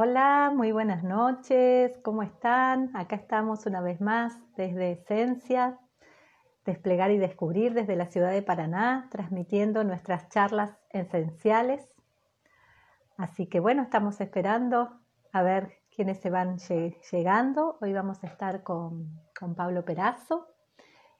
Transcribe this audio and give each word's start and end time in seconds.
Hola, 0.00 0.52
muy 0.54 0.70
buenas 0.70 1.02
noches, 1.02 1.98
¿cómo 2.04 2.22
están? 2.22 2.96
Acá 2.96 3.16
estamos 3.16 3.66
una 3.66 3.80
vez 3.80 4.00
más 4.00 4.32
desde 4.56 4.92
Esencia, 4.92 5.80
Desplegar 6.64 7.10
y 7.10 7.18
Descubrir 7.18 7.74
desde 7.74 7.96
la 7.96 8.06
ciudad 8.06 8.30
de 8.30 8.42
Paraná, 8.42 9.08
transmitiendo 9.10 9.82
nuestras 9.82 10.28
charlas 10.28 10.78
esenciales. 10.90 11.90
Así 13.16 13.48
que 13.48 13.58
bueno, 13.58 13.82
estamos 13.82 14.20
esperando 14.20 15.00
a 15.32 15.42
ver 15.42 15.80
quiénes 15.92 16.20
se 16.20 16.30
van 16.30 16.58
llegando. 17.10 17.76
Hoy 17.80 17.92
vamos 17.92 18.22
a 18.22 18.28
estar 18.28 18.62
con, 18.62 19.20
Pablo 19.56 19.84
Perazo, 19.84 20.46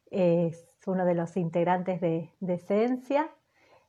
es 0.08 0.78
uno 0.86 1.04
de 1.04 1.16
los 1.16 1.36
integrantes 1.36 2.00
de, 2.00 2.32
de 2.38 2.54
Esencia 2.54 3.28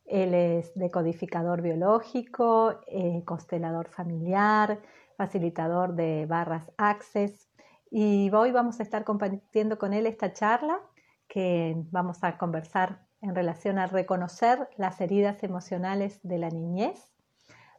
él 0.09 0.33
es 0.33 0.73
decodificador 0.73 1.61
biológico, 1.61 2.81
eh, 2.87 3.23
constelador 3.25 3.89
familiar, 3.89 4.79
facilitador 5.15 5.93
de 5.93 6.25
barras 6.25 6.71
Access. 6.77 7.47
Y 7.91 8.31
hoy 8.31 8.51
vamos 8.51 8.79
a 8.79 8.83
estar 8.83 9.03
compartiendo 9.03 9.77
con 9.77 9.93
él 9.93 10.07
esta 10.07 10.33
charla 10.33 10.79
que 11.27 11.75
vamos 11.91 12.23
a 12.23 12.37
conversar 12.37 13.05
en 13.21 13.35
relación 13.35 13.77
a 13.77 13.85
reconocer 13.85 14.67
las 14.77 14.99
heridas 14.99 15.43
emocionales 15.43 16.19
de 16.23 16.39
la 16.39 16.49
niñez. 16.49 17.13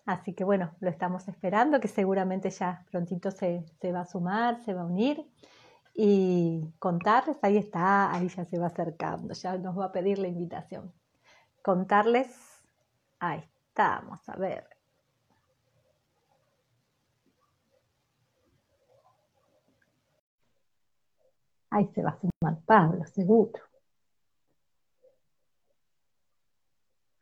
Así 0.07 0.33
que 0.33 0.45
bueno, 0.45 0.73
lo 0.81 0.89
estamos 0.89 1.27
esperando, 1.29 1.81
que 1.81 1.89
seguramente 1.89 2.51
ya 2.51 2.85
prontito 2.91 3.31
se, 3.31 3.65
se 3.81 3.93
va 3.93 4.01
a 4.01 4.07
sumar, 4.07 4.61
se 4.65 4.73
va 4.73 4.83
a 4.83 4.87
unir 4.87 5.25
y 5.95 6.73
contarles, 6.79 7.39
ahí 7.43 7.57
está, 7.57 8.13
ahí 8.13 8.29
ya 8.29 8.45
se 8.45 8.59
va 8.59 8.69
acercando, 8.69 9.35
ya 9.35 9.57
nos 9.59 9.79
va 9.79 9.87
a 9.87 9.93
pedir 9.93 10.19
la 10.19 10.29
invitación 10.29 10.93
contarles, 11.71 12.27
ahí 13.21 13.49
estamos, 13.69 14.29
a 14.29 14.35
ver. 14.35 14.67
Ahí 21.71 21.87
se 21.95 22.03
va 22.03 22.11
a 22.11 22.19
sumar 22.19 22.61
Pablo, 22.67 23.07
seguro. 23.07 23.53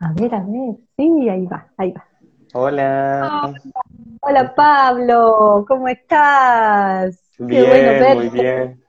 A 0.00 0.12
ver, 0.14 0.34
a 0.34 0.38
ver, 0.40 0.76
sí, 0.96 1.28
ahí 1.28 1.44
va, 1.44 1.70
ahí 1.76 1.92
va. 1.92 2.06
Hola. 2.54 3.52
Hola, 4.22 4.54
Pablo, 4.54 5.66
¿cómo 5.68 5.88
estás? 5.88 7.20
Bien, 7.38 7.64
Qué 7.64 7.68
bueno 7.68 7.90
verte. 7.90 8.14
muy 8.14 8.28
bien. 8.30 8.82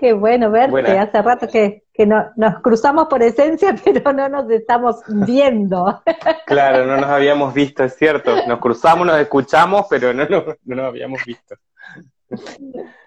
Qué 0.00 0.14
bueno 0.14 0.50
verte. 0.50 0.98
Hace 0.98 1.20
rato 1.20 1.46
que, 1.46 1.84
que 1.92 2.06
no, 2.06 2.32
nos 2.36 2.62
cruzamos 2.62 3.06
por 3.08 3.22
esencia, 3.22 3.74
pero 3.84 4.14
no 4.14 4.30
nos 4.30 4.50
estamos 4.50 5.02
viendo. 5.06 6.02
Claro, 6.46 6.84
no 6.84 6.96
nos 6.96 7.08
habíamos 7.08 7.54
visto, 7.54 7.84
es 7.84 7.94
cierto. 7.94 8.34
Nos 8.48 8.58
cruzamos, 8.58 9.06
nos 9.06 9.18
escuchamos, 9.18 9.86
pero 9.88 10.12
no, 10.12 10.26
no, 10.26 10.56
nos 10.64 10.86
habíamos 10.86 11.20
visto. 11.24 11.54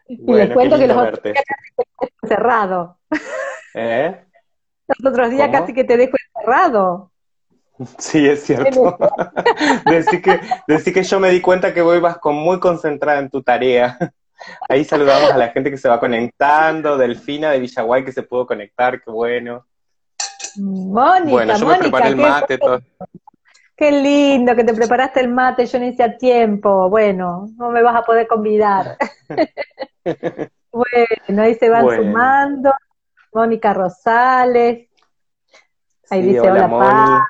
y 0.08 0.34
les 0.34 0.54
cuento 0.54 0.78
que 0.78 0.88
los 0.88 0.96
otros 0.96 1.24
días 1.24 1.44
casi 1.46 1.76
te 1.76 1.84
dejo 1.84 2.14
encerrado. 2.22 2.98
¿Eh? 3.74 4.24
Los 4.88 5.12
otros 5.12 5.30
días 5.32 5.50
casi 5.50 5.74
que 5.74 5.84
te 5.84 5.98
dejo 5.98 6.16
encerrado. 6.36 7.12
Sí, 7.98 8.26
es 8.26 8.44
cierto. 8.44 8.98
decir, 9.86 10.22
que, 10.22 10.94
que 10.94 11.04
yo 11.04 11.20
me 11.20 11.32
di 11.32 11.42
cuenta 11.42 11.74
que 11.74 11.82
vos 11.82 11.98
ibas 11.98 12.18
con 12.20 12.36
muy 12.36 12.62
concentrada 12.62 13.20
en 13.20 13.30
tu 13.30 13.42
tarea. 13.42 13.98
Ahí 14.70 14.84
saludamos 14.84 15.32
a 15.32 15.38
la 15.38 15.50
gente 15.50 15.70
que 15.70 15.78
se 15.78 15.90
va 15.90 16.00
conectando, 16.00 16.98
Delfina 16.98 17.52
de 17.52 17.60
Villaguay 17.60 18.04
que 18.04 18.12
se 18.12 18.24
pudo 18.24 18.46
conectar, 18.46 19.02
qué 19.02 19.12
bueno. 19.12 19.66
Mónica, 20.58 21.32
bueno, 21.32 21.58
yo 21.58 21.68
me 21.68 21.78
preparé 21.80 22.10
el 22.10 22.16
mate, 22.16 22.58
todo. 22.58 22.82
Qué 23.76 23.92
lindo 23.92 24.56
que 24.56 24.64
te 24.64 24.74
preparaste 24.74 25.20
el 25.20 25.30
mate, 25.30 25.66
yo 25.66 25.80
no 25.80 25.86
hice 25.86 26.04
a 26.04 26.18
tiempo. 26.18 26.90
Bueno, 26.90 27.48
no 27.58 27.70
me 27.70 27.82
vas 27.82 27.96
a 27.96 28.04
poder 28.04 28.28
convidar. 28.28 28.98
bueno, 30.72 31.42
ahí 31.42 31.56
se 31.56 31.70
van 31.70 31.88
sumando. 31.90 32.72
Mónica 33.34 33.74
Rosales. 33.74 34.90
Ahí 36.10 36.22
dice 36.22 36.42
hola, 36.42 36.68
hola 36.68 37.28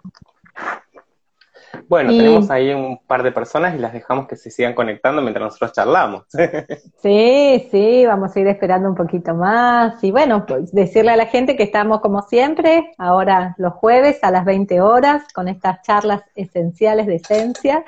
bueno, 1.87 2.11
tenemos 2.11 2.49
ahí 2.49 2.73
un 2.73 2.99
par 3.05 3.23
de 3.23 3.31
personas 3.31 3.75
y 3.75 3.79
las 3.79 3.93
dejamos 3.93 4.27
que 4.27 4.35
se 4.35 4.51
sigan 4.51 4.73
conectando 4.73 5.21
mientras 5.21 5.45
nosotros 5.45 5.73
charlamos. 5.73 6.23
sí, 7.01 7.67
sí, 7.71 8.05
vamos 8.05 8.35
a 8.35 8.39
ir 8.39 8.47
esperando 8.47 8.89
un 8.89 8.95
poquito 8.95 9.33
más. 9.33 10.03
Y 10.03 10.11
bueno, 10.11 10.45
pues 10.45 10.71
decirle 10.71 11.11
a 11.11 11.17
la 11.17 11.25
gente 11.25 11.55
que 11.55 11.63
estamos 11.63 12.01
como 12.01 12.21
siempre, 12.21 12.91
ahora 12.97 13.55
los 13.57 13.73
jueves 13.73 14.23
a 14.23 14.31
las 14.31 14.45
20 14.45 14.81
horas, 14.81 15.23
con 15.33 15.47
estas 15.47 15.81
charlas 15.81 16.21
esenciales 16.35 17.07
de 17.07 17.15
esencia. 17.15 17.85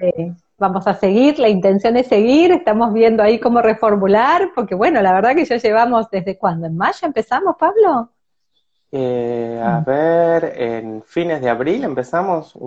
Eh, 0.00 0.32
vamos 0.58 0.86
a 0.86 0.94
seguir, 0.94 1.38
la 1.38 1.48
intención 1.48 1.96
es 1.96 2.06
seguir, 2.06 2.52
estamos 2.52 2.92
viendo 2.92 3.22
ahí 3.22 3.40
cómo 3.40 3.62
reformular, 3.62 4.50
porque 4.54 4.74
bueno, 4.74 5.00
la 5.00 5.12
verdad 5.12 5.34
que 5.34 5.46
ya 5.46 5.56
llevamos 5.56 6.10
desde 6.10 6.36
cuándo, 6.36 6.66
en 6.66 6.76
mayo 6.76 6.98
empezamos, 7.02 7.56
Pablo. 7.58 8.10
Eh, 8.92 9.60
a 9.64 9.80
mm. 9.80 9.84
ver, 9.84 10.52
en 10.56 11.02
fines 11.04 11.40
de 11.40 11.48
abril 11.48 11.84
empezamos. 11.84 12.58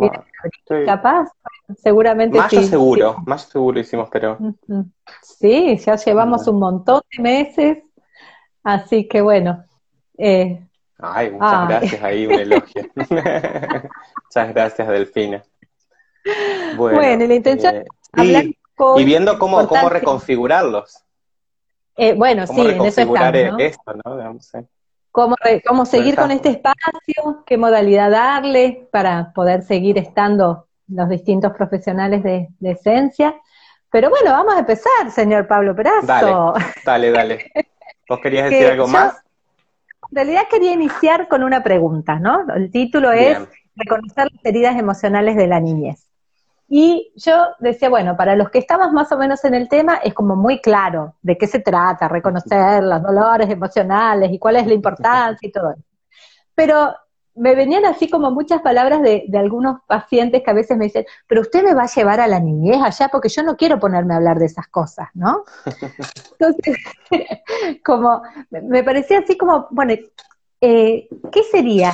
Capaz, 0.86 1.30
seguramente 1.78 2.38
mayo 2.38 2.62
seguro, 2.64 3.18
más 3.26 3.44
seguro 3.44 3.80
hicimos, 3.80 4.10
pero. 4.10 4.38
Sí, 5.22 5.78
ya 5.78 5.96
llevamos 5.96 6.48
un 6.48 6.60
montón 6.60 7.02
de 7.16 7.22
meses, 7.22 7.78
así 8.64 9.08
que 9.08 9.22
bueno. 9.22 9.66
Eh, 10.18 10.66
Ay, 11.00 11.32
muchas 11.32 11.68
gracias, 11.68 12.04
ahí 12.04 12.26
un 12.26 12.34
elogio. 12.34 12.84
muchas 12.96 14.54
gracias, 14.54 14.88
Delfina. 14.88 15.44
Bueno, 16.78 17.26
la 17.26 17.34
intención 17.34 17.76
eh, 17.76 17.86
y, 18.18 18.58
y, 19.02 19.04
viendo 19.04 19.38
cómo, 19.38 19.68
cómo 19.68 19.90
reconfigurarlos. 19.90 21.04
Eh, 21.98 22.14
bueno, 22.14 22.48
sí, 22.48 22.62
en 22.62 22.86
eso 22.86 23.02
estamos, 23.02 23.20
¿no? 23.20 23.60
esto, 23.60 23.94
¿no? 24.06 24.16
Digamos, 24.16 24.52
cómo, 25.14 25.36
cómo 25.66 25.86
seguir 25.86 26.16
con 26.16 26.32
este 26.32 26.50
espacio, 26.50 27.44
qué 27.46 27.56
modalidad 27.56 28.10
darle 28.12 28.90
para 28.92 29.32
poder 29.32 29.62
seguir 29.62 29.98
estando 29.98 30.68
los 30.88 31.08
distintos 31.08 31.54
profesionales 31.54 32.24
de, 32.24 32.50
esencia. 32.62 33.36
Pero 33.92 34.10
bueno, 34.10 34.32
vamos 34.32 34.56
a 34.56 34.60
empezar, 34.60 35.12
señor 35.12 35.48
Pablo 35.48 35.76
Perazo. 35.76 36.06
Dale, 36.08 37.12
dale, 37.12 37.12
dale. 37.12 37.52
¿Vos 38.10 38.20
querías 38.22 38.50
decir 38.50 38.68
algo 38.72 38.88
más? 38.88 39.24
En 40.10 40.16
realidad 40.16 40.44
quería 40.50 40.74
iniciar 40.74 41.28
con 41.28 41.44
una 41.44 41.64
pregunta, 41.64 42.20
¿no? 42.20 42.46
El 42.54 42.72
título 42.72 43.12
es 43.12 43.38
Reconocer 43.76 44.28
las 44.32 44.46
heridas 44.46 44.78
emocionales 44.78 45.36
de 45.36 45.48
la 45.48 45.60
niñez. 45.60 46.03
Y 46.68 47.12
yo 47.16 47.48
decía, 47.60 47.90
bueno, 47.90 48.16
para 48.18 48.36
los 48.36 48.50
que 48.50 48.60
estamos 48.60 48.92
más 48.92 49.12
o 49.12 49.18
menos 49.18 49.44
en 49.44 49.54
el 49.54 49.70
tema, 49.70 49.98
es 49.98 50.14
como 50.14 50.36
muy 50.36 50.62
claro 50.62 51.16
de 51.22 51.38
qué 51.38 51.48
se 51.48 51.60
trata, 51.60 52.08
reconocer 52.08 52.84
los 52.84 53.02
dolores 53.04 53.50
emocionales 53.50 54.32
y 54.32 54.40
cuál 54.40 54.56
es 54.56 54.68
la 54.68 54.74
importancia 54.74 55.48
y 55.48 55.52
todo 55.52 55.72
eso. 55.72 55.84
Pero 56.56 56.94
me 57.36 57.56
venían 57.56 57.86
así 57.86 58.10
como 58.10 58.32
muchas 58.32 58.62
palabras 58.62 59.02
de, 59.02 59.26
de, 59.28 59.38
algunos 59.38 59.82
pacientes 59.88 60.44
que 60.44 60.52
a 60.52 60.54
veces 60.54 60.78
me 60.78 60.86
dicen, 60.86 61.06
pero 61.28 61.42
usted 61.42 61.64
me 61.64 61.74
va 61.74 61.84
a 61.84 61.94
llevar 61.94 62.20
a 62.20 62.28
la 62.28 62.40
niñez 62.40 62.78
allá 62.82 63.10
porque 63.10 63.30
yo 63.30 63.42
no 63.44 63.58
quiero 63.58 63.80
ponerme 63.80 64.14
a 64.14 64.18
hablar 64.18 64.38
de 64.38 64.46
esas 64.46 64.68
cosas, 64.68 65.10
¿no? 65.14 65.44
Entonces, 66.40 66.78
como, 67.86 68.22
me 68.52 68.84
parecía 68.84 69.20
así 69.20 69.36
como, 69.36 69.68
bueno, 69.72 69.94
eh, 70.62 71.08
¿qué 71.32 71.44
sería 71.44 71.94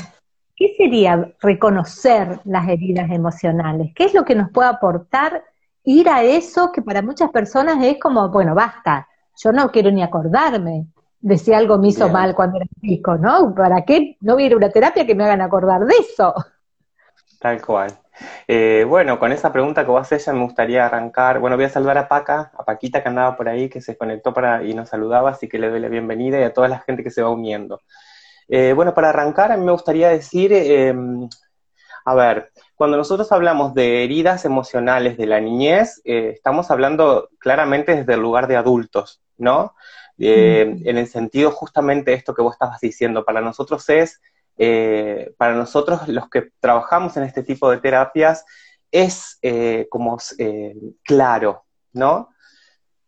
¿qué 0.59 0.75
sería 0.77 1.31
reconocer 1.39 2.41
las 2.43 2.67
heridas 2.67 3.09
emocionales? 3.09 3.93
¿Qué 3.95 4.03
es 4.03 4.13
lo 4.13 4.25
que 4.25 4.35
nos 4.35 4.51
puede 4.51 4.67
aportar 4.67 5.45
ir 5.85 6.09
a 6.09 6.21
eso 6.21 6.71
que 6.73 6.81
para 6.81 7.01
muchas 7.01 7.31
personas 7.31 7.81
es 7.81 7.97
como, 7.97 8.27
bueno, 8.29 8.53
basta, 8.53 9.07
yo 9.41 9.53
no 9.53 9.71
quiero 9.71 9.89
ni 9.89 10.03
acordarme 10.03 10.87
de 11.21 11.37
si 11.37 11.53
algo 11.53 11.77
me 11.77 11.87
hizo 11.87 12.09
mal 12.09 12.35
cuando 12.35 12.57
era 12.57 12.65
chico, 12.81 13.17
¿no? 13.17 13.55
¿Para 13.55 13.83
qué 13.85 14.17
no 14.19 14.33
voy 14.33 14.43
a 14.43 14.45
ir 14.47 14.53
a 14.53 14.57
una 14.57 14.69
terapia 14.69 15.05
que 15.05 15.15
me 15.15 15.23
hagan 15.23 15.41
acordar 15.41 15.85
de 15.85 15.95
eso? 15.95 16.33
Tal 17.39 17.61
cual. 17.61 17.91
Eh, 18.45 18.85
bueno, 18.85 19.17
con 19.17 19.31
esa 19.31 19.53
pregunta 19.53 19.85
que 19.85 19.91
vos 19.91 20.11
ella 20.11 20.33
me 20.33 20.43
gustaría 20.43 20.85
arrancar. 20.85 21.39
Bueno, 21.39 21.55
voy 21.55 21.65
a 21.65 21.69
saludar 21.69 21.97
a 21.97 22.09
Paca, 22.09 22.51
a 22.57 22.65
Paquita 22.65 23.01
que 23.01 23.07
andaba 23.07 23.37
por 23.37 23.47
ahí, 23.47 23.69
que 23.69 23.79
se 23.79 23.97
conectó 23.97 24.33
para 24.33 24.61
y 24.63 24.73
nos 24.73 24.89
saludaba, 24.89 25.29
así 25.29 25.47
que 25.47 25.57
le 25.57 25.69
doy 25.69 25.79
la 25.79 25.87
bienvenida 25.87 26.37
y 26.37 26.43
a 26.43 26.53
toda 26.53 26.67
la 26.67 26.79
gente 26.79 27.01
que 27.01 27.11
se 27.11 27.21
va 27.21 27.29
uniendo. 27.29 27.79
Eh, 28.51 28.73
bueno, 28.73 28.95
para 28.95 29.09
arrancar, 29.09 29.51
a 29.51 29.57
mí 29.57 29.63
me 29.63 29.71
gustaría 29.71 30.09
decir, 30.09 30.51
em, 30.51 31.29
a 32.03 32.15
ver, 32.15 32.51
cuando 32.75 32.97
nosotros 32.97 33.31
hablamos 33.31 33.75
de 33.75 34.03
heridas 34.03 34.43
emocionales 34.43 35.17
de 35.17 35.27
la 35.27 35.39
niñez, 35.39 36.01
eh, 36.03 36.31
estamos 36.33 36.71
hablando 36.71 37.29
claramente 37.37 37.95
desde 37.95 38.15
el 38.15 38.21
lugar 38.21 38.47
de 38.47 38.55
adultos, 38.55 39.21
¿no? 39.37 39.75
Eh, 40.17 40.75
en 40.83 40.97
el 40.97 41.07
sentido 41.07 41.51
justamente 41.51 42.13
esto 42.13 42.33
que 42.33 42.41
vos 42.41 42.53
estabas 42.53 42.81
diciendo, 42.81 43.23
para 43.23 43.39
nosotros 43.39 43.87
es, 43.89 44.19
para 45.37 45.53
nosotros 45.53 46.07
los 46.09 46.27
que 46.29 46.49
trabajamos 46.59 47.15
en 47.15 47.23
este 47.23 47.43
tipo 47.43 47.69
de 47.71 47.77
terapias, 47.77 48.45
es 48.91 49.39
como 49.89 50.17
claro, 51.03 51.63
¿no? 51.93 52.29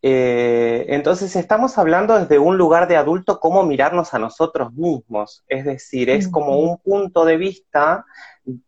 Eh, 0.03 0.85
entonces 0.89 1.35
estamos 1.35 1.77
hablando 1.77 2.17
desde 2.19 2.39
un 2.39 2.57
lugar 2.57 2.87
de 2.87 2.97
adulto 2.97 3.39
cómo 3.39 3.63
mirarnos 3.63 4.15
a 4.15 4.19
nosotros 4.19 4.73
mismos, 4.73 5.43
es 5.47 5.63
decir, 5.63 6.09
es 6.09 6.27
como 6.27 6.57
un 6.57 6.79
punto 6.79 7.23
de 7.23 7.37
vista 7.37 8.05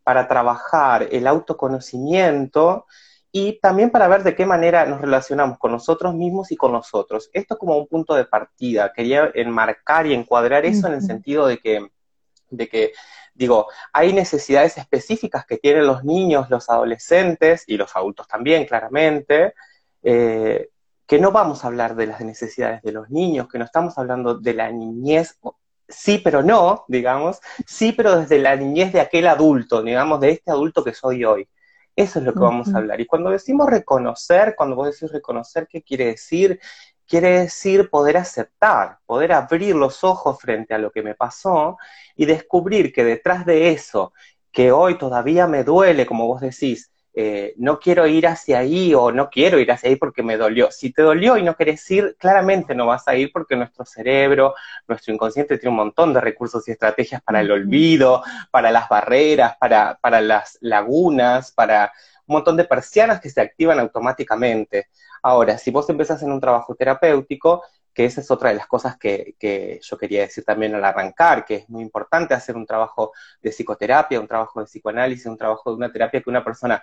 para 0.03 0.27
trabajar 0.27 1.07
el 1.11 1.25
autoconocimiento 1.25 2.85
y 3.31 3.59
también 3.59 3.89
para 3.89 4.07
ver 4.07 4.21
de 4.21 4.35
qué 4.35 4.45
manera 4.45 4.85
nos 4.85 5.01
relacionamos 5.01 5.57
con 5.57 5.71
nosotros 5.71 6.13
mismos 6.13 6.51
y 6.51 6.55
con 6.55 6.71
nosotros. 6.71 7.31
Esto 7.33 7.57
como 7.57 7.75
un 7.79 7.87
punto 7.87 8.13
de 8.13 8.25
partida. 8.25 8.93
Quería 8.93 9.31
enmarcar 9.33 10.05
y 10.05 10.13
encuadrar 10.13 10.65
eso 10.65 10.85
en 10.85 10.93
el 10.93 11.01
sentido 11.01 11.47
de 11.47 11.57
que, 11.57 11.87
de 12.51 12.69
que, 12.69 12.91
digo, 13.33 13.65
hay 13.91 14.13
necesidades 14.13 14.77
específicas 14.77 15.47
que 15.47 15.57
tienen 15.57 15.87
los 15.87 16.03
niños, 16.03 16.51
los 16.51 16.69
adolescentes 16.69 17.63
y 17.65 17.75
los 17.75 17.95
adultos 17.95 18.27
también, 18.27 18.65
claramente, 18.67 19.55
eh, 20.03 20.69
que 21.07 21.19
no 21.19 21.31
vamos 21.31 21.63
a 21.63 21.67
hablar 21.67 21.95
de 21.95 22.07
las 22.07 22.21
necesidades 22.21 22.81
de 22.81 22.91
los 22.91 23.09
niños, 23.09 23.47
que 23.49 23.59
no 23.59 23.65
estamos 23.65 23.97
hablando 23.97 24.35
de 24.35 24.53
la 24.53 24.71
niñez 24.71 25.37
sí, 25.87 26.19
pero 26.23 26.43
no, 26.43 26.85
digamos, 26.87 27.39
sí, 27.65 27.91
pero 27.93 28.17
desde 28.19 28.39
la 28.39 28.55
niñez 28.55 28.93
de 28.93 29.01
aquel 29.01 29.27
adulto, 29.27 29.81
digamos, 29.81 30.19
de 30.19 30.31
este 30.31 30.51
adulto 30.51 30.83
que 30.83 30.93
soy 30.93 31.23
hoy. 31.25 31.47
Eso 31.95 32.19
es 32.19 32.25
lo 32.25 32.33
que 32.33 32.39
vamos 32.39 32.73
a 32.73 32.77
hablar. 32.79 32.99
Y 33.01 33.05
cuando 33.05 33.29
decimos 33.29 33.69
reconocer, 33.69 34.55
cuando 34.57 34.75
vos 34.75 34.87
decís 34.87 35.11
reconocer, 35.11 35.67
¿qué 35.67 35.83
quiere 35.83 36.05
decir? 36.07 36.59
Quiere 37.07 37.41
decir 37.41 37.89
poder 37.89 38.17
aceptar, 38.17 38.97
poder 39.05 39.33
abrir 39.33 39.75
los 39.75 40.03
ojos 40.03 40.39
frente 40.39 40.73
a 40.73 40.79
lo 40.79 40.89
que 40.91 41.03
me 41.03 41.13
pasó 41.13 41.77
y 42.15 42.25
descubrir 42.25 42.91
que 42.91 43.03
detrás 43.03 43.45
de 43.45 43.69
eso, 43.69 44.13
que 44.51 44.71
hoy 44.71 44.97
todavía 44.97 45.45
me 45.45 45.63
duele, 45.63 46.05
como 46.07 46.25
vos 46.25 46.41
decís, 46.41 46.91
eh, 47.15 47.53
no 47.57 47.79
quiero 47.79 48.07
ir 48.07 48.25
hacia 48.25 48.59
ahí 48.59 48.93
o 48.95 49.11
no 49.11 49.29
quiero 49.29 49.59
ir 49.59 49.71
hacia 49.71 49.89
ahí 49.89 49.95
porque 49.95 50.23
me 50.23 50.35
dolió. 50.35 50.71
Si 50.71 50.91
te 50.91 51.03
dolió 51.03 51.37
y 51.37 51.43
no 51.43 51.55
querés 51.55 51.89
ir, 51.91 52.15
claramente 52.17 52.73
no 52.73 52.87
vas 52.87 53.07
a 53.07 53.15
ir 53.15 53.31
porque 53.31 53.55
nuestro 53.55 53.85
cerebro, 53.85 54.55
nuestro 54.87 55.13
inconsciente 55.13 55.57
tiene 55.57 55.71
un 55.71 55.77
montón 55.77 56.13
de 56.13 56.21
recursos 56.21 56.67
y 56.67 56.71
estrategias 56.71 57.21
para 57.21 57.41
el 57.41 57.51
olvido, 57.51 58.23
para 58.51 58.71
las 58.71 58.89
barreras, 58.89 59.55
para, 59.59 59.99
para 60.01 60.21
las 60.21 60.57
lagunas, 60.61 61.51
para 61.51 61.91
un 62.25 62.33
montón 62.35 62.57
de 62.57 62.63
persianas 62.63 63.21
que 63.21 63.29
se 63.29 63.41
activan 63.41 63.79
automáticamente. 63.79 64.87
Ahora, 65.21 65.57
si 65.57 65.71
vos 65.71 65.89
empezás 65.89 66.23
en 66.23 66.31
un 66.31 66.39
trabajo 66.41 66.75
terapéutico, 66.75 67.63
que 67.93 68.05
esa 68.05 68.21
es 68.21 68.31
otra 68.31 68.49
de 68.49 68.55
las 68.55 68.67
cosas 68.67 68.97
que, 68.97 69.35
que, 69.37 69.79
yo 69.83 69.97
quería 69.97 70.21
decir 70.21 70.43
también 70.43 70.73
al 70.73 70.83
arrancar, 70.83 71.45
que 71.45 71.55
es 71.55 71.69
muy 71.69 71.83
importante 71.83 72.33
hacer 72.33 72.55
un 72.55 72.65
trabajo 72.65 73.11
de 73.41 73.51
psicoterapia, 73.51 74.19
un 74.19 74.27
trabajo 74.27 74.59
de 74.59 74.65
psicoanálisis, 74.65 75.27
un 75.27 75.37
trabajo 75.37 75.69
de 75.69 75.77
una 75.77 75.91
terapia 75.91 76.21
que 76.21 76.29
una 76.29 76.43
persona 76.43 76.81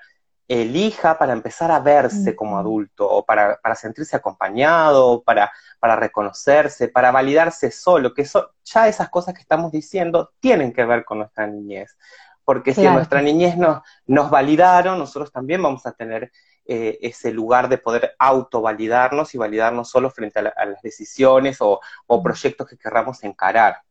elija 0.51 1.17
para 1.17 1.33
empezar 1.33 1.71
a 1.71 1.79
verse 1.79 2.35
como 2.35 2.59
adulto 2.59 3.09
o 3.09 3.25
para, 3.25 3.61
para 3.63 3.77
sentirse 3.77 4.17
acompañado, 4.17 5.23
para, 5.23 5.53
para, 5.79 5.95
reconocerse, 5.95 6.89
para 6.89 7.13
validarse 7.13 7.71
solo, 7.71 8.13
que 8.13 8.27
ya 8.65 8.89
esas 8.89 9.09
cosas 9.11 9.33
que 9.33 9.43
estamos 9.43 9.71
diciendo 9.71 10.33
tienen 10.41 10.73
que 10.73 10.85
ver 10.85 11.05
con 11.05 11.19
nuestra 11.19 11.47
niñez. 11.47 11.97
Porque 12.45 12.75
si 12.75 12.85
en 12.85 12.95
nuestra 12.95 13.23
niñez 13.23 13.57
nos, 13.57 13.81
nos 14.07 14.29
validaron, 14.29 14.99
nosotros 14.99 15.31
también 15.31 15.63
vamos 15.63 15.87
a 15.87 15.93
tener 15.93 16.33
eh, 16.67 16.99
ese 17.01 17.31
lugar 17.31 17.69
de 17.69 17.79
poder 17.79 18.17
autovalidarnos 18.19 19.33
y 19.37 19.39
validarnos 19.39 19.89
solo 19.89 20.11
frente 20.11 20.41
a, 20.41 20.43
las 20.43 20.83
decisiones 20.83 21.59
o, 21.61 21.79
o 22.09 22.23
proyectos 22.25 22.67
que 22.67 22.77
querramos 22.77 23.23
encarar. 23.23 23.83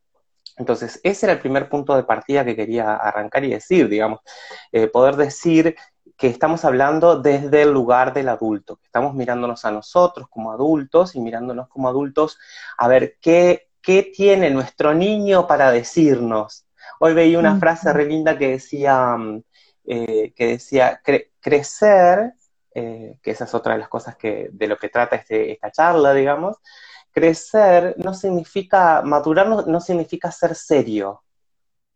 Entonces, 0.58 1.00
ese 1.04 1.26
era 1.26 1.34
el 1.34 1.40
primer 1.40 1.70
punto 1.70 1.96
de 1.96 2.04
partida 2.04 2.44
que 2.44 2.54
quería 2.54 2.96
arrancar 2.96 3.46
y 3.46 3.52
decir, 3.52 3.88
digamos, 3.88 4.20
eh, 4.74 4.88
poder 4.88 5.16
decir 5.16 5.78
que 6.20 6.28
estamos 6.28 6.66
hablando 6.66 7.22
desde 7.22 7.62
el 7.62 7.72
lugar 7.72 8.14
del 8.14 8.28
adulto, 8.28 8.76
que 8.76 8.86
estamos 8.88 9.16
mirándonos 9.16 9.64
a 9.64 9.72
nosotros 9.72 10.28
como 10.30 10.52
adultos 10.52 11.16
y 11.16 11.22
mirándonos 11.22 11.70
como 11.70 11.88
adultos 11.88 12.38
a 12.78 12.90
ver 12.90 13.18
qué, 13.22 13.70
qué 13.82 14.04
tiene 14.04 14.50
nuestro 14.50 14.94
niño 14.94 15.48
para 15.48 15.72
decirnos. 15.72 16.66
Hoy 17.00 17.14
veía 17.14 17.40
una 17.40 17.58
frase 17.58 17.94
re 17.94 18.06
linda 18.06 18.38
que 18.38 18.50
decía, 18.50 19.16
mm, 19.16 19.44
eh, 19.86 20.34
que 20.36 20.48
decía, 20.48 21.02
crecer, 21.40 22.34
eh, 22.76 23.18
que 23.24 23.32
esa 23.32 23.46
es 23.46 23.54
otra 23.54 23.74
de 23.74 23.80
las 23.80 23.88
cosas 23.88 24.18
que, 24.18 24.50
de 24.52 24.68
lo 24.68 24.76
que 24.76 24.90
trata 24.90 25.16
este, 25.16 25.54
esta 25.54 25.72
charla, 25.72 26.14
digamos, 26.14 26.58
crecer 27.12 27.96
no 27.98 28.14
significa, 28.14 29.02
madurar 29.04 29.48
no, 29.48 29.80
significa 29.80 30.30
ser 30.34 30.54
serio, 30.54 31.24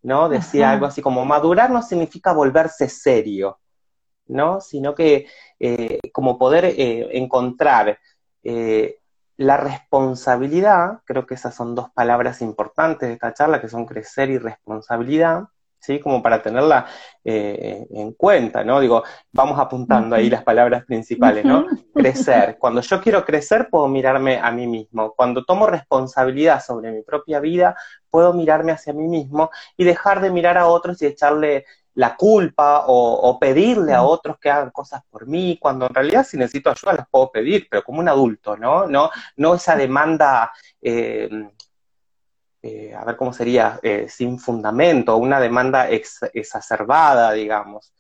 ¿no? 0.02 0.30
Decía 0.30 0.72
algo 0.72 0.86
así 0.86 1.02
como, 1.02 1.26
madurar 1.26 1.72
no 1.72 1.82
significa 1.82 2.32
volverse 2.32 2.88
serio. 2.88 3.60
¿No? 4.28 4.62
Sino 4.62 4.96
que 4.96 5.28
eh, 5.60 6.00
como 6.12 6.38
poder 6.38 6.66
eh, 6.66 7.10
encontrar 7.18 8.00
eh, 8.44 9.00
la 9.38 9.58
responsabilidad, 9.58 11.00
creo 11.06 11.26
que 11.26 11.36
esas 11.36 11.56
son 11.56 11.76
dos 11.76 11.90
palabras 11.92 12.42
importantes 12.42 13.10
de 13.10 13.14
esta 13.14 13.34
charla, 13.34 13.62
que 13.62 13.70
son 13.70 13.86
crecer 13.86 14.30
y 14.30 14.38
responsabilidad, 14.38 15.46
¿sí? 15.80 16.00
Como 16.00 16.22
para 16.22 16.42
tenerla 16.42 16.86
en 17.26 18.14
cuenta, 18.14 18.64
¿no? 18.64 18.80
Digo, 18.80 19.04
vamos 19.32 19.60
apuntando 19.60 20.16
ahí 20.16 20.30
las 20.30 20.44
palabras 20.44 20.86
principales, 20.86 21.44
¿no? 21.46 21.66
Crecer. 21.94 22.58
Cuando 22.60 22.82
yo 22.82 23.02
quiero 23.02 23.26
crecer, 23.26 23.70
puedo 23.70 23.88
mirarme 23.88 24.40
a 24.40 24.52
mí 24.52 24.68
mismo. 24.68 25.14
Cuando 25.14 25.44
tomo 25.44 25.68
responsabilidad 25.68 26.64
sobre 26.64 26.92
mi 26.92 27.02
propia 27.02 27.40
vida, 27.40 27.76
puedo 28.10 28.34
mirarme 28.34 28.72
hacia 28.72 28.94
mí 28.94 29.08
mismo 29.08 29.50
y 29.76 29.84
dejar 29.84 30.22
de 30.22 30.30
mirar 30.30 30.58
a 30.58 30.68
otros 30.68 31.02
y 31.02 31.08
echarle 31.08 31.66
la 31.96 32.16
culpa 32.16 32.86
o, 32.88 33.38
pedirle 33.40 33.94
a 33.94 34.04
otros 34.04 34.38
que 34.40 34.50
hagan 34.50 34.72
cosas 34.72 35.04
por 35.10 35.28
mí, 35.28 35.58
cuando 35.62 35.88
en 35.88 35.94
realidad 35.94 36.26
si 36.26 36.38
necesito 36.38 36.72
ayuda 36.72 36.94
las 36.94 37.10
puedo 37.10 37.32
pedir, 37.32 37.68
pero 37.70 37.84
como 37.84 38.00
un 38.00 38.10
adulto, 38.10 38.58
¿no? 38.58 38.88
No, 38.88 39.12
no 39.38 39.56
esa 39.56 39.76
demanda, 39.76 40.52
eh, 40.82 41.30
eh, 42.62 42.96
a 42.96 43.06
ver 43.06 43.16
cómo 43.16 43.34
sería, 43.34 43.80
eh, 43.84 44.08
sin 44.10 44.40
fundamento, 44.40 45.18
una 45.18 45.40
demanda 45.40 45.90
exacerbada, 45.90 47.34
digamos. 47.34 47.94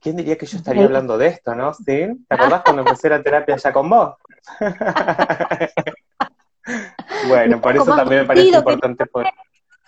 ¿Quién 0.00 0.16
diría 0.16 0.36
que 0.36 0.46
yo 0.46 0.58
estaría 0.58 0.84
hablando 0.84 1.16
de 1.16 1.28
esto, 1.28 1.54
no? 1.54 1.72
¿Sí? 1.72 1.84
¿Te 1.84 2.26
acordás 2.34 2.62
cuando 2.62 2.82
empecé 2.82 3.08
la 3.08 3.22
terapia 3.22 3.56
ya 3.56 3.72
con 3.72 3.88
vos? 3.88 4.14
bueno, 7.28 7.60
por 7.60 7.74
eso 7.74 7.96
también 7.96 8.22
me 8.22 8.26
parece 8.26 8.58
importante 8.58 9.06
poder... 9.06 9.32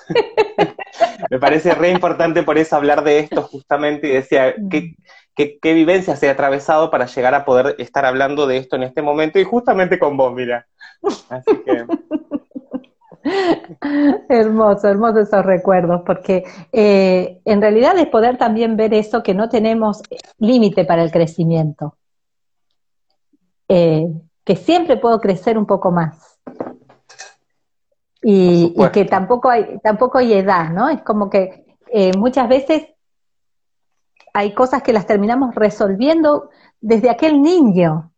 Me 1.31 1.39
parece 1.39 1.75
re 1.75 1.91
importante 1.91 2.43
por 2.43 2.59
eso 2.59 2.77
hablar 2.77 3.05
de 3.05 3.21
esto 3.21 3.43
justamente 3.43 4.09
y 4.09 4.13
decía, 4.13 4.55
¿qué, 4.71 4.95
qué, 5.35 5.75
vivencia 5.75 6.17
se 6.17 6.29
ha 6.29 6.33
atravesado 6.33 6.91
para 6.91 7.07
llegar 7.07 7.35
a 7.35 7.45
poder 7.45 7.77
estar 7.79 8.05
hablando 8.05 8.47
de 8.47 8.59
esto 8.59 8.77
en 8.77 8.85
este 8.85 9.03
momento 9.03 9.39
y 9.39 9.45
justamente 9.45 9.99
con 9.99 10.17
vos, 10.17 10.33
mira. 10.35 10.67
Así 11.29 11.63
que... 11.65 11.85
hermoso, 14.29 14.89
hermoso 14.89 15.21
esos 15.21 15.45
recuerdos, 15.45 16.03
porque 16.07 16.45
eh, 16.73 17.41
en 17.45 17.61
realidad 17.61 17.99
es 17.99 18.07
poder 18.07 18.39
también 18.39 18.77
ver 18.77 18.95
eso 18.95 19.23
que 19.23 19.35
no 19.35 19.49
tenemos 19.49 20.03
límite 20.39 20.85
para 20.85 21.03
el 21.03 21.11
crecimiento, 21.11 21.97
eh, 23.69 24.07
que 24.45 24.57
siempre 24.57 24.97
puedo 24.97 25.21
crecer 25.21 25.59
un 25.59 25.67
poco 25.67 25.91
más 25.91 26.39
y, 28.23 28.75
que 28.93 29.05
tampoco 29.05 29.51
hay, 29.51 29.79
tampoco 29.79 30.19
hay 30.19 30.35
edad, 30.35 30.71
¿no? 30.71 30.89
Es 30.89 31.03
como 31.03 31.31
que 31.31 31.65
eh, 31.93 32.17
muchas 32.17 32.49
veces 32.49 32.89
hay 34.35 34.55
cosas 34.55 34.83
que 34.83 34.93
las 34.93 35.07
terminamos 35.07 35.55
resolviendo 35.55 36.51
desde 36.81 37.11
aquel 37.11 37.43
niño. 37.43 38.13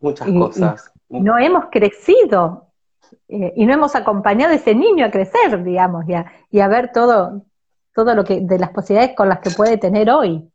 Muchas 0.00 0.28
cosas. 0.28 0.92
no 1.08 1.38
hemos 1.38 1.66
crecido 1.70 2.66
eh, 3.28 3.52
y 3.56 3.66
no 3.66 3.72
hemos 3.72 3.94
acompañado 3.96 4.52
a 4.52 4.56
ese 4.56 4.74
niño 4.74 5.06
a 5.06 5.10
crecer, 5.10 5.62
digamos, 5.64 6.08
y 6.08 6.14
a, 6.14 6.32
y 6.50 6.60
a 6.60 6.68
ver 6.68 6.92
todo, 6.92 7.42
todo 7.94 8.14
lo 8.14 8.24
que, 8.24 8.40
de 8.40 8.58
las 8.58 8.70
posibilidades 8.70 9.16
con 9.16 9.28
las 9.28 9.40
que 9.40 9.50
puede 9.50 9.78
tener 9.78 10.10
hoy. 10.10 10.48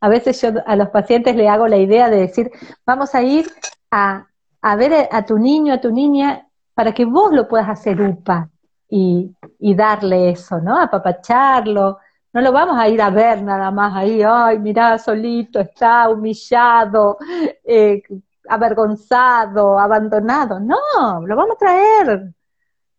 A 0.00 0.08
veces 0.08 0.40
yo 0.40 0.50
a 0.64 0.76
los 0.76 0.90
pacientes 0.90 1.34
le 1.34 1.48
hago 1.48 1.66
la 1.66 1.78
idea 1.78 2.08
de 2.08 2.18
decir, 2.18 2.52
vamos 2.86 3.14
a 3.14 3.22
ir 3.22 3.50
a, 3.90 4.29
a 4.62 4.76
ver 4.76 5.08
a 5.10 5.24
tu 5.24 5.38
niño, 5.38 5.74
a 5.74 5.80
tu 5.80 5.90
niña, 5.90 6.46
para 6.74 6.92
que 6.92 7.04
vos 7.04 7.32
lo 7.32 7.48
puedas 7.48 7.68
hacer 7.68 8.00
UPA 8.00 8.48
y, 8.88 9.34
darle 9.74 10.30
eso, 10.30 10.60
¿no? 10.60 10.80
Apapacharlo. 10.80 11.98
No 12.32 12.40
lo 12.40 12.52
vamos 12.52 12.78
a 12.78 12.88
ir 12.88 13.00
a 13.02 13.10
ver 13.10 13.42
nada 13.42 13.70
más 13.70 13.94
ahí, 13.96 14.22
ay, 14.22 14.58
mirá, 14.58 14.98
solito, 14.98 15.60
está 15.60 16.08
humillado, 16.08 17.18
eh, 17.64 18.02
avergonzado, 18.48 19.78
abandonado. 19.78 20.60
No, 20.60 21.26
lo 21.26 21.36
vamos 21.36 21.56
a 21.56 21.58
traer. 21.58 22.34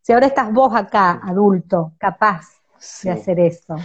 Si 0.02 0.14
ahora 0.14 0.28
estás 0.28 0.52
vos 0.52 0.74
acá, 0.76 1.22
adulto, 1.24 1.94
capaz 1.98 2.48
de 3.04 3.12
hacer 3.12 3.40
eso. 3.40 3.76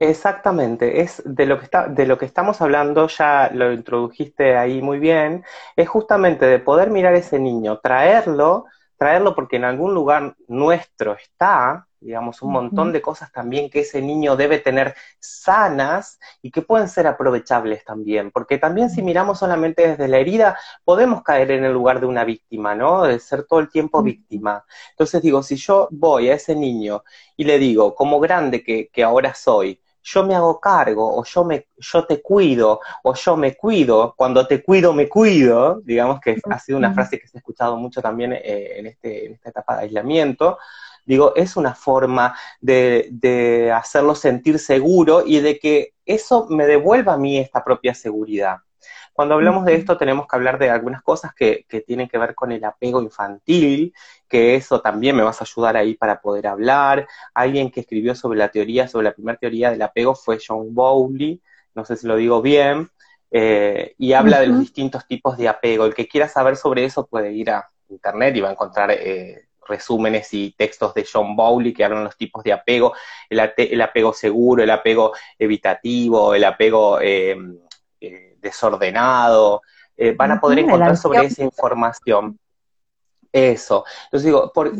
Exactamente, 0.00 1.00
es 1.00 1.20
de 1.24 1.44
lo 1.44 1.58
que 1.58 1.64
está, 1.64 1.88
de 1.88 2.06
lo 2.06 2.18
que 2.18 2.24
estamos 2.24 2.60
hablando, 2.62 3.08
ya 3.08 3.50
lo 3.52 3.72
introdujiste 3.72 4.56
ahí 4.56 4.80
muy 4.80 5.00
bien, 5.00 5.44
es 5.74 5.88
justamente 5.88 6.46
de 6.46 6.60
poder 6.60 6.90
mirar 6.90 7.14
a 7.14 7.18
ese 7.18 7.40
niño, 7.40 7.80
traerlo, 7.80 8.66
traerlo 8.96 9.34
porque 9.34 9.56
en 9.56 9.64
algún 9.64 9.94
lugar 9.94 10.36
nuestro 10.46 11.14
está, 11.14 11.88
digamos, 11.98 12.42
un 12.42 12.52
montón 12.52 12.92
de 12.92 13.02
cosas 13.02 13.32
también 13.32 13.70
que 13.70 13.80
ese 13.80 14.00
niño 14.00 14.36
debe 14.36 14.60
tener 14.60 14.94
sanas 15.18 16.20
y 16.42 16.52
que 16.52 16.62
pueden 16.62 16.88
ser 16.88 17.08
aprovechables 17.08 17.84
también, 17.84 18.30
porque 18.30 18.56
también 18.58 18.90
si 18.90 19.02
miramos 19.02 19.40
solamente 19.40 19.88
desde 19.88 20.06
la 20.06 20.18
herida, 20.18 20.56
podemos 20.84 21.24
caer 21.24 21.50
en 21.50 21.64
el 21.64 21.72
lugar 21.72 21.98
de 21.98 22.06
una 22.06 22.22
víctima, 22.22 22.76
¿no? 22.76 23.02
De 23.02 23.18
ser 23.18 23.42
todo 23.48 23.58
el 23.58 23.68
tiempo 23.68 24.00
víctima. 24.04 24.64
Entonces 24.90 25.20
digo, 25.22 25.42
si 25.42 25.56
yo 25.56 25.88
voy 25.90 26.28
a 26.30 26.34
ese 26.34 26.54
niño 26.54 27.02
y 27.36 27.44
le 27.44 27.58
digo, 27.58 27.94
como 27.96 28.20
grande 28.20 28.62
que, 28.62 28.88
que 28.92 29.02
ahora 29.02 29.34
soy, 29.34 29.80
yo 30.10 30.24
me 30.24 30.34
hago 30.34 30.58
cargo, 30.58 31.16
o 31.16 31.24
yo, 31.24 31.44
me, 31.44 31.68
yo 31.76 32.04
te 32.04 32.22
cuido, 32.22 32.80
o 33.02 33.14
yo 33.14 33.36
me 33.36 33.56
cuido, 33.56 34.14
cuando 34.16 34.46
te 34.46 34.62
cuido, 34.62 34.92
me 34.92 35.08
cuido, 35.08 35.80
digamos 35.84 36.20
que 36.20 36.40
ha 36.48 36.58
sido 36.58 36.78
una 36.78 36.94
frase 36.94 37.18
que 37.18 37.28
se 37.28 37.36
ha 37.36 37.40
escuchado 37.40 37.76
mucho 37.76 38.00
también 38.00 38.32
eh, 38.32 38.78
en, 38.78 38.86
este, 38.86 39.26
en 39.26 39.34
esta 39.34 39.50
etapa 39.50 39.76
de 39.76 39.82
aislamiento, 39.82 40.58
digo, 41.04 41.34
es 41.36 41.56
una 41.56 41.74
forma 41.74 42.34
de, 42.60 43.08
de 43.10 43.70
hacerlo 43.72 44.14
sentir 44.14 44.58
seguro 44.58 45.22
y 45.26 45.40
de 45.40 45.58
que 45.58 45.94
eso 46.06 46.46
me 46.48 46.66
devuelva 46.66 47.14
a 47.14 47.18
mí 47.18 47.38
esta 47.38 47.62
propia 47.62 47.94
seguridad. 47.94 48.58
Cuando 49.18 49.34
hablamos 49.34 49.64
de 49.64 49.74
esto 49.74 49.98
tenemos 49.98 50.28
que 50.28 50.36
hablar 50.36 50.60
de 50.60 50.70
algunas 50.70 51.02
cosas 51.02 51.34
que, 51.34 51.66
tienen 51.84 52.06
que 52.06 52.18
ver 52.18 52.36
con 52.36 52.52
el 52.52 52.62
apego 52.62 53.02
infantil, 53.02 53.92
que 54.28 54.54
eso 54.54 54.80
también 54.80 55.16
me 55.16 55.24
vas 55.24 55.40
a 55.40 55.44
ayudar 55.44 55.76
ahí 55.76 55.94
para 55.94 56.20
poder 56.20 56.46
hablar. 56.46 57.04
Alguien 57.34 57.72
que 57.72 57.80
escribió 57.80 58.14
sobre 58.14 58.38
la 58.38 58.48
teoría, 58.48 58.86
sobre 58.86 59.06
la 59.06 59.12
primera 59.12 59.36
teoría 59.36 59.72
del 59.72 59.82
apego 59.82 60.14
fue 60.14 60.38
John 60.38 60.72
Bowley, 60.72 61.42
no 61.74 61.84
sé 61.84 61.96
si 61.96 62.06
lo 62.06 62.14
digo 62.14 62.40
bien, 62.40 62.90
eh, 63.32 63.96
y 63.98 64.12
habla 64.12 64.38
de 64.38 64.46
los 64.46 64.60
distintos 64.60 65.04
tipos 65.08 65.36
de 65.36 65.48
apego. 65.48 65.86
El 65.86 65.96
que 65.96 66.06
quiera 66.06 66.28
saber 66.28 66.54
sobre 66.54 66.84
eso 66.84 67.04
puede 67.08 67.32
ir 67.32 67.50
a 67.50 67.68
internet 67.88 68.36
y 68.36 68.40
va 68.40 68.50
a 68.50 68.52
encontrar 68.52 68.92
eh, 68.92 69.48
resúmenes 69.66 70.32
y 70.32 70.52
textos 70.52 70.94
de 70.94 71.04
John 71.12 71.34
Bowley 71.34 71.74
que 71.74 71.84
hablan 71.84 72.02
de 72.02 72.04
los 72.04 72.16
tipos 72.16 72.44
de 72.44 72.52
apego, 72.52 72.94
el, 73.28 73.80
apego 73.80 74.12
seguro, 74.12 74.62
el 74.62 74.70
apego 74.70 75.12
evitativo, 75.36 76.36
el 76.36 76.44
apego... 76.44 77.00
Eh, 77.00 77.36
desordenado, 78.40 79.62
eh, 79.96 80.14
van 80.16 80.32
a 80.32 80.40
poder 80.40 80.60
encontrar 80.60 80.96
sobre 80.96 81.26
esa 81.26 81.42
información. 81.42 82.38
Eso. 83.32 83.84
Entonces 84.04 84.24
digo, 84.24 84.52
¿por, 84.52 84.72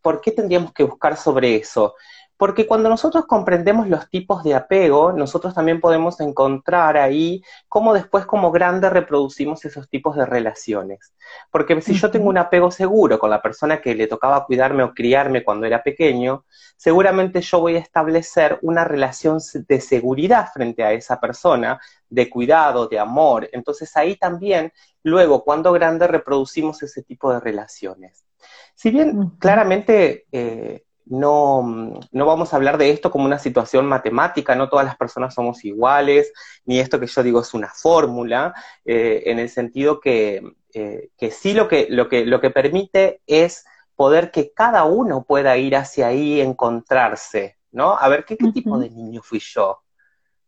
¿por 0.00 0.20
qué 0.20 0.32
tendríamos 0.32 0.72
que 0.72 0.84
buscar 0.84 1.16
sobre 1.16 1.56
eso? 1.56 1.94
Porque 2.36 2.66
cuando 2.66 2.88
nosotros 2.88 3.26
comprendemos 3.26 3.88
los 3.88 4.08
tipos 4.10 4.42
de 4.42 4.54
apego, 4.54 5.12
nosotros 5.12 5.54
también 5.54 5.80
podemos 5.80 6.20
encontrar 6.20 6.96
ahí 6.96 7.42
cómo 7.68 7.94
después 7.94 8.26
como 8.26 8.50
grande 8.50 8.90
reproducimos 8.90 9.64
esos 9.64 9.88
tipos 9.88 10.16
de 10.16 10.26
relaciones. 10.26 11.14
Porque 11.50 11.80
si 11.80 11.94
yo 11.94 12.10
tengo 12.10 12.28
un 12.28 12.38
apego 12.38 12.70
seguro 12.70 13.18
con 13.18 13.30
la 13.30 13.40
persona 13.40 13.80
que 13.80 13.94
le 13.94 14.06
tocaba 14.06 14.44
cuidarme 14.44 14.82
o 14.82 14.92
criarme 14.92 15.44
cuando 15.44 15.66
era 15.66 15.82
pequeño, 15.82 16.44
seguramente 16.76 17.40
yo 17.40 17.60
voy 17.60 17.76
a 17.76 17.80
establecer 17.80 18.58
una 18.62 18.84
relación 18.84 19.38
de 19.54 19.80
seguridad 19.80 20.48
frente 20.52 20.82
a 20.82 20.92
esa 20.92 21.20
persona, 21.20 21.80
de 22.08 22.28
cuidado, 22.28 22.88
de 22.88 22.98
amor. 22.98 23.48
Entonces 23.52 23.96
ahí 23.96 24.16
también, 24.16 24.72
luego, 25.02 25.44
cuando 25.44 25.72
grande, 25.72 26.06
reproducimos 26.06 26.82
ese 26.82 27.02
tipo 27.02 27.32
de 27.32 27.40
relaciones. 27.40 28.24
Si 28.74 28.90
bien 28.90 29.30
claramente 29.38 30.26
eh, 30.32 30.84
no, 31.12 32.00
no, 32.10 32.26
vamos 32.26 32.52
a 32.52 32.56
hablar 32.56 32.78
de 32.78 32.88
esto 32.88 33.10
como 33.10 33.26
una 33.26 33.38
situación 33.38 33.84
matemática, 33.84 34.54
no 34.54 34.70
todas 34.70 34.86
las 34.86 34.96
personas 34.96 35.34
somos 35.34 35.62
iguales, 35.62 36.32
ni 36.64 36.78
esto 36.80 36.98
que 36.98 37.06
yo 37.06 37.22
digo 37.22 37.42
es 37.42 37.52
una 37.52 37.68
fórmula, 37.68 38.54
eh, 38.86 39.24
en 39.26 39.38
el 39.38 39.50
sentido 39.50 40.00
que, 40.00 40.42
eh, 40.72 41.10
que 41.18 41.30
sí 41.30 41.52
lo 41.52 41.68
que, 41.68 41.86
lo, 41.90 42.08
que, 42.08 42.24
lo 42.24 42.40
que 42.40 42.48
permite 42.48 43.20
es 43.26 43.66
poder 43.94 44.30
que 44.30 44.54
cada 44.54 44.84
uno 44.84 45.24
pueda 45.24 45.58
ir 45.58 45.76
hacia 45.76 46.06
ahí 46.06 46.36
y 46.36 46.40
encontrarse, 46.40 47.58
¿no? 47.72 47.94
A 47.94 48.08
ver, 48.08 48.24
¿qué, 48.24 48.36
tipo 48.36 48.78
de 48.78 48.88
niño 48.88 49.20
fui 49.22 49.38
yo? 49.38 49.82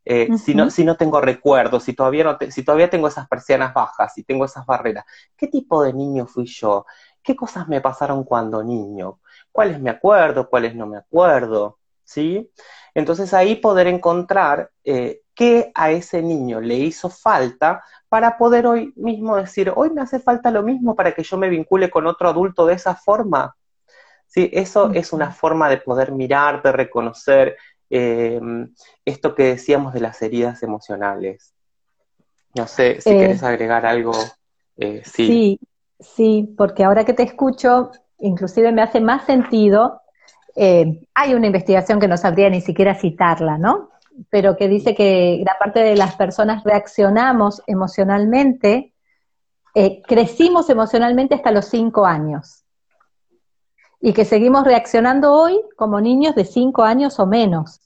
Eh, 0.03 0.31
si, 0.39 0.55
no, 0.55 0.71
si 0.71 0.83
no 0.83 0.97
tengo 0.97 1.21
recuerdos, 1.21 1.85
si 1.85 1.93
todavía, 1.93 2.25
no 2.25 2.39
si 2.51 2.63
todavía 2.63 2.89
tengo 2.89 3.09
esas 3.09 3.29
persianas 3.29 3.75
bajas, 3.75 4.15
si 4.15 4.25
tengo 4.25 4.47
esas 4.47 4.65
barreras, 4.65 5.05
¿qué 5.37 5.47
tipo 5.47 5.83
de 5.83 5.93
niño 5.93 6.27
fui 6.27 6.47
yo? 6.47 6.87
¿Qué 7.23 7.37
cosas 7.37 7.69
me 7.69 7.83
pasaron 7.83 8.25
cuando 8.25 8.65
niño? 8.65 9.21
Cuáles 9.55 9.81
me 9.81 9.89
acuerdo, 9.89 10.51
cuáles 10.51 10.75
no 10.75 10.85
me 10.85 10.97
acuerdo, 10.97 11.79
¿sí? 12.03 12.51
Entonces 12.93 13.33
ahí 13.33 13.55
poder 13.55 13.87
encontrar 13.87 14.69
eh, 14.83 15.21
qué 15.33 15.71
a 15.77 15.93
ese 15.93 16.23
niño 16.23 16.61
le 16.61 16.75
hizo 16.75 17.09
falta 17.09 17.81
para 18.09 18.37
poder 18.37 18.67
hoy 18.67 18.93
mismo 18.97 19.37
decir, 19.37 19.73
hoy 19.77 19.91
me 19.91 20.01
hace 20.01 20.19
falta 20.19 20.51
lo 20.51 20.65
mismo 20.65 20.97
para 20.97 21.13
que 21.13 21.23
yo 21.23 21.37
me 21.37 21.49
vincule 21.49 21.89
con 21.89 22.05
otro 22.09 22.29
adulto 22.29 22.67
de 22.67 22.75
esa 22.75 22.97
forma. 22.97 23.55
Sí, 24.27 24.51
eso 24.53 24.91
es 24.93 25.13
una 25.13 25.31
forma 25.31 25.69
de 25.69 25.77
poder 25.77 26.11
mirar, 26.11 26.61
de 26.61 26.73
reconocer 26.73 27.57
em, 27.91 28.75
esto 29.05 29.37
que 29.37 29.45
decíamos 29.45 29.95
de 29.95 30.01
las 30.01 30.21
heridas 30.21 30.65
emocionales. 30.65 31.55
No 32.57 32.67
sé 32.67 33.01
si 33.01 33.11
quieres 33.11 33.41
eh, 33.45 33.47
agregar 33.47 33.87
algo. 33.87 34.15
Eh, 34.77 35.03
sí. 35.05 35.27
sí, 35.29 35.61
sí, 36.01 36.55
porque 36.57 36.83
ahora 36.83 37.05
que 37.05 37.13
te 37.13 37.23
escucho, 37.23 37.93
inclusive 38.25 38.73
me 38.73 38.83
hace 38.83 39.01
más 39.01 39.25
sentido, 39.25 40.01
eh, 40.57 41.07
hay 41.15 41.35
una 41.35 41.47
investigación 41.47 42.01
que 42.01 42.09
no 42.09 42.17
sabría 42.17 42.49
ni 42.49 42.61
siquiera 42.61 42.95
citarla, 42.95 43.59
¿no? 43.59 43.91
Pero 44.31 44.57
que 44.57 44.69
dice 44.69 44.95
que 44.95 45.39
gran 45.43 45.57
parte 45.59 45.81
de 45.81 45.97
las 45.97 46.15
personas 46.17 46.65
reaccionamos 46.65 47.63
emocionalmente, 47.67 48.95
eh, 49.75 50.03
crecimos 50.03 50.71
emocionalmente 50.71 51.35
hasta 51.35 51.51
los 51.51 51.67
cinco 51.67 52.07
años. 52.07 52.65
Y 54.01 54.13
que 54.13 54.25
seguimos 54.25 54.65
reaccionando 54.65 55.33
hoy 55.33 55.61
como 55.77 56.01
niños 56.01 56.35
de 56.35 56.45
cinco 56.45 56.83
años 56.83 57.19
o 57.19 57.27
menos. 57.27 57.81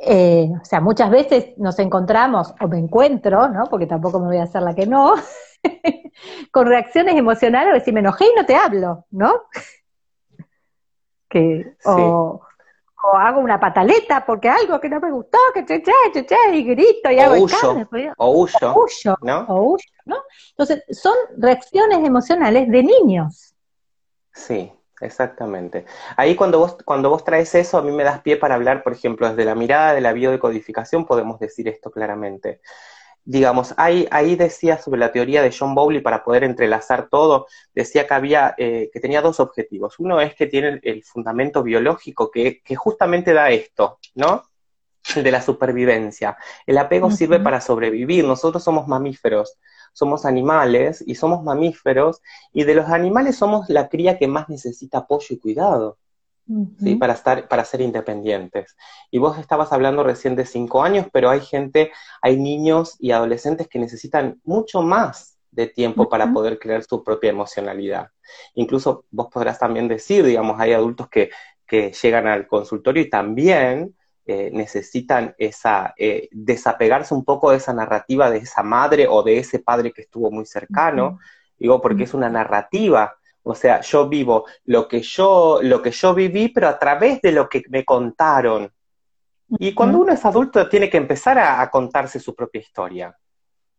Eh, 0.00 0.50
o 0.60 0.64
sea, 0.64 0.80
muchas 0.80 1.10
veces 1.10 1.56
nos 1.56 1.78
encontramos, 1.78 2.54
o 2.60 2.68
me 2.68 2.78
encuentro, 2.78 3.48
¿no? 3.48 3.64
Porque 3.64 3.86
tampoco 3.86 4.20
me 4.20 4.26
voy 4.26 4.38
a 4.38 4.44
hacer 4.44 4.62
la 4.62 4.74
que 4.74 4.86
no, 4.86 5.14
con 6.50 6.66
reacciones 6.66 7.16
emocionales, 7.16 7.72
o 7.72 7.74
decir, 7.74 7.94
me 7.94 8.00
enojé 8.00 8.26
y 8.26 8.34
no 8.36 8.46
te 8.46 8.54
hablo, 8.54 9.06
¿no? 9.10 9.42
que, 11.28 11.74
o, 11.84 12.40
hago 13.14 13.40
una 13.40 13.60
pataleta 13.60 14.24
porque 14.26 14.48
algo 14.48 14.80
que 14.80 14.88
no 14.88 15.00
me 15.00 15.10
gustó, 15.10 15.38
que 15.54 15.64
che, 15.64 15.82
che, 15.82 16.26
che, 16.26 16.36
y 16.54 16.64
grito 16.64 17.10
y 17.10 17.18
hago 17.20 17.34
el 17.34 17.42
o 17.42 17.44
huyo, 17.44 18.14
o 18.18 18.30
huyo, 18.30 19.16
¿no? 19.22 19.46
O 19.48 19.72
huyo, 19.72 19.90
¿no? 20.04 20.16
Entonces, 20.50 20.84
son 20.90 21.14
reacciones 21.36 21.98
emocionales 21.98 22.68
de 22.68 22.82
niños. 22.82 23.54
Sí, 24.32 24.72
exactamente. 25.00 25.86
Ahí 26.16 26.34
cuando 26.34 26.58
vos, 26.58 26.76
cuando 26.84 27.08
vos 27.08 27.24
traes 27.24 27.54
eso, 27.54 27.78
a 27.78 27.82
mí 27.82 27.92
me 27.92 28.04
das 28.04 28.20
pie 28.20 28.36
para 28.36 28.56
hablar, 28.56 28.82
por 28.82 28.92
ejemplo, 28.92 29.28
desde 29.28 29.44
la 29.44 29.54
mirada 29.54 29.94
de 29.94 30.00
la 30.00 30.12
biodecodificación, 30.12 31.06
podemos 31.06 31.38
decir 31.38 31.68
esto 31.68 31.90
claramente 31.90 32.60
digamos, 33.28 33.74
ahí, 33.76 34.08
ahí 34.10 34.36
decía 34.36 34.78
sobre 34.78 35.00
la 35.00 35.12
teoría 35.12 35.42
de 35.42 35.54
John 35.56 35.74
Bowley, 35.74 36.00
para 36.00 36.24
poder 36.24 36.44
entrelazar 36.44 37.10
todo, 37.10 37.46
decía 37.74 38.06
que 38.06 38.14
había, 38.14 38.54
eh, 38.56 38.88
que 38.90 39.00
tenía 39.00 39.20
dos 39.20 39.38
objetivos. 39.38 39.98
Uno 39.98 40.18
es 40.18 40.34
que 40.34 40.46
tiene 40.46 40.80
el, 40.82 41.04
fundamento 41.04 41.62
biológico 41.62 42.30
que, 42.30 42.62
que, 42.62 42.74
justamente 42.74 43.34
da 43.34 43.50
esto, 43.50 43.98
¿no? 44.14 44.44
El 45.14 45.24
de 45.24 45.30
la 45.30 45.42
supervivencia. 45.42 46.38
El 46.66 46.78
apego 46.78 47.10
sirve 47.10 47.38
para 47.38 47.60
sobrevivir. 47.60 48.24
Nosotros 48.24 48.64
somos 48.64 48.88
mamíferos, 48.88 49.58
somos 49.92 50.24
animales 50.24 51.04
y 51.06 51.14
somos 51.14 51.42
mamíferos, 51.42 52.22
y 52.54 52.64
de 52.64 52.76
los 52.76 52.88
animales 52.88 53.36
somos 53.36 53.68
la 53.68 53.90
cría 53.90 54.16
que 54.16 54.26
más 54.26 54.48
necesita 54.48 54.98
apoyo 54.98 55.26
y 55.28 55.38
cuidado. 55.38 55.98
¿Sí? 56.78 56.96
Para, 56.96 57.14
estar, 57.14 57.48
para 57.48 57.64
ser 57.64 57.80
independientes. 57.80 58.76
Y 59.10 59.18
vos 59.18 59.38
estabas 59.38 59.72
hablando 59.72 60.02
recién 60.02 60.36
de 60.36 60.46
cinco 60.46 60.82
años, 60.82 61.06
pero 61.12 61.30
hay 61.30 61.40
gente, 61.40 61.92
hay 62.22 62.36
niños 62.36 62.96
y 62.98 63.12
adolescentes 63.12 63.68
que 63.68 63.78
necesitan 63.78 64.40
mucho 64.44 64.82
más 64.82 65.38
de 65.50 65.66
tiempo 65.66 66.08
para 66.08 66.32
poder 66.32 66.58
crear 66.58 66.84
su 66.84 67.02
propia 67.02 67.30
emocionalidad. 67.30 68.08
Incluso 68.54 69.04
vos 69.10 69.28
podrás 69.32 69.58
también 69.58 69.88
decir, 69.88 70.24
digamos, 70.24 70.60
hay 70.60 70.72
adultos 70.72 71.08
que, 71.08 71.30
que 71.66 71.92
llegan 71.92 72.26
al 72.26 72.46
consultorio 72.46 73.02
y 73.02 73.10
también 73.10 73.94
eh, 74.30 74.50
necesitan 74.52 75.34
esa, 75.38 75.94
eh, 75.96 76.28
desapegarse 76.30 77.14
un 77.14 77.24
poco 77.24 77.50
de 77.50 77.56
esa 77.56 77.72
narrativa 77.72 78.30
de 78.30 78.36
esa 78.36 78.62
madre 78.62 79.06
o 79.08 79.22
de 79.22 79.38
ese 79.38 79.58
padre 79.58 79.90
que 79.90 80.02
estuvo 80.02 80.30
muy 80.30 80.44
cercano, 80.44 81.18
digo, 81.58 81.80
porque 81.80 82.04
es 82.04 82.12
una 82.12 82.28
narrativa 82.28 83.17
o 83.50 83.54
sea, 83.54 83.80
yo 83.80 84.08
vivo 84.08 84.44
lo 84.66 84.86
que 84.86 85.00
yo, 85.00 85.60
lo 85.62 85.80
que 85.80 85.90
yo 85.90 86.12
viví, 86.12 86.48
pero 86.48 86.68
a 86.68 86.78
través 86.78 87.22
de 87.22 87.32
lo 87.32 87.48
que 87.48 87.62
me 87.70 87.82
contaron. 87.82 88.70
Y 89.58 89.72
cuando 89.72 90.00
uno 90.00 90.12
es 90.12 90.22
adulto 90.26 90.68
tiene 90.68 90.90
que 90.90 90.98
empezar 90.98 91.38
a, 91.38 91.70
contarse 91.70 92.20
su 92.20 92.34
propia 92.34 92.60
historia, 92.60 93.16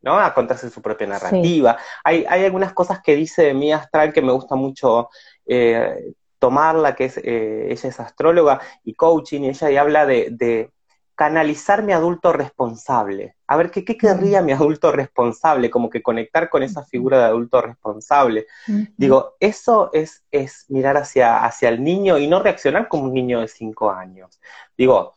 ¿no? 0.02 0.20
A 0.20 0.34
contarse 0.34 0.72
su 0.72 0.82
propia 0.82 1.06
narrativa. 1.06 1.78
Hay, 2.04 2.26
hay, 2.28 2.46
algunas 2.46 2.74
cosas 2.74 3.00
que 3.04 3.16
dice 3.16 3.54
Mía 3.54 3.78
Astral 3.78 4.12
que 4.12 4.24
me 4.24 4.32
gusta 4.32 4.56
mucho 4.56 5.10
eh, 5.46 6.14
tomarla, 6.40 6.96
que 6.96 7.06
es, 7.06 7.18
eh, 7.18 7.68
ella 7.70 7.90
es 7.90 8.00
astróloga 8.00 8.60
y 8.84 8.96
coaching, 8.96 9.42
y 9.42 9.50
ella 9.50 9.82
habla 9.82 10.08
de, 10.08 10.72
canalizar 11.20 11.84
mi 11.84 11.92
adulto 11.92 12.32
responsable. 12.32 13.36
A 13.46 13.58
ver, 13.58 13.72
¿qué, 13.72 13.84
qué 13.84 13.98
querría 13.98 14.42
mi 14.42 14.54
adulto 14.54 14.90
responsable? 14.90 15.70
Como 15.70 15.90
que 15.90 16.02
conectar 16.02 16.50
con 16.50 16.64
esa 16.64 16.86
figura 16.86 17.20
de 17.20 17.26
adulto 17.26 17.62
responsable. 17.62 18.48
Digo, 18.96 19.36
eso 19.42 19.90
es, 19.92 20.24
es 20.32 20.64
mirar 20.70 20.96
hacia, 20.96 21.44
hacia 21.44 21.68
el 21.68 21.84
niño 21.84 22.18
y 22.18 22.28
no 22.28 22.42
reaccionar 22.42 22.88
como 22.88 23.04
un 23.04 23.14
niño 23.14 23.42
de 23.42 23.50
cinco 23.50 23.92
años. 23.92 24.40
Digo, 24.78 25.14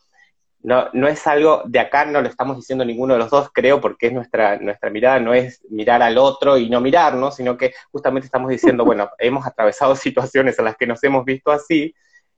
no, 0.65 0.89
no 0.93 1.07
es 1.07 1.25
algo 1.29 1.63
de 1.67 1.79
acá, 1.79 2.05
no 2.05 2.21
lo 2.21 2.29
estamos 2.29 2.57
diciendo 2.57 2.85
ninguno 2.85 3.15
de 3.15 3.21
los 3.21 3.31
dos, 3.31 3.51
creo, 3.55 3.81
porque 3.81 4.09
es 4.09 4.13
nuestra, 4.13 4.59
nuestra 4.59 4.91
mirada, 4.91 5.21
no 5.21 5.33
es 5.33 5.61
mirar 5.71 6.03
al 6.03 6.19
otro 6.19 6.59
y 6.59 6.69
no 6.69 6.81
mirarnos, 6.81 7.37
sino 7.37 7.57
que 7.57 7.75
justamente 7.93 8.27
estamos 8.27 8.51
diciendo, 8.51 8.85
bueno, 8.85 9.09
hemos 9.21 9.47
atravesado 9.47 9.95
situaciones 9.95 10.59
en 10.59 10.65
las 10.65 10.77
que 10.77 10.89
nos 10.89 11.05
hemos 11.05 11.25
visto 11.25 11.53
así, 11.53 11.95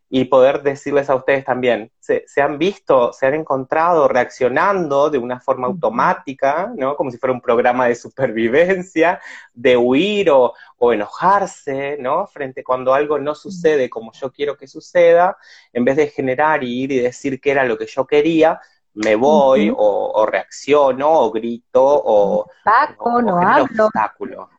y 0.08 0.26
poder 0.26 0.62
decirles 0.62 1.10
a 1.10 1.14
ustedes 1.14 1.44
también, 1.44 1.90
se, 1.98 2.24
han 2.40 2.58
visto, 2.58 3.12
se 3.12 3.26
han 3.26 3.34
encontrado 3.34 4.06
reaccionando 4.06 5.10
de 5.10 5.18
una 5.18 5.40
forma 5.40 5.66
automática, 5.66 6.72
¿no? 6.76 6.94
Como 6.94 7.10
si 7.10 7.18
fuera 7.18 7.32
un 7.32 7.40
programa 7.40 7.88
de 7.88 7.94
supervivencia, 7.94 9.20
de 9.52 9.76
huir 9.76 10.30
o, 10.30 10.52
enojarse, 10.92 11.96
¿no? 11.98 12.26
Frente 12.26 12.62
cuando 12.62 12.92
algo 12.92 13.18
no 13.18 13.34
sucede 13.34 13.88
como 13.88 14.12
yo 14.12 14.30
quiero 14.30 14.54
que 14.56 14.66
suceda, 14.66 15.38
en 15.72 15.84
vez 15.84 15.96
de 15.96 16.08
generar 16.08 16.62
y 16.62 16.82
ir 16.82 16.92
y 16.92 16.98
decir 16.98 17.40
que 17.40 17.50
era 17.50 17.64
lo 17.64 17.78
que 17.78 17.86
yo 17.86 18.06
quería, 18.06 18.60
me 18.92 19.16
voy 19.16 19.72
o, 19.74 20.26
reacciono 20.26 21.10
o 21.10 21.32
grito 21.32 21.82
o, 21.82 22.46
Saco, 22.62 23.22
no 23.22 23.38
hablo. 23.40 23.86
obstáculo. 23.86 24.50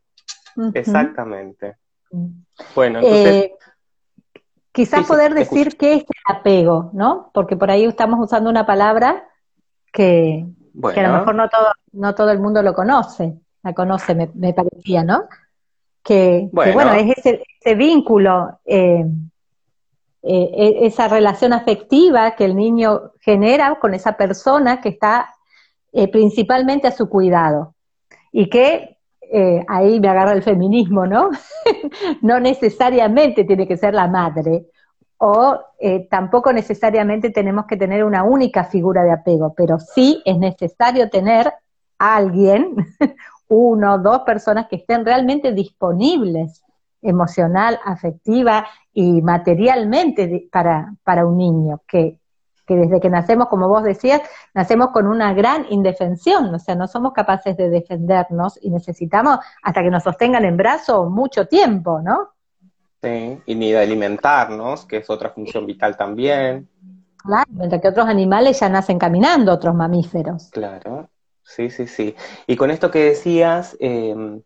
Exactamente. 0.73 1.77
Bueno, 2.73 2.99
entonces... 2.99 3.35
Eh, 3.35 3.55
Quizás 4.75 5.07
poder 5.07 5.33
decir 5.33 5.77
qué 5.77 5.93
es 5.93 6.01
el 6.01 6.35
apego, 6.35 6.89
¿no? 6.91 7.31
Porque 7.33 7.55
por 7.55 7.71
ahí 7.71 7.85
estamos 7.85 8.19
usando 8.19 8.49
una 8.49 8.65
palabra 8.65 9.25
que, 9.93 10.45
a 10.83 11.01
lo 11.01 11.19
mejor 11.19 11.33
no 11.33 11.47
todo, 11.47 11.67
no 11.93 12.13
todo 12.13 12.31
el 12.31 12.41
mundo 12.41 12.61
lo 12.61 12.73
conoce, 12.73 13.35
la 13.63 13.73
conoce, 13.73 14.29
me, 14.33 14.53
parecía, 14.53 15.05
¿no? 15.05 15.29
Que 16.03 16.49
bueno, 16.51 16.91
es 16.91 17.17
ese, 17.17 17.75
vínculo, 17.75 18.59
eh, 18.65 19.05
eh, 20.23 20.49
e, 20.53 20.85
esa 20.87 21.07
relación 21.07 21.53
afectiva 21.53 22.35
que 22.35 22.43
el 22.43 22.57
niño 22.57 23.13
genera 23.21 23.79
con 23.79 23.93
esa 23.93 24.17
persona 24.17 24.81
que 24.81 24.89
está 24.89 25.33
eh, 25.93 26.11
principalmente 26.11 26.89
a 26.89 26.91
su 26.91 27.07
cuidado 27.07 27.75
y 28.33 28.49
que 28.49 28.94
eh, 29.31 29.65
ahí 29.67 29.99
me 29.99 30.07
agarra 30.07 30.33
el 30.33 30.43
feminismo, 30.43 31.05
¿no? 31.05 31.29
no 32.21 32.39
necesariamente 32.39 33.43
tiene 33.43 33.67
que 33.67 33.77
ser 33.77 33.93
la 33.93 34.07
madre, 34.07 34.65
o 35.17 35.59
eh, 35.79 36.07
tampoco 36.09 36.51
necesariamente 36.51 37.29
tenemos 37.29 37.65
que 37.65 37.77
tener 37.77 38.03
una 38.03 38.23
única 38.23 38.65
figura 38.65 39.03
de 39.03 39.11
apego, 39.11 39.53
pero 39.55 39.79
sí 39.79 40.21
es 40.25 40.37
necesario 40.37 41.09
tener 41.09 41.51
a 41.97 42.15
alguien, 42.15 42.75
uno, 43.47 43.97
dos 43.99 44.19
personas 44.21 44.67
que 44.67 44.77
estén 44.77 45.05
realmente 45.05 45.51
disponibles 45.53 46.63
emocional, 47.01 47.79
afectiva 47.85 48.65
y 48.91 49.21
materialmente 49.21 50.49
para, 50.51 50.93
para 51.03 51.25
un 51.25 51.37
niño, 51.37 51.81
que 51.87 52.19
que 52.65 52.75
desde 52.75 52.99
que 52.99 53.09
nacemos, 53.09 53.47
como 53.47 53.67
vos 53.67 53.83
decías, 53.83 54.21
nacemos 54.53 54.89
con 54.89 55.07
una 55.07 55.33
gran 55.33 55.65
indefensión, 55.69 56.53
o 56.53 56.59
sea, 56.59 56.75
no 56.75 56.87
somos 56.87 57.13
capaces 57.13 57.55
de 57.57 57.69
defendernos 57.69 58.59
y 58.61 58.69
necesitamos 58.69 59.39
hasta 59.61 59.83
que 59.83 59.91
nos 59.91 60.03
sostengan 60.03 60.45
en 60.45 60.57
brazo 60.57 61.09
mucho 61.09 61.47
tiempo, 61.47 62.01
¿no? 62.01 62.29
Sí, 63.01 63.39
y 63.45 63.55
ni 63.55 63.71
de 63.71 63.79
alimentarnos, 63.79 64.85
que 64.85 64.97
es 64.97 65.09
otra 65.09 65.29
función 65.29 65.65
vital 65.65 65.95
también. 65.95 66.67
Claro, 67.17 67.49
mientras 67.51 67.81
que 67.81 67.87
otros 67.87 68.07
animales 68.07 68.59
ya 68.59 68.69
nacen 68.69 68.97
caminando, 68.97 69.53
otros 69.53 69.75
mamíferos. 69.75 70.49
Claro, 70.51 71.09
sí, 71.43 71.69
sí, 71.69 71.87
sí. 71.87 72.15
Y 72.47 72.55
con 72.55 72.71
esto 72.71 72.89
que 72.89 73.03
decías, 73.03 73.77
em, 73.79 74.41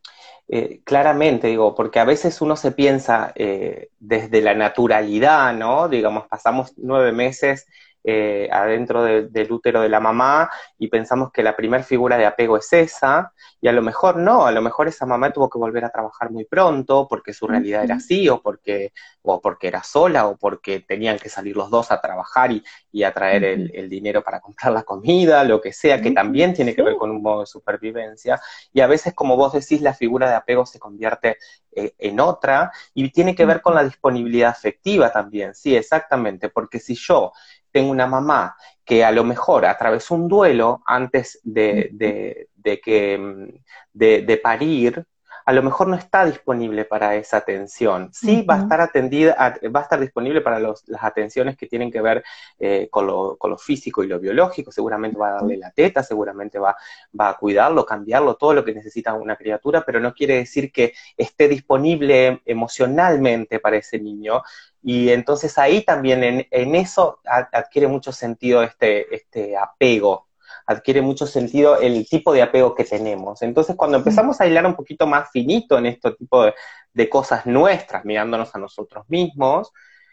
eh, 0.47 0.81
claramente, 0.83 1.47
digo, 1.47 1.75
porque 1.75 1.99
a 1.99 2.05
veces 2.05 2.41
uno 2.41 2.55
se 2.55 2.71
piensa 2.71 3.31
eh, 3.35 3.89
desde 3.99 4.41
la 4.41 4.55
naturalidad, 4.55 5.53
¿no? 5.53 5.87
Digamos, 5.87 6.27
pasamos 6.27 6.73
nueve 6.77 7.11
meses 7.11 7.67
eh, 8.03 8.47
adentro 8.51 9.03
del 9.03 9.51
útero 9.51 9.81
de 9.81 9.89
la 9.89 9.99
mamá 9.99 10.49
y 10.77 10.87
pensamos 10.87 11.31
que 11.31 11.43
la 11.43 11.55
primera 11.55 11.83
figura 11.83 12.17
de 12.17 12.25
apego 12.25 12.57
es 12.57 12.71
esa, 12.71 13.33
y 13.61 13.67
a 13.67 13.73
lo 13.73 13.81
mejor 13.81 14.15
no, 14.17 14.45
a 14.45 14.51
lo 14.51 14.61
mejor 14.61 14.87
esa 14.87 15.05
mamá 15.05 15.31
tuvo 15.31 15.49
que 15.49 15.57
volver 15.57 15.83
a 15.83 15.89
trabajar 15.89 16.31
muy 16.31 16.45
pronto 16.45 17.07
porque 17.09 17.33
su 17.33 17.47
realidad 17.47 17.83
era 17.83 17.95
así, 17.95 18.29
o 18.29 18.41
porque, 18.41 18.93
o 19.21 19.41
porque 19.41 19.67
era 19.67 19.83
sola, 19.83 20.27
o 20.27 20.37
porque 20.37 20.79
tenían 20.79 21.17
que 21.19 21.29
salir 21.29 21.57
los 21.57 21.69
dos 21.69 21.91
a 21.91 21.99
trabajar 21.99 22.51
y, 22.51 22.63
y 22.91 23.03
a 23.03 23.13
traer 23.13 23.43
el, 23.43 23.89
dinero 23.89 24.23
para 24.23 24.39
comprar 24.39 24.71
la 24.71 24.83
comida, 24.83 25.43
lo 25.43 25.59
que 25.59 25.73
sea, 25.73 26.01
que 26.01 26.11
también 26.11 26.53
tiene 26.53 26.75
que 26.75 26.83
ver 26.83 26.95
con 26.95 27.09
un 27.11 27.21
modo 27.21 27.41
de 27.41 27.47
supervivencia, 27.47 28.39
y 28.71 28.81
a 28.81 28.87
veces, 28.87 29.13
como 29.13 29.35
vos 29.35 29.53
decís, 29.53 29.81
la 29.81 29.93
figura 29.93 30.29
de 30.29 30.35
apego 30.35 30.65
se 30.65 30.79
convierte 30.79 31.37
eh, 31.71 31.93
en 31.97 32.19
otra, 32.19 32.71
y 32.93 33.09
tiene 33.11 33.35
que 33.35 33.45
ver 33.45 33.61
con 33.61 33.75
la 33.75 33.83
disponibilidad 33.83 34.49
afectiva 34.51 35.11
también, 35.11 35.53
sí, 35.53 35.75
exactamente, 35.75 36.49
porque 36.49 36.79
si 36.79 36.95
yo 36.95 37.31
tengo 37.71 37.91
una 37.91 38.07
mamá 38.07 38.55
que 38.89 39.05
a 39.05 39.11
lo 39.11 39.23
mejor 39.23 39.65
atravesó 39.65 40.15
un 40.15 40.27
duelo 40.27 40.81
antes 40.85 41.39
de, 41.43 41.89
de, 41.91 42.79
que, 42.81 43.17
mm, 43.17 43.47
de, 43.93 44.41
parir, 44.41 45.05
a 45.45 45.53
lo 45.53 45.61
mejor 45.61 45.87
no 45.87 45.95
está 45.95 46.25
disponible 46.25 46.85
para 46.85 47.15
esa 47.15 47.37
atención. 47.37 48.09
Sí 48.11 48.41
va 48.41 48.55
a 48.55 48.59
estar 48.61 48.81
atendida, 48.81 49.35
va 49.75 49.79
a 49.79 49.83
estar 49.83 49.99
disponible 49.99 50.41
para 50.41 50.59
las 50.59 50.83
atenciones 51.01 51.55
que 51.55 51.67
tienen 51.67 51.91
que 51.91 52.01
ver 52.01 52.23
eh, 52.59 52.87
con, 52.89 53.05
lo, 53.05 53.37
con, 53.37 53.51
lo, 53.51 53.57
físico 53.57 54.03
y 54.03 54.07
lo 54.07 54.19
biológico, 54.19 54.71
seguramente 54.71 55.17
va 55.17 55.29
a 55.29 55.33
darle 55.33 55.57
la 55.57 55.71
teta, 55.71 56.03
seguramente 56.03 56.59
va, 56.59 56.75
va 57.19 57.29
a 57.29 57.37
cuidarlo, 57.37 57.85
cambiarlo, 57.85 58.35
todo 58.35 58.53
lo 58.53 58.65
que 58.65 58.73
necesita 58.73 59.13
una 59.13 59.35
criatura, 59.35 59.83
pero 59.85 59.99
no 59.99 60.13
quiere 60.13 60.35
decir 60.35 60.71
que 60.71 60.93
esté 61.15 61.47
disponible 61.47 62.41
emocionalmente 62.45 63.59
para 63.59 63.77
ese 63.77 63.99
niño, 63.99 64.41
y 64.81 65.09
entonces 65.09 65.57
ahí 65.57 65.83
también 65.83 66.23
en, 66.23 66.47
en 66.51 66.75
eso 66.75 67.19
adquiere 67.25 67.87
mucho 67.87 68.11
sentido 68.11 68.63
este, 68.63 69.13
este 69.13 69.57
apego, 69.57 70.27
adquiere 70.65 71.01
mucho 71.01 71.27
sentido 71.27 71.79
el 71.79 72.07
tipo 72.07 72.31
de 72.31 72.41
apego 72.41 72.75
que 72.75 72.85
tenemos. 72.85 73.41
Entonces 73.41 73.75
cuando 73.75 73.97
empezamos 73.97 74.39
a 74.39 74.47
hilar 74.47 74.65
un 74.65 74.75
poquito 74.75 75.07
más 75.07 75.29
finito 75.31 75.77
en 75.77 75.87
este 75.87 76.11
tipo 76.11 76.45
de, 76.45 76.53
de 76.93 77.09
cosas 77.09 77.45
nuestras, 77.45 78.05
mirándonos 78.05 78.55
a 78.55 78.59
nosotros 78.59 79.05
mismos, 79.09 79.71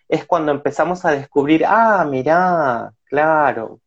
es 0.08 0.24
cuando 0.24 0.52
empezamos 0.52 1.04
a 1.04 1.12
descubrir, 1.12 1.64
ah, 1.66 2.04
mirá, 2.08 2.92
claro, 3.04 3.80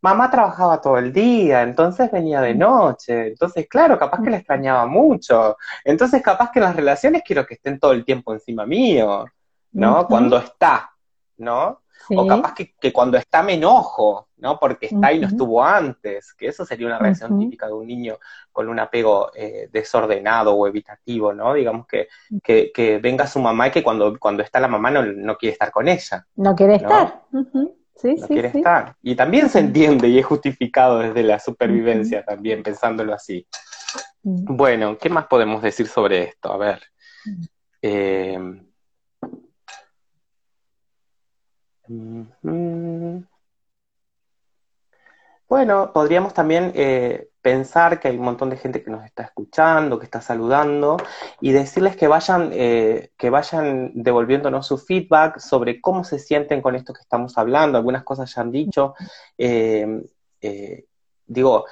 mamá 0.00 0.30
trabajaba 0.30 0.80
todo 0.80 0.98
el 0.98 1.12
día, 1.12 1.62
entonces 1.62 2.10
venía 2.10 2.40
de 2.40 2.54
noche, 2.54 3.28
entonces 3.28 3.66
claro, 3.68 3.98
capaz 3.98 4.22
que 4.22 4.30
la 4.30 4.38
extrañaba 4.38 4.86
mucho, 4.86 5.56
entonces 5.84 6.22
capaz 6.22 6.50
que 6.50 6.58
en 6.60 6.64
las 6.64 6.76
relaciones 6.76 7.22
quiero 7.24 7.46
que 7.46 7.54
estén 7.54 7.78
todo 7.78 7.92
el 7.92 8.04
tiempo 8.04 8.32
encima 8.32 8.66
mío, 8.66 9.26
¿no? 9.76 10.06
Cuando 10.06 10.38
está, 10.38 10.90
¿no? 11.38 11.82
O 12.10 12.26
capaz 12.26 12.54
que, 12.54 12.92
cuando 12.92 13.18
está 13.18 13.42
me 13.42 13.54
enojo, 13.54 14.28
¿no? 14.36 14.58
Porque 14.60 14.86
está 14.86 15.12
y 15.12 15.18
no 15.18 15.26
estuvo 15.26 15.64
antes, 15.64 16.34
que 16.34 16.48
eso 16.48 16.64
sería 16.64 16.86
una 16.86 16.98
reacción 16.98 17.38
típica 17.38 17.66
de 17.66 17.72
un 17.72 17.86
niño 17.86 18.18
con 18.52 18.68
un 18.68 18.78
apego 18.78 19.30
eh, 19.34 19.68
desordenado 19.72 20.54
o 20.54 20.66
evitativo, 20.66 21.32
¿no? 21.32 21.54
Digamos 21.54 21.86
que, 21.86 22.08
que, 22.42 23.00
venga 23.02 23.26
su 23.26 23.40
mamá 23.40 23.68
y 23.68 23.70
que 23.70 23.82
cuando, 23.82 24.18
cuando 24.18 24.42
está 24.42 24.60
la 24.60 24.68
mamá 24.68 24.90
no, 24.90 25.36
quiere 25.36 25.52
estar 25.52 25.70
con 25.72 25.88
ella. 25.88 26.26
No 26.36 26.54
quiere 26.54 26.76
estar. 26.76 27.22
Sí, 27.96 28.14
no 28.14 28.26
quiere 28.28 28.48
estar. 28.48 28.94
Y 29.02 29.16
también 29.16 29.48
se 29.48 29.58
entiende 29.58 30.08
y 30.08 30.18
es 30.18 30.26
justificado 30.26 31.00
desde 31.00 31.22
la 31.22 31.38
supervivencia 31.38 32.24
también, 32.24 32.62
pensándolo 32.62 33.14
así. 33.14 33.46
Bueno, 34.22 34.96
¿qué 34.98 35.08
más 35.08 35.26
podemos 35.26 35.62
decir 35.62 35.88
sobre 35.88 36.24
esto? 36.24 36.52
A 36.52 36.56
ver. 36.56 36.82
Eh, 37.82 38.38
bueno, 45.48 45.92
podríamos 45.92 46.34
también 46.34 46.72
eh, 46.74 47.28
pensar 47.40 48.00
que 48.00 48.08
hay 48.08 48.16
un 48.16 48.24
montón 48.24 48.50
de 48.50 48.56
gente 48.56 48.82
que 48.82 48.90
nos 48.90 49.04
está 49.04 49.22
escuchando, 49.22 49.98
que 49.98 50.04
está 50.04 50.20
saludando, 50.20 50.96
y 51.40 51.52
decirles 51.52 51.96
que 51.96 52.08
vayan, 52.08 52.50
eh, 52.52 53.10
que 53.16 53.30
vayan 53.30 53.92
devolviéndonos 53.94 54.66
su 54.66 54.78
feedback 54.78 55.38
sobre 55.38 55.80
cómo 55.80 56.02
se 56.02 56.18
sienten 56.18 56.60
con 56.60 56.74
esto 56.74 56.92
que 56.92 57.02
estamos 57.02 57.38
hablando. 57.38 57.78
Algunas 57.78 58.02
cosas 58.02 58.34
ya 58.34 58.42
han 58.42 58.50
dicho. 58.50 58.94
Eh, 59.38 60.02
digo, 61.26 61.66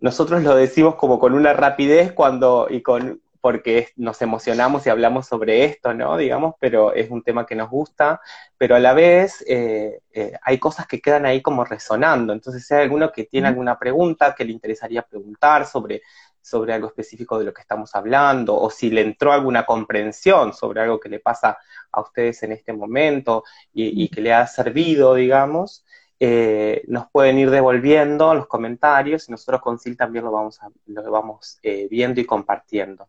nosotros 0.00 0.42
lo 0.42 0.54
decimos 0.54 0.94
como 0.94 1.18
con 1.18 1.34
una 1.34 1.52
rapidez 1.52 2.12
cuando, 2.12 2.68
y 2.70 2.82
con 2.82 3.20
porque 3.40 3.88
nos 3.96 4.20
emocionamos 4.22 4.86
y 4.86 4.90
hablamos 4.90 5.26
sobre 5.26 5.64
esto, 5.64 5.94
¿no? 5.94 6.16
Digamos, 6.16 6.54
pero 6.60 6.92
es 6.92 7.10
un 7.10 7.22
tema 7.22 7.46
que 7.46 7.54
nos 7.54 7.70
gusta, 7.70 8.20
pero 8.58 8.76
a 8.76 8.80
la 8.80 8.92
vez 8.92 9.42
eh, 9.48 10.00
eh, 10.12 10.32
hay 10.42 10.58
cosas 10.58 10.86
que 10.86 11.00
quedan 11.00 11.24
ahí 11.26 11.40
como 11.40 11.64
resonando. 11.64 12.32
Entonces, 12.32 12.66
si 12.66 12.74
hay 12.74 12.82
alguno 12.82 13.10
que 13.10 13.24
tiene 13.24 13.48
alguna 13.48 13.78
pregunta 13.78 14.34
que 14.34 14.44
le 14.44 14.52
interesaría 14.52 15.02
preguntar 15.02 15.66
sobre, 15.66 16.02
sobre 16.42 16.74
algo 16.74 16.88
específico 16.88 17.38
de 17.38 17.46
lo 17.46 17.54
que 17.54 17.62
estamos 17.62 17.94
hablando, 17.94 18.56
o 18.56 18.68
si 18.70 18.90
le 18.90 19.00
entró 19.00 19.32
alguna 19.32 19.64
comprensión 19.64 20.52
sobre 20.52 20.82
algo 20.82 21.00
que 21.00 21.08
le 21.08 21.20
pasa 21.20 21.58
a 21.92 22.00
ustedes 22.02 22.42
en 22.42 22.52
este 22.52 22.72
momento 22.74 23.44
y, 23.72 24.08
que 24.08 24.20
le 24.20 24.34
ha 24.34 24.46
servido, 24.46 25.14
digamos, 25.14 25.84
eh, 26.20 26.82
nos 26.88 27.10
pueden 27.10 27.38
ir 27.38 27.50
devolviendo 27.50 28.34
los 28.34 28.46
comentarios 28.46 29.28
y 29.28 29.32
nosotros 29.32 29.62
con 29.62 29.78
Sil 29.80 29.96
también 29.96 30.26
lo 30.26 30.30
vamos, 30.30 30.60
lo 30.86 31.10
vamos 31.10 31.58
viendo 31.62 32.20
y 32.20 32.26
compartiendo. 32.26 33.08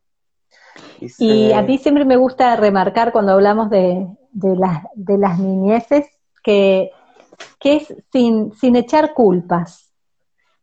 Y 1.18 1.52
a 1.52 1.62
mí 1.62 1.78
siempre 1.78 2.06
me 2.06 2.16
gusta 2.16 2.56
remarcar 2.56 3.12
cuando 3.12 3.34
hablamos 3.34 3.70
de, 3.70 4.08
de, 4.32 4.58
de 4.96 5.18
las 5.18 5.40
niñeces 5.40 6.06
que, 6.44 6.92
que 7.60 7.78
es 7.78 7.96
sin, 8.12 8.54
sin 8.54 8.76
echar 8.76 9.14
culpas, 9.14 9.92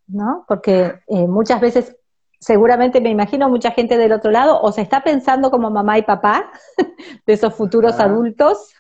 ¿no? 0.07 0.44
Porque 0.47 0.94
eh, 1.07 1.27
muchas 1.27 1.61
veces, 1.61 1.97
seguramente 2.38 3.01
me 3.01 3.11
imagino 3.11 3.49
mucha 3.49 3.73
gente 3.73 3.99
del 3.99 4.12
otro 4.12 4.31
lado, 4.31 4.61
o 4.61 4.73
se 4.73 4.83
está 4.83 5.03
pensando 5.03 5.51
como 5.51 5.71
mamá 5.71 5.99
y 5.99 6.03
papá 6.03 6.51
de 7.27 7.33
esos 7.33 7.55
futuros 7.55 7.99
adultos, 8.01 8.73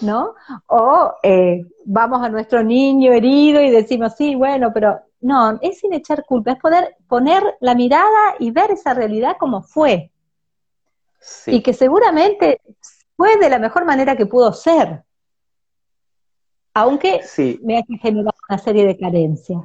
¿no? 0.00 0.34
O 0.66 1.12
eh, 1.22 1.64
vamos 1.84 2.22
a 2.22 2.28
nuestro 2.28 2.62
niño 2.62 3.12
herido 3.12 3.60
y 3.60 3.70
decimos, 3.70 4.14
sí, 4.16 4.34
bueno, 4.34 4.72
pero 4.72 5.00
no, 5.20 5.58
es 5.60 5.78
sin 5.80 5.92
echar 5.92 6.24
culpa, 6.24 6.52
es 6.52 6.58
poder 6.58 6.96
poner 7.08 7.42
la 7.60 7.74
mirada 7.74 8.34
y 8.38 8.50
ver 8.50 8.70
esa 8.70 8.94
realidad 8.94 9.36
como 9.38 9.62
fue. 9.62 10.10
Y 11.46 11.62
que 11.62 11.72
seguramente 11.72 12.60
fue 13.16 13.36
de 13.36 13.48
la 13.50 13.58
mejor 13.58 13.84
manera 13.84 14.16
que 14.16 14.26
pudo 14.26 14.52
ser. 14.52 15.02
Aunque 16.74 17.22
me 17.62 17.78
haya 17.78 17.98
generado 18.00 18.36
una 18.48 18.58
serie 18.58 18.86
de 18.86 18.98
carencias. 18.98 19.62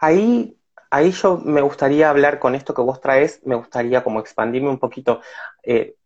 Ahí, 0.00 0.56
ahí 0.90 1.10
yo 1.10 1.38
me 1.38 1.60
gustaría 1.60 2.08
hablar 2.08 2.38
con 2.38 2.54
esto 2.54 2.72
que 2.72 2.82
vos 2.82 3.00
traes, 3.00 3.40
me 3.44 3.56
gustaría 3.56 4.02
como 4.02 4.20
expandirme 4.20 4.70
un 4.70 4.78
poquito. 4.78 5.20
Eh, 5.62 5.96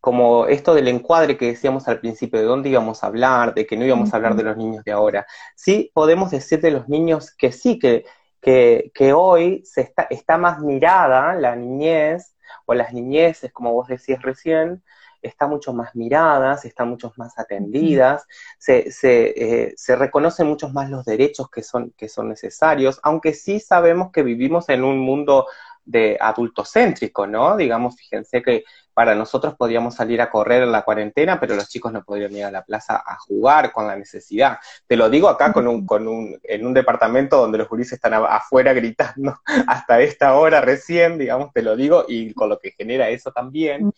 como 0.00 0.46
esto 0.46 0.74
del 0.74 0.88
encuadre 0.88 1.36
que 1.36 1.48
decíamos 1.48 1.86
al 1.86 2.00
principio, 2.00 2.40
de 2.40 2.46
dónde 2.46 2.70
íbamos 2.70 3.04
a 3.04 3.08
hablar, 3.08 3.54
de 3.54 3.66
que 3.66 3.76
no 3.76 3.84
íbamos 3.84 4.12
a 4.12 4.16
hablar 4.16 4.34
de 4.34 4.44
los 4.44 4.56
niños 4.56 4.82
de 4.84 4.92
ahora. 4.92 5.26
Sí 5.54 5.90
podemos 5.92 6.30
decir 6.30 6.60
de 6.60 6.70
los 6.70 6.88
niños 6.88 7.30
que 7.36 7.52
sí, 7.52 7.78
que, 7.78 8.06
que, 8.40 9.12
hoy 9.12 9.62
se 9.66 9.82
está, 9.82 10.06
está 10.08 10.38
más 10.38 10.60
mirada 10.60 11.34
la 11.34 11.54
niñez, 11.54 12.34
o 12.70 12.74
las 12.74 12.92
niñeces, 12.92 13.52
como 13.52 13.72
vos 13.72 13.88
decías 13.88 14.22
recién, 14.22 14.80
está 15.22 15.48
mucho 15.48 15.72
más 15.72 15.96
miradas, 15.96 16.64
están 16.64 16.88
mucho 16.88 17.12
más 17.16 17.36
atendidas, 17.36 18.24
se, 18.58 18.92
se, 18.92 19.64
eh, 19.64 19.74
se, 19.76 19.96
reconocen 19.96 20.46
muchos 20.46 20.72
más 20.72 20.88
los 20.88 21.04
derechos 21.04 21.50
que 21.50 21.64
son, 21.64 21.92
que 21.96 22.08
son 22.08 22.28
necesarios, 22.28 23.00
aunque 23.02 23.34
sí 23.34 23.58
sabemos 23.58 24.12
que 24.12 24.22
vivimos 24.22 24.68
en 24.68 24.84
un 24.84 25.00
mundo 25.00 25.48
de 25.84 26.16
adultocéntrico, 26.20 27.26
¿no? 27.26 27.56
Digamos, 27.56 27.96
fíjense 27.96 28.42
que 28.42 28.64
para 28.92 29.14
nosotros 29.14 29.54
podíamos 29.56 29.94
salir 29.94 30.20
a 30.20 30.30
correr 30.30 30.62
en 30.62 30.72
la 30.72 30.82
cuarentena, 30.82 31.40
pero 31.40 31.54
los 31.54 31.68
chicos 31.68 31.92
no 31.92 32.04
podían 32.04 32.32
ir 32.36 32.44
a 32.44 32.50
la 32.50 32.64
plaza 32.64 33.02
a 33.04 33.16
jugar 33.18 33.72
con 33.72 33.86
la 33.86 33.96
necesidad. 33.96 34.58
Te 34.86 34.96
lo 34.96 35.08
digo 35.08 35.28
acá 35.28 35.52
con 35.52 35.66
un, 35.66 35.86
con 35.86 36.06
un, 36.06 36.38
en 36.42 36.66
un 36.66 36.74
departamento 36.74 37.38
donde 37.38 37.58
los 37.58 37.68
gurises 37.68 37.94
están 37.94 38.14
afuera 38.14 38.72
gritando 38.72 39.40
hasta 39.66 40.00
esta 40.00 40.34
hora 40.34 40.60
recién, 40.60 41.18
digamos, 41.18 41.52
te 41.52 41.62
lo 41.62 41.76
digo, 41.76 42.04
y 42.08 42.34
con 42.34 42.48
lo 42.48 42.58
que 42.58 42.72
genera 42.72 43.08
eso 43.08 43.32
también, 43.32 43.92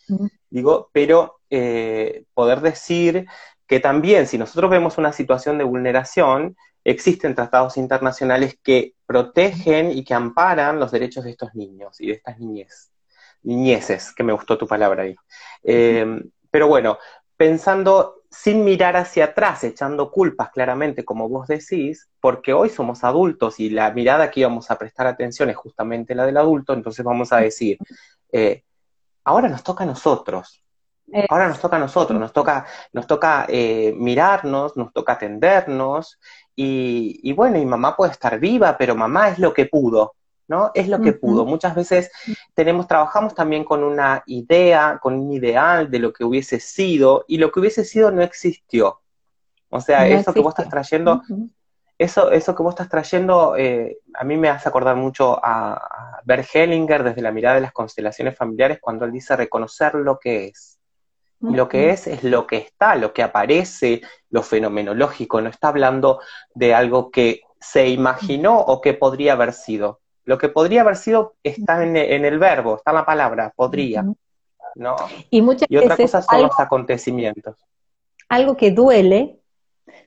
digo, 0.49 0.89
pero 0.93 1.39
eh, 1.49 2.23
poder 2.33 2.61
decir 2.61 3.25
que 3.67 3.79
también 3.79 4.27
si 4.27 4.37
nosotros 4.37 4.69
vemos 4.69 4.97
una 4.97 5.11
situación 5.11 5.57
de 5.57 5.63
vulneración, 5.63 6.55
existen 6.83 7.35
tratados 7.35 7.77
internacionales 7.77 8.57
que 8.61 8.95
protegen 9.05 9.91
y 9.91 10.03
que 10.03 10.13
amparan 10.13 10.79
los 10.79 10.91
derechos 10.91 11.23
de 11.23 11.31
estos 11.31 11.55
niños 11.55 11.99
y 12.01 12.07
de 12.07 12.13
estas 12.13 12.39
niñez, 12.39 12.91
niñeces, 13.43 14.13
que 14.13 14.23
me 14.23 14.33
gustó 14.33 14.57
tu 14.57 14.67
palabra 14.67 15.03
ahí. 15.03 15.15
Eh, 15.63 16.05
pero 16.51 16.67
bueno, 16.67 16.97
pensando 17.37 18.23
sin 18.33 18.63
mirar 18.63 18.95
hacia 18.95 19.25
atrás, 19.25 19.63
echando 19.63 20.09
culpas 20.09 20.49
claramente, 20.49 21.05
como 21.05 21.29
vos 21.29 21.47
decís, 21.47 22.09
porque 22.19 22.51
hoy 22.51 22.69
somos 22.69 23.03
adultos 23.03 23.59
y 23.59 23.69
la 23.69 23.91
mirada 23.91 24.31
que 24.31 24.39
íbamos 24.39 24.71
a 24.71 24.77
prestar 24.77 25.05
atención 25.05 25.51
es 25.51 25.55
justamente 25.55 26.15
la 26.15 26.25
del 26.25 26.37
adulto, 26.37 26.73
entonces 26.73 27.05
vamos 27.05 27.31
a 27.31 27.37
decir, 27.37 27.77
eh, 28.31 28.63
ahora 29.23 29.49
nos 29.49 29.61
toca 29.61 29.83
a 29.83 29.87
nosotros, 29.87 30.62
Ahora 31.29 31.47
nos 31.47 31.59
toca 31.59 31.75
a 31.75 31.79
nosotros, 31.79 32.19
nos 32.19 32.33
toca, 32.33 32.65
nos 32.91 33.05
toca 33.05 33.47
mirarnos, 33.95 34.75
nos 34.75 34.91
toca 34.93 35.13
atendernos 35.13 36.19
y, 36.55 37.33
bueno, 37.33 37.57
y 37.57 37.65
mamá 37.65 37.95
puede 37.95 38.11
estar 38.11 38.39
viva, 38.39 38.77
pero 38.77 38.95
mamá 38.95 39.29
es 39.29 39.39
lo 39.39 39.53
que 39.53 39.65
pudo, 39.65 40.15
¿no? 40.47 40.71
Es 40.73 40.87
lo 40.87 40.99
que 41.01 41.13
pudo. 41.13 41.45
Muchas 41.45 41.75
veces 41.75 42.11
tenemos, 42.53 42.87
trabajamos 42.87 43.33
también 43.33 43.63
con 43.63 43.83
una 43.83 44.23
idea, 44.27 44.99
con 45.01 45.15
un 45.19 45.31
ideal 45.31 45.89
de 45.89 45.99
lo 45.99 46.13
que 46.13 46.23
hubiese 46.23 46.59
sido, 46.59 47.25
y 47.27 47.37
lo 47.37 47.51
que 47.51 47.59
hubiese 47.59 47.83
sido 47.85 48.11
no 48.11 48.21
existió. 48.21 49.01
O 49.69 49.81
sea, 49.81 50.07
eso 50.07 50.33
que 50.33 50.41
vos 50.41 50.53
estás 50.55 50.69
trayendo, 50.69 51.21
eso, 51.97 52.31
eso 52.31 52.55
que 52.55 52.63
vos 52.63 52.73
estás 52.73 52.89
trayendo, 52.89 53.55
eh, 53.55 53.97
a 54.13 54.23
mí 54.23 54.37
me 54.37 54.49
hace 54.49 54.69
acordar 54.69 54.95
mucho 54.95 55.43
a, 55.43 55.73
a 55.73 56.21
Bert 56.23 56.47
Hellinger 56.53 57.03
desde 57.03 57.21
la 57.21 57.31
mirada 57.31 57.55
de 57.55 57.61
las 57.61 57.73
constelaciones 57.73 58.37
familiares, 58.37 58.77
cuando 58.79 59.05
él 59.05 59.11
dice 59.11 59.35
reconocer 59.35 59.95
lo 59.95 60.19
que 60.19 60.47
es. 60.47 60.72
Lo 61.51 61.67
que 61.67 61.89
es 61.89 62.07
es 62.07 62.23
lo 62.23 62.47
que 62.47 62.55
está, 62.55 62.95
lo 62.95 63.11
que 63.11 63.21
aparece, 63.21 64.01
lo 64.29 64.43
fenomenológico, 64.43 65.41
no 65.41 65.49
está 65.49 65.67
hablando 65.67 66.21
de 66.55 66.73
algo 66.73 67.11
que 67.11 67.41
se 67.59 67.89
imaginó 67.89 68.59
o 68.59 68.79
que 68.79 68.93
podría 68.93 69.33
haber 69.33 69.51
sido. 69.51 69.99
Lo 70.23 70.37
que 70.37 70.47
podría 70.47 70.81
haber 70.81 70.95
sido 70.95 71.35
está 71.43 71.83
en, 71.83 71.97
el 71.97 72.39
verbo, 72.39 72.77
está 72.77 72.91
en 72.91 72.95
la 72.95 73.05
palabra, 73.05 73.51
podría. 73.53 74.05
¿no? 74.75 74.95
Y, 75.29 75.41
muchas 75.41 75.69
y 75.69 75.75
otra 75.75 75.97
cosa 75.97 76.21
son 76.21 76.43
los 76.43 76.57
acontecimientos. 76.57 77.57
Algo 78.29 78.55
que 78.55 78.71
duele 78.71 79.39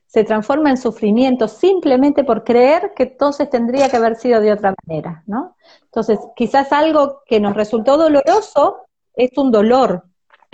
se 0.06 0.24
transforma 0.24 0.70
en 0.70 0.78
sufrimiento 0.78 1.48
simplemente 1.48 2.24
por 2.24 2.44
creer 2.44 2.92
que 2.96 3.02
entonces 3.02 3.50
tendría 3.50 3.90
que 3.90 3.96
haber 3.96 4.16
sido 4.16 4.40
de 4.40 4.52
otra 4.52 4.74
manera, 4.86 5.22
¿no? 5.26 5.56
Entonces, 5.82 6.18
quizás 6.34 6.72
algo 6.72 7.22
que 7.26 7.40
nos 7.40 7.54
resultó 7.54 7.98
doloroso 7.98 8.86
es 9.14 9.36
un 9.36 9.50
dolor, 9.50 10.04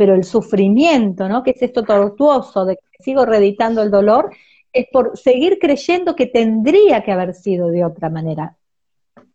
pero 0.02 0.16
el 0.16 0.24
sufrimiento, 0.24 1.28
¿no? 1.28 1.44
Que 1.44 1.52
es 1.52 1.62
esto 1.62 1.84
tortuoso 1.84 2.64
de 2.64 2.74
que 2.74 3.04
sigo 3.04 3.24
reeditando 3.24 3.82
el 3.82 3.90
dolor, 3.92 4.34
es 4.72 4.86
por 4.92 5.16
seguir 5.16 5.60
creyendo 5.60 6.16
que 6.16 6.26
tendría 6.26 7.04
que 7.04 7.12
haber 7.12 7.34
sido 7.34 7.68
de 7.68 7.84
otra 7.84 8.10
manera. 8.10 8.56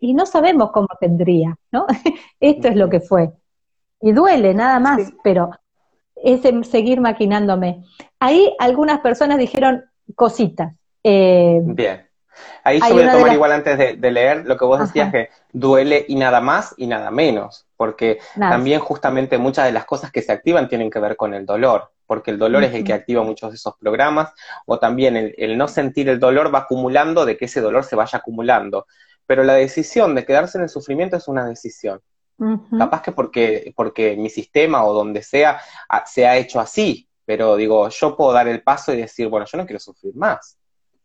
Y 0.02 0.14
no 0.14 0.26
sabemos 0.26 0.72
cómo 0.74 0.90
tendría, 1.00 1.58
¿no? 1.72 1.88
esto 2.42 2.68
es 2.68 2.76
lo 2.76 2.90
que 2.90 3.00
fue. 3.00 3.32
Y 4.02 4.12
duele 4.12 4.54
nada 4.54 4.82
más, 4.82 5.14
pero 5.24 5.52
es 6.18 6.42
seguir 6.70 7.00
maquinándome. 7.00 7.86
Ahí 8.20 8.54
algunas 8.60 9.00
personas 9.00 9.38
dijeron 9.38 9.86
cositas. 10.16 10.76
Eh, 11.02 11.62
Bien. 11.64 12.06
Ahí 12.66 12.82
yo 12.82 12.94
voy 12.94 13.04
a 13.04 13.14
tomar 13.14 13.32
igual 13.32 13.52
antes 13.54 13.78
de, 13.78 14.12
leer 14.12 14.46
lo 14.46 14.58
que 14.58 14.66
vos 14.66 14.82
decías, 14.82 15.14
que 15.14 15.30
duele 15.54 16.04
y 16.10 16.16
nada 16.16 16.42
más 16.42 16.76
y 16.76 16.88
nada 16.88 17.10
menos, 17.10 17.67
porque 17.78 18.20
también 18.38 18.80
justamente 18.82 19.38
muchas 19.38 19.66
de 19.66 19.72
las 19.72 19.86
cosas 19.86 20.12
que 20.12 20.22
se 20.22 20.32
activan 20.32 20.68
tienen 20.68 20.90
que 20.90 21.00
ver 21.00 21.16
con 21.16 21.34
el 21.34 21.46
dolor, 21.46 21.92
porque 22.06 22.32
el 22.32 22.40
dolor 22.40 22.64
es 22.64 22.74
el 22.74 22.84
que 22.84 22.94
activa 22.94 23.24
muchos 23.24 23.52
de 23.52 23.56
esos 23.56 23.76
programas, 23.78 24.34
o 24.66 24.80
también 24.80 25.34
el, 25.38 25.58
no 25.58 25.68
sentir 25.68 26.10
el 26.10 26.20
dolor 26.20 26.54
va 26.54 26.60
acumulando 26.60 27.24
de 27.26 27.38
que 27.38 27.46
ese 27.46 27.62
dolor 27.62 27.84
se 27.84 27.96
vaya 27.96 28.18
acumulando. 28.18 28.88
Pero 29.26 29.44
la 29.44 29.54
decisión 29.54 30.16
de 30.16 30.26
quedarse 30.26 30.58
en 30.58 30.64
el 30.64 30.70
sufrimiento 30.70 31.16
es 31.16 31.28
una 31.28 31.46
decisión. 31.46 32.02
Capaz 32.78 33.02
que 33.02 33.12
porque, 33.12 33.74
porque 33.76 34.16
mi 34.16 34.30
sistema 34.30 34.86
o 34.86 34.94
donde 34.94 35.24
sea 35.24 35.60
se 36.06 36.28
ha 36.28 36.38
hecho 36.38 36.60
así, 36.60 37.08
pero 37.26 37.56
digo, 37.56 37.90
yo 37.90 38.16
puedo 38.16 38.32
dar 38.32 38.48
el 38.48 38.64
paso 38.64 38.94
y 38.94 38.98
decir, 38.98 39.28
bueno, 39.28 39.46
yo 39.46 39.58
no 39.58 39.66
quiero 39.66 39.80
sufrir 39.80 40.16
más. 40.16 40.58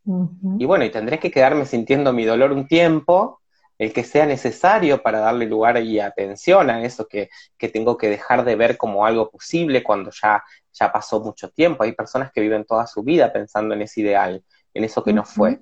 Y 0.05 0.65
bueno, 0.65 0.83
y 0.83 0.89
tendré 0.89 1.19
que 1.19 1.31
quedarme 1.31 1.65
sintiendo 1.65 2.11
mi 2.13 2.25
dolor 2.25 2.51
un 2.51 2.67
tiempo, 2.67 3.41
el 3.83 3.93
que 3.93 4.03
sea 4.03 4.25
necesario 4.25 5.01
para 5.01 5.19
darle 5.19 5.45
lugar 5.45 5.81
y 5.81 5.99
atención 5.99 6.69
a 6.69 6.83
eso 6.83 7.07
que, 7.07 7.29
tengo 7.71 7.97
que 7.97 8.09
dejar 8.09 8.45
de 8.45 8.55
ver 8.55 8.77
como 8.77 9.05
algo 9.05 9.29
posible 9.29 9.83
cuando 9.83 10.09
ya, 10.11 10.43
ya 10.71 10.91
pasó 10.91 11.19
mucho 11.19 11.49
tiempo. 11.49 11.83
Hay 11.83 11.91
personas 11.91 12.31
que 12.31 12.41
viven 12.41 12.65
toda 12.65 12.87
su 12.87 13.03
vida 13.03 13.31
pensando 13.33 13.73
en 13.73 13.81
ese 13.81 14.01
ideal, 14.01 14.43
en 14.73 14.83
eso 14.83 15.03
que 15.03 15.13
no 15.13 15.25
fue. 15.25 15.59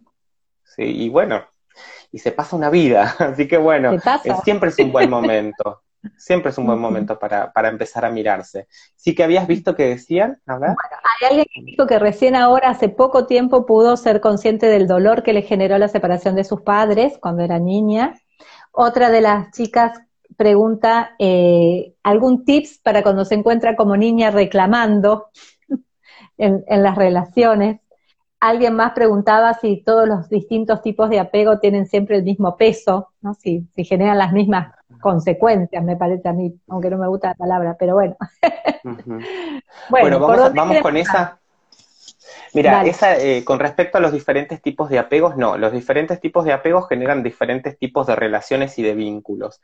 ¿Sí? 0.64 0.84
Y 0.84 1.10
bueno, 1.10 1.46
y 2.12 2.20
se 2.20 2.32
pasa 2.32 2.56
una 2.56 2.70
vida, 2.70 3.16
así 3.20 3.48
que 3.48 3.58
bueno, 3.58 3.98
siempre 4.44 4.70
es 4.70 4.80
un 4.80 4.92
buen 4.92 5.10
momento. 5.10 5.82
Siempre 6.18 6.50
es 6.50 6.58
un 6.58 6.66
buen 6.66 6.80
momento 6.80 7.20
para, 7.20 7.52
para, 7.52 7.70
empezar 7.70 8.06
a 8.06 8.10
mirarse. 8.10 8.68
Sí 8.96 9.14
que 9.14 9.24
habías 9.24 9.48
visto 9.48 9.76
que 9.76 9.88
decían, 9.88 10.42
a 10.48 10.58
ver. 10.58 10.72
hay 10.72 11.28
alguien 11.30 11.46
que 11.54 11.62
dijo 11.64 11.86
que 11.86 12.00
recién 12.00 12.36
ahora, 12.36 12.70
hace 12.70 12.90
poco 12.90 13.28
tiempo, 13.28 13.66
pudo 13.66 13.96
ser 13.98 14.20
consciente 14.20 14.66
del 14.66 14.88
dolor 14.88 15.22
que 15.22 15.34
le 15.34 15.44
generó 15.44 15.78
la 15.78 15.88
separación 15.88 16.36
de 16.36 16.44
sus 16.44 16.62
padres 16.62 17.20
cuando 17.22 17.44
era 17.44 17.60
niña. 17.60 18.20
Otra 18.72 19.12
de 19.12 19.22
las 19.22 19.52
chicas 19.52 20.00
pregunta, 20.38 21.16
eh, 21.20 21.94
¿algún 22.04 22.46
tips 22.46 22.80
para 22.80 23.04
cuando 23.04 23.26
se 23.26 23.36
encuentra 23.36 23.76
como 23.76 23.96
niña 23.96 24.32
reclamando 24.32 25.28
en, 26.38 26.64
en 26.68 26.84
las 26.84 26.96
relaciones? 26.96 27.80
Alguien 28.40 28.76
más 28.76 28.94
preguntaba 28.94 29.54
si 29.54 29.84
todos 29.84 30.08
los 30.08 30.30
distintos 30.30 30.82
tipos 30.82 31.12
de 31.12 31.20
apego 31.20 31.60
tienen 31.60 31.86
siempre 31.86 32.18
el 32.18 32.24
mismo 32.24 32.58
peso, 32.58 33.10
¿no? 33.22 33.36
si, 33.36 33.68
si 33.76 33.84
generan 33.84 34.18
las 34.18 34.34
mismas 34.34 34.74
consecuencias, 35.02 35.84
me 35.84 35.98
parece 35.98 36.30
a 36.30 36.34
mí, 36.34 36.56
aunque 36.70 36.90
no 36.90 36.98
me 36.98 37.08
gusta 37.08 37.30
la 37.30 37.36
palabra, 37.36 37.76
pero 37.78 37.96
bueno. 37.96 38.16
bueno, 39.90 40.20
vamos, 40.20 40.54
vamos 40.54 40.78
con 40.82 40.96
esa. 40.96 41.41
Mira, 42.54 42.84
esa, 42.84 43.18
eh, 43.18 43.46
con 43.46 43.60
respecto 43.60 43.98
a 43.98 44.02
los 44.02 44.12
diferentes 44.12 44.62
tipos 44.62 44.90
de 44.90 45.00
apegos, 45.00 45.38
no, 45.38 45.58
los 45.58 45.72
diferentes 45.72 46.20
tipos 46.20 46.44
de 46.44 46.52
apegos 46.52 46.90
generan 46.90 47.24
diferentes 47.24 47.78
tipos 47.78 48.08
de 48.08 48.16
relaciones 48.16 48.78
y 48.78 48.84
de 48.84 48.94
vínculos. 48.94 49.62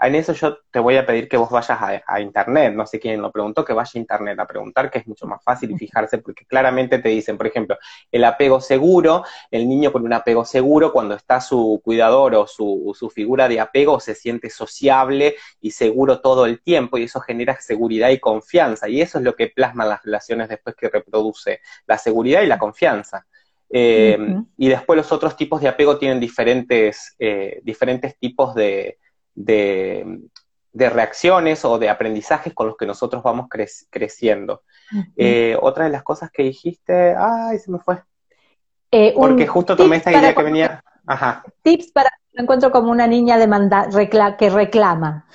En 0.00 0.14
eso 0.14 0.32
yo 0.32 0.56
te 0.70 0.78
voy 0.78 0.96
a 0.96 1.04
pedir 1.04 1.28
que 1.28 1.36
vos 1.36 1.50
vayas 1.50 1.78
a, 2.06 2.20
internet, 2.20 2.72
no 2.74 2.86
sé 2.86 2.98
quién 2.98 3.20
lo 3.20 3.30
preguntó, 3.30 3.62
que 3.62 3.74
vaya 3.74 3.90
a 3.94 3.98
internet 3.98 4.38
a 4.40 4.46
preguntar, 4.46 4.90
que 4.90 5.00
es 5.00 5.06
mucho 5.06 5.26
más 5.26 5.42
fácil 5.44 5.70
y 5.70 5.76
fijarse, 5.76 6.18
porque 6.18 6.46
claramente 6.46 6.98
te 6.98 7.10
dicen, 7.10 7.36
por 7.36 7.46
ejemplo, 7.46 7.76
el 8.10 8.24
apego 8.24 8.62
seguro, 8.62 9.24
el 9.50 9.68
niño 9.68 9.92
con 9.92 10.04
un 10.04 10.12
apego 10.14 10.46
seguro, 10.46 10.92
cuando 10.92 11.14
está 11.14 11.42
su 11.42 11.82
cuidador 11.84 12.34
o 12.36 12.46
su, 12.46 12.96
su 12.98 13.10
figura 13.10 13.48
de 13.48 13.60
apego, 13.60 14.00
se 14.00 14.14
siente 14.14 14.48
sociable 14.48 15.36
y 15.60 15.72
seguro 15.72 16.22
todo 16.22 16.46
el 16.46 16.62
tiempo, 16.62 16.96
y 16.96 17.02
eso 17.04 17.20
genera 17.20 17.60
seguridad 17.60 18.08
y 18.08 18.18
confianza, 18.18 18.88
y 18.88 19.02
eso 19.02 19.18
es 19.18 19.24
lo 19.24 19.36
que 19.36 19.48
plasman 19.48 19.90
las 19.90 20.02
relaciones 20.02 20.48
después 20.48 20.74
que 20.74 20.88
reproduce 20.88 21.60
la 21.86 21.98
seguridad 21.98 22.29
y 22.30 22.46
la 22.46 22.58
confianza. 22.58 23.26
Eh, 23.72 24.18
y 24.56 24.68
después 24.68 24.96
los 24.96 25.12
otros 25.12 25.36
tipos 25.36 25.60
de 25.60 25.68
apego 25.68 25.96
tienen 25.96 26.18
diferentes, 26.18 27.14
eh, 27.18 27.60
diferentes 27.62 28.18
tipos 28.18 28.54
de, 28.54 28.98
de, 29.34 30.18
reacciones 30.72 31.64
o 31.64 31.78
de 31.78 31.88
aprendizajes 31.88 32.52
con 32.52 32.66
los 32.66 32.76
que 32.76 32.86
nosotros 32.86 33.22
vamos 33.22 33.46
creciendo. 33.90 34.62
Eh, 35.16 35.56
otra 35.60 35.84
de 35.84 35.90
las 35.90 36.02
cosas 36.02 36.30
que 36.32 36.42
dijiste, 36.42 37.14
ay, 37.16 37.58
se 37.58 37.70
me 37.70 37.78
fue. 37.78 38.02
Porque 39.14 39.46
justo 39.46 39.76
tomé 39.76 39.96
esta 39.96 40.10
idea 40.10 40.34
que 40.34 40.42
venía. 40.42 40.82
Ajá. 41.06 41.44
Tips 41.62 41.92
para 41.92 42.10
me 42.32 42.42
encuentro 42.42 42.70
como 42.70 42.90
una 42.90 43.06
niña 43.06 43.38
que 44.38 44.50
reclama. 44.50 45.26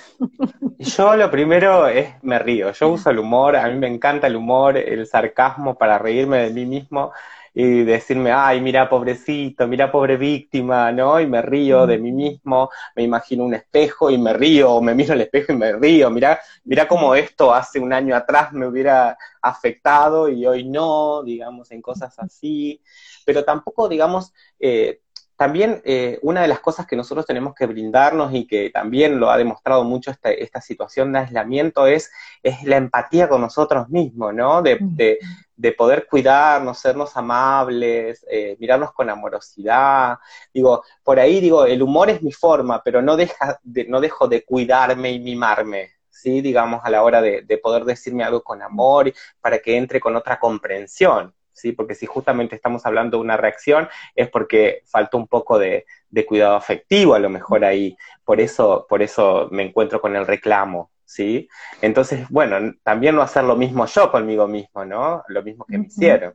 Yo 0.78 1.16
lo 1.16 1.30
primero 1.30 1.86
es 1.88 2.14
me 2.22 2.38
río. 2.38 2.72
Yo 2.72 2.88
uso 2.88 3.10
el 3.10 3.18
humor, 3.18 3.56
a 3.56 3.68
mí 3.68 3.78
me 3.78 3.88
encanta 3.88 4.26
el 4.26 4.36
humor, 4.36 4.76
el 4.76 5.06
sarcasmo 5.06 5.76
para 5.76 5.98
reírme 5.98 6.38
de 6.38 6.50
mí 6.50 6.66
mismo 6.66 7.12
y 7.58 7.84
decirme, 7.84 8.32
ay, 8.32 8.60
mira, 8.60 8.86
pobrecito, 8.86 9.66
mira, 9.66 9.90
pobre 9.90 10.18
víctima, 10.18 10.92
¿no? 10.92 11.18
Y 11.18 11.26
me 11.26 11.40
río 11.40 11.86
de 11.86 11.96
mí 11.96 12.12
mismo, 12.12 12.68
me 12.94 13.02
imagino 13.02 13.44
un 13.44 13.54
espejo 13.54 14.10
y 14.10 14.18
me 14.18 14.34
río, 14.34 14.72
o 14.74 14.82
me 14.82 14.94
miro 14.94 15.14
al 15.14 15.22
espejo 15.22 15.52
y 15.54 15.56
me 15.56 15.72
río, 15.72 16.10
mira, 16.10 16.38
mira 16.64 16.86
cómo 16.86 17.14
esto 17.14 17.54
hace 17.54 17.78
un 17.78 17.94
año 17.94 18.14
atrás 18.14 18.52
me 18.52 18.66
hubiera 18.66 19.16
afectado 19.40 20.28
y 20.28 20.46
hoy 20.46 20.68
no, 20.68 21.22
digamos, 21.22 21.70
en 21.70 21.80
cosas 21.80 22.18
así, 22.18 22.82
pero 23.24 23.42
tampoco, 23.42 23.88
digamos, 23.88 24.34
eh, 24.60 25.00
también 25.36 25.82
eh, 25.84 26.18
una 26.22 26.42
de 26.42 26.48
las 26.48 26.60
cosas 26.60 26.86
que 26.86 26.96
nosotros 26.96 27.26
tenemos 27.26 27.54
que 27.54 27.66
brindarnos 27.66 28.32
y 28.34 28.46
que 28.46 28.70
también 28.70 29.20
lo 29.20 29.30
ha 29.30 29.36
demostrado 29.36 29.84
mucho 29.84 30.10
esta, 30.10 30.30
esta 30.30 30.60
situación 30.60 31.12
de 31.12 31.20
aislamiento 31.20 31.86
es, 31.86 32.10
es 32.42 32.62
la 32.64 32.76
empatía 32.76 33.28
con 33.28 33.42
nosotros 33.42 33.88
mismos, 33.90 34.32
¿no? 34.32 34.62
De, 34.62 34.78
de, 34.80 35.18
de 35.54 35.72
poder 35.72 36.06
cuidarnos, 36.06 36.78
sernos 36.78 37.16
amables, 37.16 38.24
eh, 38.30 38.56
mirarnos 38.58 38.92
con 38.92 39.10
amorosidad. 39.10 40.18
Digo, 40.54 40.82
por 41.04 41.20
ahí 41.20 41.40
digo, 41.40 41.66
el 41.66 41.82
humor 41.82 42.08
es 42.10 42.22
mi 42.22 42.32
forma, 42.32 42.82
pero 42.82 43.02
no, 43.02 43.16
deja 43.16 43.58
de, 43.62 43.84
no 43.84 44.00
dejo 44.00 44.28
de 44.28 44.42
cuidarme 44.44 45.12
y 45.12 45.20
mimarme, 45.20 45.90
¿sí? 46.08 46.40
Digamos, 46.40 46.80
a 46.82 46.90
la 46.90 47.02
hora 47.02 47.20
de, 47.20 47.42
de 47.42 47.58
poder 47.58 47.84
decirme 47.84 48.24
algo 48.24 48.42
con 48.42 48.62
amor 48.62 49.12
para 49.40 49.58
que 49.58 49.76
entre 49.76 50.00
con 50.00 50.16
otra 50.16 50.38
comprensión. 50.38 51.35
¿Sí? 51.56 51.72
Porque 51.72 51.94
si 51.94 52.06
justamente 52.06 52.54
estamos 52.54 52.84
hablando 52.86 53.16
de 53.16 53.22
una 53.22 53.36
reacción 53.36 53.88
es 54.14 54.28
porque 54.28 54.82
faltó 54.86 55.16
un 55.16 55.26
poco 55.26 55.58
de, 55.58 55.86
cuidado 56.26 56.56
afectivo 56.56 57.14
a 57.14 57.18
lo 57.18 57.28
mejor 57.28 57.64
ahí, 57.64 57.96
por 58.24 58.40
eso, 58.40 58.86
por 58.88 59.02
eso 59.02 59.48
me 59.50 59.64
encuentro 59.64 60.00
con 60.00 60.16
el 60.16 60.26
reclamo, 60.26 60.90
¿sí? 61.04 61.48
Entonces, 61.82 62.26
bueno, 62.30 62.74
también 62.82 63.14
no 63.14 63.22
hacer 63.22 63.44
lo 63.44 63.54
mismo 63.54 63.84
yo 63.86 64.10
conmigo 64.10 64.46
mismo, 64.46 64.84
¿no? 64.84 65.22
Lo 65.28 65.42
mismo 65.42 65.66
que 65.66 65.78
me 65.78 65.86
hicieron. 65.86 66.34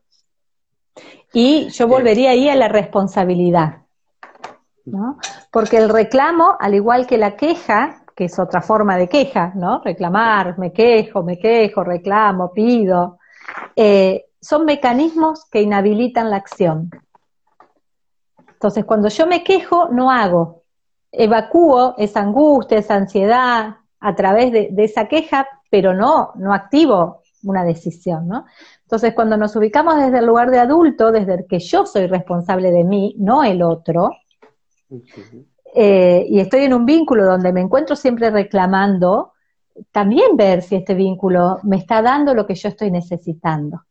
Y 1.34 1.70
yo 1.70 1.88
volvería 1.88 2.32
ahí 2.32 2.50
a 2.50 2.56
la 2.56 2.68
responsabilidad, 2.68 3.84
¿no? 4.86 5.18
Porque 5.52 5.78
el 5.78 5.90
reclamo, 5.90 6.58
al 6.60 6.76
igual 6.76 7.08
que 7.08 7.18
la 7.18 7.36
queja, 7.36 8.04
que 8.16 8.26
es 8.26 8.38
otra 8.38 8.62
forma 8.62 8.98
de 8.98 9.10
queja, 9.10 9.52
¿no? 9.56 9.82
Reclamar, 9.84 10.60
me 10.60 10.72
quejo, 10.72 11.24
me 11.24 11.40
quejo, 11.40 11.84
reclamo, 11.84 12.54
pido, 12.54 13.18
eh, 13.76 14.26
son 14.42 14.66
mecanismos 14.66 15.46
que 15.50 15.62
inhabilitan 15.62 16.30
la 16.30 16.38
acción. 16.38 16.90
Entonces, 18.54 18.86
cuando 18.86 19.08
yo 19.08 19.28
me 19.28 19.44
quejo, 19.44 19.90
no 19.90 20.12
hago. 20.12 20.64
Evacúo 21.12 21.96
esa 21.98 22.22
angustia, 22.22 22.80
esa 22.80 22.96
ansiedad 22.96 23.78
a 24.00 24.16
través 24.16 24.52
de, 24.52 24.74
esa 24.78 25.08
queja, 25.08 25.48
pero 25.70 25.94
no, 25.94 26.32
no 26.36 26.54
activo 26.54 27.22
una 27.44 27.64
decisión, 27.64 28.28
¿no? 28.28 28.46
Entonces, 28.84 29.14
cuando 29.14 29.38
nos 29.38 29.56
ubicamos 29.56 29.98
desde 29.98 30.20
el 30.20 30.26
lugar 30.26 30.52
de 30.52 30.60
adulto, 30.60 31.12
desde 31.12 31.36
el 31.36 31.46
que 31.48 31.60
yo 31.60 31.86
soy 31.86 32.08
responsable 32.08 32.72
de 32.72 32.84
mí, 32.84 33.16
no 33.18 33.44
el 33.44 33.64
otro, 33.64 34.12
eh, 35.74 36.26
y 36.28 36.40
estoy 36.40 36.66
en 36.66 36.74
un 36.74 36.86
vínculo 36.86 37.26
donde 37.26 37.54
me 37.54 37.62
encuentro 37.62 37.96
siempre 37.96 38.30
reclamando, 38.30 39.34
también 39.92 40.36
ver 40.36 40.62
si 40.62 40.76
este 40.76 40.94
vínculo 40.94 41.60
me 41.64 41.78
está 41.78 42.02
dando 42.02 42.34
lo 42.34 42.46
que 42.46 42.56
yo 42.56 42.70
estoy 42.70 42.92
necesitando. 42.92 43.82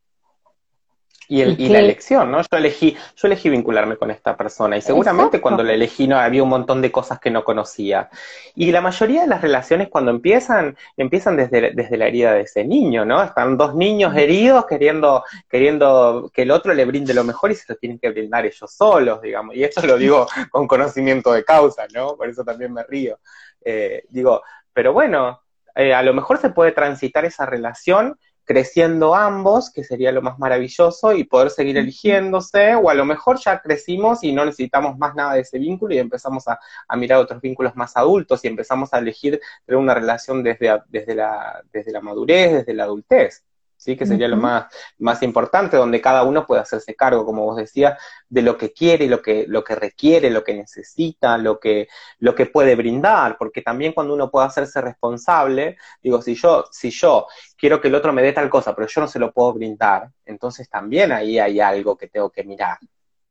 Y, 1.30 1.42
el, 1.42 1.60
y, 1.60 1.68
la 1.68 1.78
elección, 1.78 2.32
¿no? 2.32 2.40
Yo 2.40 2.58
elegí, 2.58 2.96
yo 3.14 3.28
elegí 3.28 3.48
vincularme 3.48 3.96
con 3.96 4.10
esta 4.10 4.36
persona 4.36 4.76
y 4.76 4.82
seguramente 4.82 5.40
cuando 5.40 5.62
la 5.62 5.74
elegí 5.74 6.08
no 6.08 6.18
había 6.18 6.42
un 6.42 6.48
montón 6.48 6.82
de 6.82 6.90
cosas 6.90 7.20
que 7.20 7.30
no 7.30 7.44
conocía. 7.44 8.10
Y 8.56 8.72
la 8.72 8.80
mayoría 8.80 9.20
de 9.20 9.28
las 9.28 9.40
relaciones 9.40 9.88
cuando 9.88 10.10
empiezan, 10.10 10.76
empiezan 10.96 11.36
desde, 11.36 11.70
desde 11.70 11.96
la 11.96 12.08
herida 12.08 12.32
de 12.32 12.40
ese 12.40 12.64
niño, 12.64 13.04
¿no? 13.04 13.22
Están 13.22 13.56
dos 13.56 13.76
niños 13.76 14.16
heridos 14.16 14.66
queriendo, 14.66 15.22
queriendo 15.48 16.32
que 16.34 16.42
el 16.42 16.50
otro 16.50 16.74
le 16.74 16.84
brinde 16.84 17.14
lo 17.14 17.22
mejor 17.22 17.52
y 17.52 17.54
se 17.54 17.72
lo 17.72 17.76
tienen 17.76 18.00
que 18.00 18.10
brindar 18.10 18.44
ellos 18.44 18.68
solos, 18.68 19.22
digamos. 19.22 19.54
Y 19.54 19.62
esto 19.62 19.86
lo 19.86 19.96
digo 19.96 20.26
con 20.50 20.66
conocimiento 20.66 21.32
de 21.32 21.44
causa, 21.44 21.86
¿no? 21.94 22.16
Por 22.16 22.28
eso 22.28 22.42
también 22.42 22.72
me 22.72 22.82
río. 22.82 23.20
Eh, 23.64 24.02
digo, 24.08 24.42
pero 24.72 24.92
bueno, 24.92 25.42
eh, 25.76 25.94
a 25.94 26.02
lo 26.02 26.12
mejor 26.12 26.38
se 26.38 26.50
puede 26.50 26.72
transitar 26.72 27.24
esa 27.24 27.46
relación 27.46 28.18
creciendo 28.44 29.14
ambos, 29.14 29.70
que 29.72 29.84
sería 29.84 30.12
lo 30.12 30.22
más 30.22 30.38
maravilloso, 30.38 31.12
y 31.12 31.24
poder 31.24 31.50
seguir 31.50 31.76
eligiéndose, 31.76 32.74
o 32.74 32.90
a 32.90 32.94
lo 32.94 33.04
mejor 33.04 33.38
ya 33.38 33.60
crecimos 33.60 34.24
y 34.24 34.32
no 34.32 34.44
necesitamos 34.44 34.98
más 34.98 35.14
nada 35.14 35.34
de 35.34 35.40
ese 35.40 35.58
vínculo 35.58 35.94
y 35.94 35.98
empezamos 35.98 36.44
a, 36.48 36.58
mirar 36.96 37.18
otros 37.18 37.40
vínculos 37.40 37.76
más 37.76 37.96
adultos 37.96 38.44
y 38.44 38.48
empezamos 38.48 38.92
a 38.92 38.98
elegir 38.98 39.40
tener 39.64 39.78
una 39.78 39.94
relación 39.94 40.42
desde, 40.42 40.80
desde, 40.88 41.14
la, 41.14 41.62
desde 41.72 41.92
la 41.92 42.00
madurez, 42.00 42.52
desde 42.52 42.74
la 42.74 42.84
adultez. 42.84 43.44
¿Sí? 43.80 43.96
que 43.96 44.04
sería 44.04 44.28
lo 44.28 44.36
más, 44.36 44.66
más 44.98 45.22
importante, 45.22 45.78
donde 45.78 46.02
cada 46.02 46.22
uno 46.22 46.46
puede 46.46 46.60
hacerse 46.60 46.94
cargo, 46.94 47.24
como 47.24 47.46
vos 47.46 47.56
decías, 47.56 47.98
de 48.28 48.42
lo 48.42 48.58
que 48.58 48.72
quiere, 48.72 49.08
lo 49.08 49.22
que, 49.22 49.46
lo 49.48 49.64
que 49.64 49.74
requiere, 49.74 50.28
lo 50.28 50.44
que 50.44 50.54
necesita, 50.54 51.38
lo 51.38 51.58
que, 51.58 51.88
lo 52.18 52.34
que 52.34 52.44
puede 52.44 52.76
brindar, 52.76 53.38
porque 53.38 53.62
también 53.62 53.94
cuando 53.94 54.12
uno 54.12 54.30
puede 54.30 54.46
hacerse 54.46 54.82
responsable, 54.82 55.78
digo, 56.02 56.20
si 56.20 56.34
yo, 56.34 56.66
si 56.70 56.90
yo 56.90 57.26
quiero 57.56 57.80
que 57.80 57.88
el 57.88 57.94
otro 57.94 58.12
me 58.12 58.22
dé 58.22 58.32
tal 58.32 58.50
cosa, 58.50 58.74
pero 58.74 58.86
yo 58.86 59.00
no 59.00 59.08
se 59.08 59.18
lo 59.18 59.32
puedo 59.32 59.54
brindar, 59.54 60.10
entonces 60.26 60.68
también 60.68 61.10
ahí 61.10 61.38
hay 61.38 61.58
algo 61.58 61.96
que 61.96 62.08
tengo 62.08 62.28
que 62.28 62.44
mirar. 62.44 62.78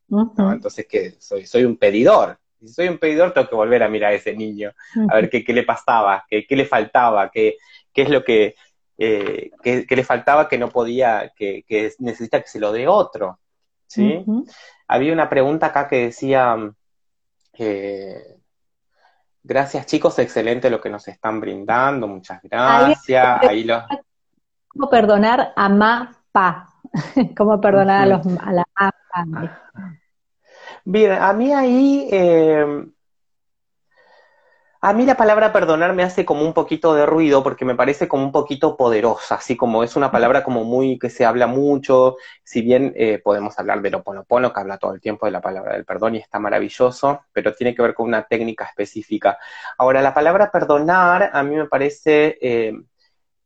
Entonces, 0.08 0.86
que 0.88 1.12
soy, 1.20 1.46
soy 1.46 1.64
un 1.64 1.76
pedidor, 1.76 2.36
si 2.58 2.66
soy 2.66 2.88
un 2.88 2.98
pedidor, 2.98 3.32
tengo 3.32 3.48
que 3.48 3.54
volver 3.54 3.84
a 3.84 3.88
mirar 3.88 4.10
a 4.12 4.16
ese 4.16 4.34
niño, 4.34 4.72
a 5.08 5.14
ver 5.14 5.30
qué, 5.30 5.44
qué 5.44 5.52
le 5.52 5.62
pasaba, 5.62 6.26
qué, 6.28 6.44
qué 6.44 6.56
le 6.56 6.66
faltaba, 6.66 7.30
qué, 7.30 7.56
qué 7.92 8.02
es 8.02 8.10
lo 8.10 8.24
que, 8.24 8.56
eh, 9.02 9.50
que, 9.62 9.86
le 9.88 10.04
faltaba 10.04 10.46
que 10.46 10.58
no 10.58 10.68
podía, 10.68 11.32
que, 11.34 11.64
necesita 12.00 12.42
que 12.42 12.48
se 12.48 12.60
lo 12.60 12.70
dé 12.70 12.86
otro. 12.86 13.38
¿sí? 13.86 14.22
Había 14.86 15.14
una 15.14 15.26
pregunta 15.30 15.66
acá 15.66 15.88
que 15.88 16.04
decía, 16.04 16.70
eh, 17.54 18.36
gracias 19.42 19.86
chicos, 19.86 20.18
excelente 20.18 20.68
lo 20.68 20.82
que 20.82 20.90
nos 20.90 21.08
están 21.08 21.40
brindando, 21.40 22.06
muchas 22.08 22.42
gracias. 22.42 23.42
Ahí 23.42 23.66
¿Cómo 24.68 24.90
perdonar 24.90 25.54
a 25.56 25.68
MAPA? 25.70 26.68
¿Cómo 27.38 27.58
perdonar 27.58 28.02
a, 28.02 28.06
los, 28.06 28.26
a 28.38 28.52
la 28.52 28.64
MAPA? 28.78 29.62
Bien, 30.84 31.12
a 31.12 31.32
mí 31.32 31.54
ahí... 31.54 32.06
Eh, 32.12 32.84
a 34.82 34.94
mí 34.94 35.04
la 35.04 35.16
palabra 35.16 35.52
perdonar 35.52 35.92
me 35.94 36.02
hace 36.02 36.24
como 36.24 36.42
un 36.42 36.54
poquito 36.54 36.94
de 36.94 37.04
ruido 37.04 37.42
porque 37.42 37.66
me 37.66 37.74
parece 37.74 38.08
como 38.08 38.24
un 38.24 38.32
poquito 38.32 38.78
poderosa, 38.78 39.34
así 39.34 39.54
como 39.54 39.84
es 39.84 39.94
una 39.94 40.10
palabra 40.10 40.42
como 40.42 40.64
muy 40.64 40.98
que 40.98 41.10
se 41.10 41.26
habla 41.26 41.46
mucho, 41.46 42.16
si 42.42 42.62
bien 42.62 42.94
eh, 42.96 43.20
podemos 43.22 43.58
hablar 43.58 43.82
de 43.82 43.90
lo 43.90 44.02
ponopono, 44.02 44.52
que 44.52 44.60
habla 44.60 44.78
todo 44.78 44.94
el 44.94 45.00
tiempo 45.00 45.26
de 45.26 45.32
la 45.32 45.42
palabra 45.42 45.74
del 45.74 45.84
perdón 45.84 46.14
y 46.14 46.18
está 46.18 46.38
maravilloso, 46.38 47.20
pero 47.32 47.54
tiene 47.54 47.74
que 47.74 47.82
ver 47.82 47.92
con 47.92 48.06
una 48.08 48.24
técnica 48.24 48.64
específica. 48.64 49.38
Ahora, 49.76 50.00
la 50.00 50.14
palabra 50.14 50.50
perdonar 50.50 51.30
a 51.32 51.42
mí 51.42 51.56
me 51.56 51.66
parece 51.66 52.38
eh, 52.40 52.72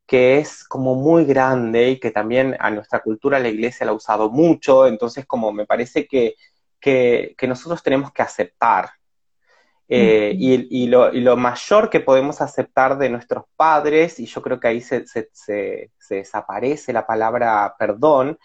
que 0.07 0.38
es 0.38 0.62
como 0.64 0.94
muy 0.94 1.25
grande 1.25 1.90
y 1.90 2.01
que 2.01 2.12
también 2.12 2.57
a 2.61 2.70
nuestra 2.70 3.01
cultura 3.01 3.40
la 3.40 3.49
iglesia 3.49 3.87
la 3.87 3.92
ha 3.92 3.97
usado 3.97 4.31
mucho, 4.31 4.87
entonces 4.87 5.27
como 5.27 5.53
me 5.53 5.66
parece 5.66 6.07
que, 6.07 6.37
que 6.81 7.49
nosotros 7.49 7.83
tenemos 7.83 8.12
que 8.12 8.23
aceptar 8.23 8.90
eh, 9.88 10.35
y, 10.38 10.87
lo, 10.87 11.37
mayor 11.37 11.90
que 11.90 12.01
podemos 12.01 12.40
aceptar 12.40 12.97
de 12.99 13.11
nuestros 13.11 13.44
padres, 13.57 14.18
y 14.18 14.27
yo 14.27 14.40
creo 14.42 14.59
que 14.59 14.68
ahí 14.68 14.81
se, 14.81 15.05
desaparece 16.09 16.92
la 16.92 17.07
palabra 17.07 17.75
perdón, 17.79 18.38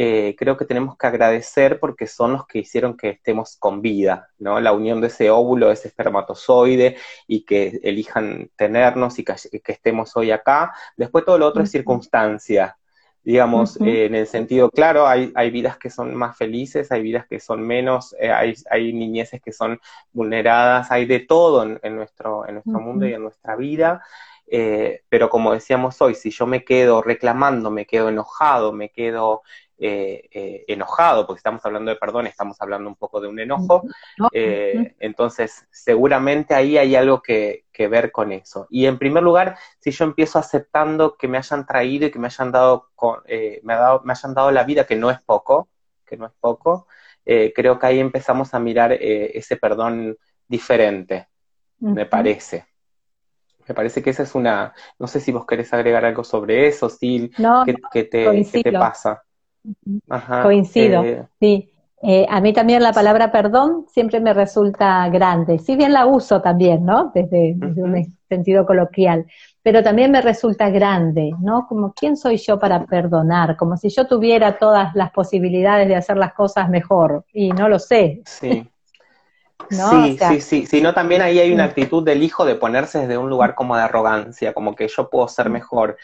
eh, 0.00 0.36
creo 0.38 0.56
que 0.56 0.64
tenemos 0.64 0.96
que 0.96 1.08
agradecer 1.08 1.80
porque 1.80 2.06
son 2.06 2.32
los 2.32 2.46
que 2.46 2.60
hicieron 2.60 2.96
que 2.96 3.10
estemos 3.10 3.56
con 3.56 3.82
vida, 3.82 4.28
¿no? 4.38 4.60
La 4.60 4.72
unión 4.72 5.00
de 5.00 5.08
ese 5.08 5.28
óvulo, 5.28 5.72
ese 5.72 5.88
espermatozoide 5.88 6.96
y 7.26 7.44
que 7.44 7.80
elijan 7.82 8.48
tenernos 8.54 9.18
y 9.18 9.24
que, 9.24 9.34
estemos 9.66 10.16
hoy 10.16 10.30
acá. 10.30 10.72
Después 10.96 11.24
todo 11.24 11.36
lo 11.36 11.46
otro 11.46 11.64
es 11.64 11.72
circunstancia, 11.72 12.78
digamos, 13.28 13.76
en 13.82 14.14
el 14.14 14.26
sentido, 14.26 14.70
claro, 14.70 15.06
hay, 15.06 15.30
hay, 15.34 15.50
vidas 15.50 15.76
que 15.76 15.90
son 15.90 16.14
más 16.14 16.34
felices, 16.34 16.90
hay 16.90 17.02
vidas 17.02 17.26
que 17.26 17.40
son 17.40 17.60
menos, 17.60 18.16
eh, 18.18 18.32
hay, 18.32 18.54
hay, 18.70 18.94
niñeces 18.94 19.42
que 19.42 19.52
son 19.52 19.78
vulneradas, 20.14 20.90
hay 20.90 21.04
de 21.04 21.20
todo 21.20 21.62
en, 21.62 21.94
nuestro, 21.94 22.48
en 22.48 22.54
nuestro 22.54 22.80
mundo 22.80 23.06
y 23.06 23.12
en 23.12 23.20
nuestra 23.20 23.54
vida. 23.54 24.02
Eh, 24.46 25.02
pero 25.10 25.28
como 25.28 25.52
decíamos 25.52 26.00
hoy, 26.00 26.14
si 26.14 26.30
yo 26.30 26.46
me 26.46 26.64
quedo 26.64 27.02
reclamando, 27.02 27.70
me 27.70 27.84
quedo 27.84 28.08
enojado, 28.08 28.72
me 28.72 28.88
quedo 28.88 29.42
eh, 29.80 30.28
eh, 30.32 30.64
enojado, 30.66 31.24
porque 31.24 31.38
estamos 31.38 31.64
hablando 31.64 31.90
de 31.90 31.96
perdón, 31.96 32.26
estamos 32.26 32.60
hablando 32.60 32.88
un 32.88 32.96
poco 32.96 33.20
de 33.20 33.28
un 33.28 33.38
enojo, 33.38 33.82
entonces 34.32 35.68
seguramente 35.70 36.54
ahí 36.54 36.76
hay 36.76 36.96
algo 36.96 37.22
que, 37.22 37.64
ver 37.78 38.10
con 38.10 38.32
eso. 38.32 38.66
Y 38.70 38.86
en 38.86 38.98
primer 38.98 39.22
lugar, 39.22 39.56
si 39.78 39.92
yo 39.92 40.04
empiezo 40.04 40.40
aceptando 40.40 41.16
que 41.16 41.28
me 41.28 41.38
hayan 41.38 41.64
traído 41.64 42.06
y 42.06 42.10
que 42.10 42.18
me 42.18 42.26
hayan 42.26 42.50
dado, 42.50 42.88
me, 43.62 43.74
dado 43.74 44.02
me 44.04 44.12
hayan 44.14 44.34
dado 44.34 44.50
la 44.50 44.64
vida, 44.64 44.84
que 44.84 44.96
no 44.96 45.12
es 45.12 45.20
poco, 45.20 45.68
que 46.04 46.16
no 46.16 46.26
es 46.26 46.32
poco, 46.40 46.88
creo 47.24 47.78
que 47.78 47.86
ahí 47.86 48.00
empezamos 48.00 48.52
a 48.52 48.58
mirar 48.58 48.92
ese 48.92 49.56
perdón 49.56 50.18
diferente, 50.48 51.28
me 51.78 52.04
parece. 52.04 52.66
Me 53.68 53.74
parece 53.74 54.02
que 54.02 54.10
esa 54.10 54.22
es 54.22 54.34
una, 54.34 54.74
no 54.98 55.06
sé 55.06 55.20
si 55.20 55.30
vos 55.30 55.44
querés 55.44 55.72
agregar 55.74 56.04
algo 56.06 56.24
sobre 56.24 56.66
eso, 56.66 56.88
sí, 56.88 57.30
¿qué, 57.92 58.04
te, 58.04 58.72
pasa? 58.72 59.22
Coincido, 60.42 61.04
eh, 61.04 61.24
sí. 61.40 61.70
Eh, 62.00 62.26
a 62.28 62.40
mí 62.40 62.52
también 62.52 62.80
la 62.80 62.92
palabra 62.92 63.32
perdón 63.32 63.86
siempre 63.88 64.20
me 64.20 64.32
resulta 64.32 65.08
grande, 65.08 65.58
si 65.58 65.74
bien 65.74 65.92
la 65.92 66.06
uso 66.06 66.40
también, 66.40 66.84
¿no? 66.84 67.10
Desde, 67.12 67.56
un 67.60 68.16
sentido 68.28 68.64
coloquial, 68.64 69.26
pero 69.62 69.82
también 69.82 70.12
me 70.12 70.22
resulta 70.22 70.70
grande, 70.70 71.32
¿no? 71.40 71.66
Como 71.66 71.92
quién 71.92 72.16
soy 72.16 72.36
yo 72.36 72.56
para 72.56 72.84
perdonar, 72.84 73.56
como 73.56 73.76
si 73.76 73.88
yo 73.88 74.06
tuviera 74.06 74.58
todas 74.58 74.94
las 74.94 75.10
posibilidades 75.10 75.88
de 75.88 75.96
hacer 75.96 76.16
las 76.16 76.34
cosas 76.34 76.68
mejor, 76.68 77.24
y 77.32 77.50
no 77.50 77.68
lo 77.68 77.78
sé. 77.78 78.22
Sí. 78.24 78.68
Sí, 79.70 80.18
sí, 80.18 80.40
sí, 80.40 80.66
sino 80.66 80.94
también 80.94 81.20
ahí 81.20 81.38
hay 81.38 81.52
una 81.52 81.64
actitud 81.64 82.02
del 82.02 82.22
hijo 82.22 82.46
de 82.46 82.54
ponerse 82.54 83.00
desde 83.00 83.18
un 83.18 83.28
lugar 83.28 83.54
como 83.54 83.76
de 83.76 83.82
arrogancia, 83.82 84.54
como 84.54 84.74
que 84.74 84.88
yo 84.88 85.10
puedo 85.10 85.28
ser 85.28 85.50
mejor 85.50 85.98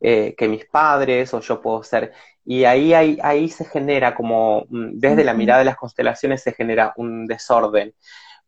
eh, 0.00 0.34
que 0.36 0.48
mis 0.48 0.64
padres 0.66 1.32
o 1.34 1.40
yo 1.40 1.60
puedo 1.60 1.82
ser... 1.82 2.12
Y 2.44 2.64
ahí, 2.64 2.94
ahí, 2.94 3.18
ahí 3.22 3.48
se 3.48 3.64
genera 3.64 4.14
como, 4.14 4.66
mm, 4.70 4.98
desde 4.98 5.24
la 5.24 5.34
mirada 5.34 5.60
de 5.60 5.66
las 5.66 5.76
constelaciones 5.76 6.42
se 6.42 6.52
genera 6.52 6.92
un 6.96 7.26
desorden. 7.26 7.94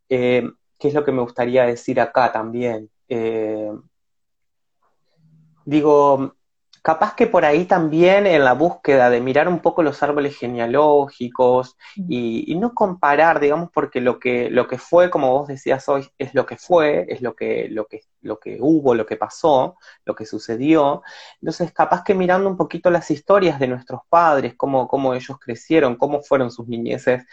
Eh, 0.09 0.49
¿Qué 0.79 0.89
es 0.89 0.95
lo 0.95 1.05
que 1.05 1.13
me 1.13 1.23
gustaría 1.23 1.65
decir 1.65 2.01
acá 2.01 2.33
también? 2.33 2.91
Eh, 3.09 3.71
digo, 5.65 6.35
capaz 6.83 7.15
que 7.15 7.29
por 7.29 7.45
ahí 7.45 7.65
también 7.65 8.27
en 8.27 8.45
la 8.45 8.55
búsqueda 8.55 9.09
de 9.09 9.21
mirar 9.21 9.49
un 9.49 9.61
poco 9.61 9.85
los 9.85 10.03
árboles 10.03 10.37
genealógicos 10.37 11.77
y, 11.97 12.55
no 12.57 12.75
comparar, 12.75 13.39
digamos, 13.39 13.71
porque 13.73 14.01
lo 14.01 14.19
que, 14.19 14.51
lo 14.51 14.67
que 14.67 14.79
fue, 14.79 15.09
como 15.09 15.31
vos 15.31 15.49
decías 15.49 15.89
hoy, 15.89 16.09
es 16.19 16.35
lo 16.35 16.45
que 16.45 16.57
fue, 16.57 17.07
es 17.09 17.23
lo 17.23 17.35
que, 17.37 17.69
lo 17.71 17.87
que, 17.87 18.03
lo 18.21 18.41
que 18.41 18.59
hubo, 18.61 18.95
lo 18.95 19.07
que 19.07 19.17
pasó, 19.17 19.77
lo 20.05 20.15
que 20.17 20.27
sucedió. 20.27 21.03
Entonces, 21.41 21.73
capaz 21.73 22.03
que 22.03 22.15
mirando 22.15 22.49
un 22.49 22.57
poquito 22.57 22.91
las 22.91 23.11
historias 23.13 23.61
de 23.61 23.69
nuestros 23.69 24.01
padres, 24.09 24.55
cómo, 24.57 24.89
cómo 24.89 25.15
ellos 25.15 25.39
crecieron, 25.39 25.97
cómo 25.97 26.21
fueron 26.21 26.51
sus 26.51 26.67
niñeces, 26.67 27.25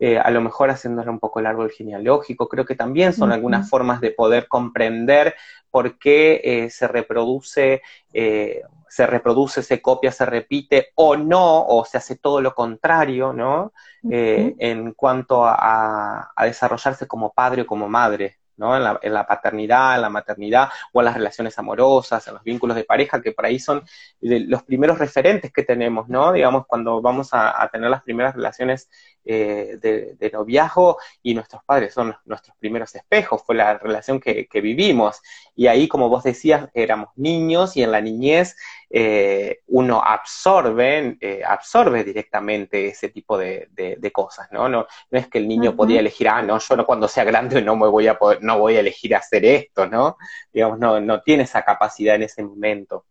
eh, 0.00 0.18
a 0.18 0.30
lo 0.30 0.40
mejor 0.40 0.70
haciéndole 0.70 1.10
un 1.10 1.18
poco 1.18 1.40
el 1.40 1.46
árbol 1.46 1.70
genealógico, 1.70 2.48
creo 2.48 2.64
que 2.64 2.76
también 2.76 3.12
son 3.12 3.32
algunas 3.32 3.68
formas 3.68 4.00
de 4.00 4.12
poder 4.12 4.46
comprender 4.46 5.34
por 5.70 5.98
qué 5.98 6.40
eh, 6.44 6.70
se 6.70 6.86
reproduce 6.86 7.82
eh, 8.12 8.62
se 8.88 9.06
reproduce, 9.06 9.62
se 9.62 9.80
copia, 9.80 10.12
se 10.12 10.26
repite 10.26 10.88
o 10.94 11.16
no, 11.16 11.64
o 11.66 11.84
se 11.84 11.98
hace 11.98 12.16
todo 12.16 12.40
lo 12.40 12.54
contrario, 12.54 13.32
¿no? 13.32 13.72
Eh, 14.10 14.54
en 14.58 14.92
cuanto 14.92 15.44
a, 15.44 16.32
desarrollarse 16.42 17.06
como 17.06 17.32
padre 17.32 17.62
o 17.62 17.66
como 17.66 17.88
madre, 17.88 18.38
¿no? 18.56 18.76
En 18.76 18.84
la, 18.84 18.98
en 19.02 19.12
la, 19.12 19.26
paternidad, 19.26 19.96
en 19.96 20.02
la 20.02 20.08
maternidad, 20.08 20.68
o 20.92 21.00
en 21.00 21.06
las 21.06 21.14
relaciones 21.14 21.58
amorosas, 21.58 22.26
en 22.26 22.34
los 22.34 22.42
vínculos 22.42 22.76
de 22.76 22.84
pareja, 22.84 23.20
que 23.20 23.32
por 23.32 23.46
ahí 23.46 23.58
son 23.58 23.82
los 24.20 24.62
primeros 24.62 24.98
referentes 24.98 25.52
que 25.52 25.62
tenemos, 25.62 26.08
¿no? 26.08 26.32
Digamos, 26.32 26.66
cuando 26.66 27.00
vamos 27.00 27.30
a, 27.32 27.68
tener 27.72 27.90
las 27.90 28.02
primeras 28.02 28.34
relaciones 28.34 28.88
eh, 29.24 29.78
de, 29.80 30.30
noviazgo 30.32 30.98
y 31.22 31.34
nuestros 31.34 31.62
padres 31.64 31.94
son 31.94 32.16
nuestros 32.24 32.56
primeros 32.58 32.94
espejos, 32.94 33.42
fue 33.44 33.54
la 33.54 33.78
relación 33.78 34.20
que, 34.20 34.46
que 34.46 34.60
vivimos. 34.60 35.20
Y 35.54 35.66
ahí, 35.66 35.88
como 35.88 36.08
vos 36.08 36.24
decías, 36.24 36.68
éramos 36.74 37.10
niños 37.16 37.76
y 37.76 37.82
en 37.82 37.92
la 37.92 38.00
niñez 38.00 38.56
eh, 38.90 39.60
uno 39.66 40.02
absorbe, 40.02 41.18
eh, 41.20 41.42
absorbe 41.46 42.04
directamente 42.04 42.88
ese 42.88 43.10
tipo 43.10 43.36
de, 43.36 43.68
cosas, 44.12 44.48
¿no? 44.50 44.68
¿no? 44.68 44.86
No 45.10 45.18
es 45.18 45.28
que 45.28 45.38
el 45.38 45.46
niño 45.46 45.76
podía 45.76 46.00
elegir, 46.00 46.28
ah, 46.28 46.42
no, 46.42 46.58
yo 46.58 46.76
no 46.76 46.86
cuando 46.86 47.06
sea 47.06 47.24
grande 47.24 47.60
no 47.60 47.76
me 47.76 47.86
voy 47.86 48.06
a 48.06 48.18
poder, 48.18 48.42
no 48.42 48.58
voy 48.58 48.76
a 48.76 48.80
elegir 48.80 49.14
hacer 49.14 49.44
esto, 49.44 49.86
¿no? 49.86 50.16
Digamos, 50.52 50.78
no, 50.78 51.00
no 51.00 51.20
tiene 51.20 51.42
esa 51.42 51.62
capacidad 51.62 52.14
en 52.14 52.22
ese 52.22 52.42
momento. 52.42 53.04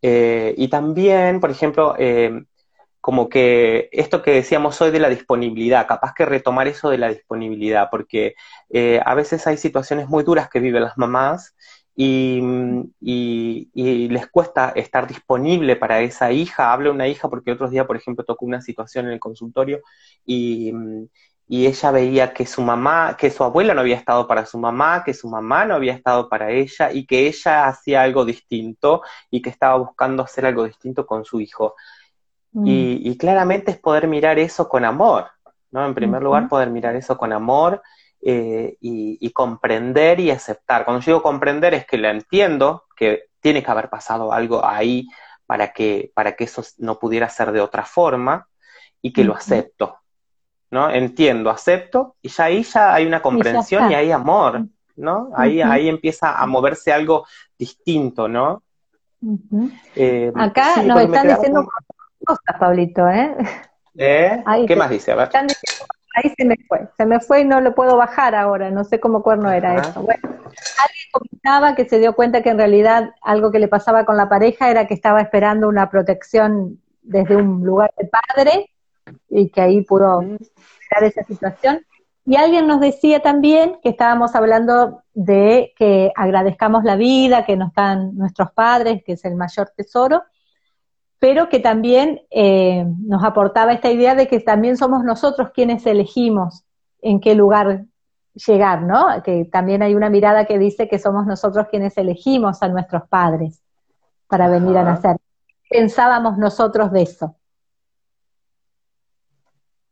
Eh, 0.00 0.54
y 0.56 0.68
también, 0.68 1.40
por 1.40 1.50
ejemplo, 1.50 1.94
como 3.00 3.28
que 3.28 3.88
esto 3.92 4.22
que 4.22 4.32
decíamos 4.32 4.80
hoy 4.80 4.90
de 4.90 5.00
la 5.00 5.08
disponibilidad, 5.08 5.86
capaz 5.86 6.14
que 6.14 6.24
retomar 6.24 6.66
eso 6.66 6.90
de 6.90 6.98
la 6.98 7.08
disponibilidad, 7.08 7.88
porque 7.90 8.34
a 9.04 9.14
veces 9.14 9.46
hay 9.46 9.58
situaciones 9.58 10.08
muy 10.08 10.24
duras 10.24 10.48
que 10.48 10.60
viven 10.60 10.82
las 10.82 10.96
mamás 10.96 11.54
y, 11.96 14.08
les 14.08 14.26
cuesta 14.28 14.70
estar 14.70 15.06
disponible 15.06 15.76
para 15.76 16.00
esa 16.00 16.30
hija. 16.30 16.72
Hablo 16.72 16.90
de 16.90 16.94
una 16.94 17.08
hija 17.08 17.28
porque 17.28 17.52
otros 17.52 17.70
días, 17.70 17.86
por 17.86 17.96
ejemplo, 17.96 18.24
tocó 18.24 18.44
una 18.44 18.60
situación 18.60 19.06
en 19.06 19.12
el 19.12 19.20
consultorio 19.20 19.80
y, 20.24 20.72
ella 21.48 21.90
veía 21.92 22.34
que 22.34 22.44
su 22.44 22.60
mamá, 22.60 23.16
que 23.16 23.30
su 23.30 23.44
abuela 23.44 23.72
no 23.72 23.80
había 23.80 23.94
estado 23.94 24.26
para 24.26 24.44
su 24.46 24.58
mamá, 24.58 25.04
que 25.04 25.14
su 25.14 25.28
mamá 25.28 25.64
no 25.64 25.76
había 25.76 25.94
estado 25.94 26.28
para 26.28 26.50
ella 26.50 26.90
y 26.92 27.06
que 27.06 27.28
ella 27.28 27.68
hacía 27.68 28.02
algo 28.02 28.24
distinto 28.24 29.02
y 29.30 29.40
que 29.40 29.50
estaba 29.50 29.78
buscando 29.78 30.24
hacer 30.24 30.44
algo 30.44 30.64
distinto 30.64 31.06
con 31.06 31.24
su 31.24 31.40
hijo. 31.40 31.76
Y, 32.52 33.10
mm. 33.10 33.16
claramente 33.16 33.70
es 33.70 33.78
poder 33.78 34.08
mirar 34.08 34.40
eso 34.40 34.68
con 34.68 34.84
amor, 34.84 35.26
¿no? 35.70 35.86
En 35.86 35.94
primer 35.94 36.20
lugar, 36.20 36.48
poder 36.48 36.70
mirar 36.70 36.96
eso 36.96 37.16
con 37.16 37.32
amor 37.32 37.80
eh, 38.22 38.76
y, 38.80 39.30
comprender 39.30 40.20
y 40.20 40.30
aceptar. 40.30 40.84
Cuando 40.84 41.00
yo 41.00 41.12
digo 41.12 41.22
comprender 41.22 41.74
es 41.74 41.86
que 41.86 41.98
lo 41.98 42.08
entiendo, 42.08 42.84
que 42.96 43.24
tiene 43.40 43.62
que 43.62 43.70
haber 43.70 43.88
pasado 43.88 44.32
algo 44.32 44.64
ahí 44.64 45.06
para 45.46 45.72
que, 45.72 46.10
para 46.14 46.32
que 46.32 46.44
eso 46.44 46.62
no 46.78 46.98
pudiera 46.98 47.28
ser 47.28 47.52
de 47.52 47.60
otra 47.60 47.84
forma 47.84 48.48
y 49.00 49.12
que 49.12 49.24
lo 49.24 49.34
acepto. 49.34 49.98
¿no? 50.70 50.90
Entiendo, 50.90 51.50
acepto 51.50 52.16
y 52.20 52.28
ya 52.28 52.44
ahí 52.44 52.62
ya 52.62 52.94
hay 52.94 53.06
una 53.06 53.22
comprensión 53.22 53.90
y, 53.90 53.94
hay 53.94 54.10
amor, 54.10 54.66
¿no? 54.96 55.30
Ahí, 55.36 55.62
ahí 55.62 55.88
empieza 55.88 56.36
a 56.36 56.46
moverse 56.46 56.92
algo 56.92 57.26
distinto, 57.56 58.28
¿no? 58.28 58.62
Eh, 59.94 60.32
Acá 60.34 60.82
nos 60.82 61.00
están 61.00 61.28
diciendo 61.28 61.68
cosas, 62.24 62.58
Pablito, 62.58 63.08
¿eh? 63.08 63.36
¿Eh? 63.96 64.42
¿Qué 64.66 64.76
más 64.76 64.90
dice? 64.90 65.12
A 65.12 65.16
ver 65.16 65.30
ahí 66.16 66.32
se 66.36 66.44
me 66.44 66.56
fue, 66.66 66.88
se 66.96 67.06
me 67.06 67.20
fue 67.20 67.42
y 67.42 67.44
no 67.44 67.60
lo 67.60 67.74
puedo 67.74 67.96
bajar 67.96 68.34
ahora, 68.34 68.70
no 68.70 68.84
sé 68.84 68.98
cómo 68.98 69.22
cuerno 69.22 69.50
era 69.50 69.76
eso. 69.76 70.02
Bueno, 70.02 70.22
alguien 70.24 71.08
comentaba 71.12 71.74
que 71.74 71.88
se 71.88 71.98
dio 71.98 72.14
cuenta 72.14 72.42
que 72.42 72.50
en 72.50 72.58
realidad 72.58 73.14
algo 73.22 73.52
que 73.52 73.58
le 73.58 73.68
pasaba 73.68 74.04
con 74.06 74.16
la 74.16 74.28
pareja 74.28 74.70
era 74.70 74.86
que 74.86 74.94
estaba 74.94 75.20
esperando 75.20 75.68
una 75.68 75.90
protección 75.90 76.80
desde 77.02 77.36
un 77.36 77.62
lugar 77.64 77.92
de 77.98 78.08
padre 78.08 78.70
y 79.28 79.50
que 79.50 79.60
ahí 79.60 79.82
pudo 79.82 80.20
crear 80.88 81.04
esa 81.04 81.22
situación. 81.24 81.84
Y 82.24 82.36
alguien 82.36 82.66
nos 82.66 82.80
decía 82.80 83.20
también 83.20 83.78
que 83.82 83.90
estábamos 83.90 84.34
hablando 84.34 85.02
de 85.14 85.72
que 85.76 86.10
agradezcamos 86.16 86.82
la 86.82 86.96
vida, 86.96 87.44
que 87.44 87.56
nos 87.56 87.72
dan 87.74 88.16
nuestros 88.16 88.50
padres, 88.52 89.04
que 89.04 89.12
es 89.12 89.24
el 89.24 89.36
mayor 89.36 89.70
tesoro, 89.76 90.24
pero 91.18 91.48
que 91.48 91.60
también 91.60 92.22
eh, 92.30 92.84
nos 93.00 93.24
aportaba 93.24 93.72
esta 93.72 93.90
idea 93.90 94.14
de 94.14 94.28
que 94.28 94.40
también 94.40 94.76
somos 94.76 95.04
nosotros 95.04 95.50
quienes 95.54 95.86
elegimos 95.86 96.64
en 97.00 97.20
qué 97.20 97.34
lugar 97.34 97.84
llegar, 98.34 98.82
¿no? 98.82 99.22
Que 99.22 99.46
también 99.46 99.82
hay 99.82 99.94
una 99.94 100.10
mirada 100.10 100.44
que 100.44 100.58
dice 100.58 100.88
que 100.88 100.98
somos 100.98 101.26
nosotros 101.26 101.66
quienes 101.70 101.96
elegimos 101.96 102.62
a 102.62 102.68
nuestros 102.68 103.08
padres 103.08 103.62
para 104.28 104.48
venir 104.48 104.76
a 104.76 104.82
nacer. 104.82 105.16
Pensábamos 105.70 106.36
nosotros 106.36 106.92
de 106.92 107.02
eso. 107.02 107.36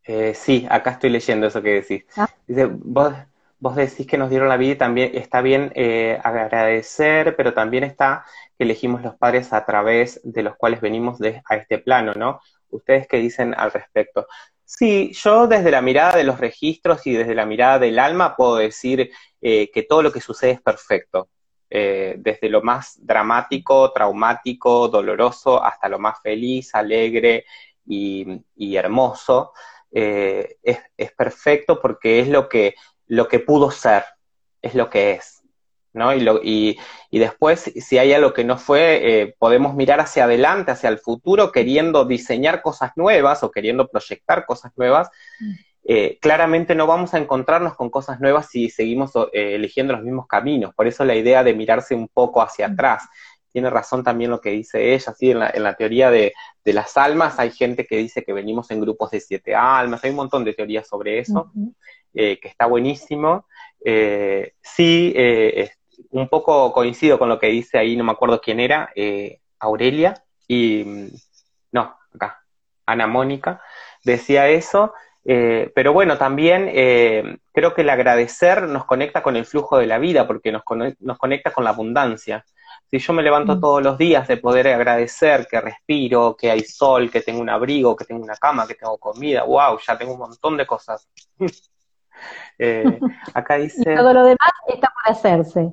Eh, 0.05 0.35
sí, 0.35 0.67
acá 0.69 0.91
estoy 0.91 1.11
leyendo 1.11 1.47
eso 1.47 1.63
que 1.63 1.81
decís. 1.81 2.05
Ah. 2.17 2.29
Dice, 2.47 2.67
vos, 2.67 3.15
vos 3.65 3.77
decís 3.77 4.07
que 4.07 4.19
nos 4.19 4.29
dieron 4.29 4.51
la 4.51 4.59
vida 4.59 4.73
y 4.73 4.77
también 4.77 5.13
está 5.15 5.41
bien 5.41 5.73
eh, 5.75 6.21
agradecer, 6.23 7.35
pero 7.35 7.55
también 7.55 7.83
está 7.83 8.27
que 8.59 8.65
elegimos 8.65 9.01
los 9.01 9.17
padres 9.17 9.55
a 9.55 9.65
través 9.65 10.21
de 10.23 10.43
los 10.43 10.55
cuales 10.57 10.83
venimos 10.83 11.19
a 11.47 11.57
este 11.57 11.79
plano, 11.79 12.13
¿no? 12.13 12.41
¿Ustedes 12.69 13.09
qué 13.09 13.17
dicen 13.17 13.55
al 13.57 13.73
respecto? 13.73 14.27
Sí, 14.67 15.13
yo 15.15 15.47
desde 15.47 15.71
la 15.71 15.81
mirada 15.81 16.15
de 16.15 16.25
los 16.25 16.39
registros 16.41 17.07
y 17.07 17.15
desde 17.15 17.35
la 17.35 17.47
mirada 17.47 17.79
del 17.79 17.99
alma 17.99 18.37
puedo 18.37 18.57
decir 18.57 19.11
eh, 19.41 19.71
que 19.73 19.83
todo 19.83 20.03
lo 20.03 20.13
que 20.13 20.21
sucede 20.21 20.51
es 20.51 20.61
perfecto. 20.61 21.31
Eh, 21.71 22.17
desde 22.19 22.51
lo 22.51 22.61
más 22.61 22.99
dramático, 23.01 23.91
traumático, 23.95 24.89
doloroso, 24.89 25.65
hasta 25.65 25.89
lo 25.89 25.99
más 25.99 26.21
feliz, 26.23 26.75
alegre 26.75 27.47
y, 27.87 28.77
hermoso, 28.77 29.53
es, 29.91 31.13
perfecto 31.17 31.81
porque 31.81 32.21
es 32.21 32.29
lo 32.29 32.49
que, 32.49 32.75
lo 33.07 33.29
que 33.29 33.41
pudo 33.41 33.71
ser, 33.71 34.05
es 34.63 34.75
lo 34.75 34.91
que 34.91 35.13
es. 35.13 35.43
¿no? 35.95 36.13
Y, 36.13 36.21
lo, 36.21 36.41
y, 36.43 36.77
y, 37.11 37.19
después, 37.19 37.73
si 37.77 37.99
hay 37.99 38.13
algo 38.13 38.35
que 38.35 38.45
no 38.45 38.59
fue, 38.59 39.23
eh, 39.23 39.35
podemos 39.39 39.75
mirar 39.75 40.01
hacia 40.01 40.25
adelante, 40.25 40.73
hacia 40.73 40.89
el 40.89 40.99
futuro, 40.99 41.53
queriendo 41.53 42.05
diseñar 42.05 42.63
cosas 42.63 42.93
nuevas 42.97 43.43
o 43.45 43.51
queriendo 43.51 43.89
proyectar 43.89 44.45
cosas 44.45 44.73
nuevas. 44.77 45.09
Mm. 45.41 45.53
Eh, 45.87 46.19
claramente 46.21 46.75
no 46.75 46.87
vamos 46.87 47.13
a 47.13 47.19
encontrarnos 47.19 47.77
con 47.77 47.91
cosas 47.91 48.19
nuevas 48.19 48.49
si 48.51 48.71
seguimos 48.71 49.13
eh, 49.33 49.55
eligiendo 49.55 49.93
los 49.93 50.03
mismos 50.03 50.27
caminos. 50.27 50.75
Por 50.75 50.87
eso 50.87 51.05
la 51.05 51.15
idea 51.15 51.45
de 51.45 51.55
mirarse 51.55 51.95
un 51.95 52.09
poco 52.09 52.43
hacia 52.43 52.69
mm. 52.69 52.73
atrás. 52.73 53.05
Tiene 53.55 53.71
razón 53.71 54.05
también 54.05 54.31
lo 54.31 54.43
que 54.43 54.51
dice 54.51 54.93
ella, 54.93 55.15
¿sí? 55.15 55.31
en, 55.31 55.39
la, 55.39 55.51
en 55.55 55.63
la 55.63 55.75
teoría 55.75 56.11
de, 56.11 56.35
de, 56.63 56.73
las 56.75 56.99
almas 56.99 57.39
hay 57.39 57.51
gente 57.51 57.87
que 57.87 57.97
dice 57.97 58.23
que 58.23 58.35
venimos 58.35 58.71
en 58.71 58.81
grupos 58.83 59.13
de 59.13 59.21
siete 59.21 59.55
almas, 59.55 60.05
hay 60.05 60.11
un 60.11 60.17
montón 60.17 60.45
de 60.45 60.53
teorías 60.55 60.87
sobre 60.87 61.21
eso, 61.21 61.51
que 62.13 62.39
está 62.43 62.67
buenísimo. 62.67 63.47
sí, 64.61 65.15
un 66.11 66.29
poco 66.29 66.73
coincido 66.73 67.19
con 67.19 67.29
lo 67.29 67.39
que 67.39 67.49
dice 67.49 67.79
ahí, 67.79 67.97
no 67.97 68.05
me 68.05 68.13
acuerdo 68.13 68.41
quién 68.41 68.61
era, 68.61 68.91
eh, 68.95 69.41
Aurelia, 69.59 70.15
y 70.47 70.85
no, 71.73 71.97
acá, 72.15 72.43
Ana 72.87 73.07
Mónica, 73.07 73.63
decía 74.05 74.49
eso, 74.49 74.93
eh, 75.25 75.73
pero 75.75 75.93
bueno, 75.93 76.19
también 76.19 76.71
eh, 76.73 77.39
creo 77.53 77.75
que 77.75 77.83
el 77.83 77.91
agradecer 77.91 78.63
nos 78.65 78.85
conecta 78.85 79.23
con 79.23 79.37
el 79.37 79.47
flujo 79.47 79.79
de 79.79 79.87
la 79.87 79.99
vida, 79.99 80.27
porque 80.27 80.53
nos, 80.53 80.63
nos 81.01 81.19
conecta 81.19 81.51
con 81.51 81.65
la 81.65 81.71
abundancia. 81.71 82.45
Si 82.95 83.01
yo 83.01 83.13
me 83.13 83.25
levanto 83.25 83.57
mm. 83.57 83.61
todos 83.61 83.83
los 83.83 83.99
días 83.99 84.29
de 84.29 84.37
poder 84.37 84.69
agradecer 84.69 85.49
que 85.51 85.61
respiro, 85.61 86.37
que 86.37 86.49
hay 86.53 86.61
sol, 86.61 87.11
que 87.11 87.23
tengo 87.23 87.41
un 87.41 87.51
abrigo, 87.51 87.97
que 87.97 88.05
tengo 88.05 88.23
una 88.23 88.37
cama, 88.37 88.69
que 88.69 88.77
tengo 88.77 88.99
comida, 88.99 89.43
wow, 89.43 89.81
ya 89.85 89.99
tengo 89.99 90.13
un 90.13 90.21
montón 90.21 90.57
de 90.57 90.65
cosas. 90.65 91.09
acá 93.35 93.57
dice... 93.57 93.97
todo 93.97 94.13
lo 94.13 94.23
demás 94.23 94.53
está 94.69 94.93
por 94.95 95.13
hacerse. 95.13 95.73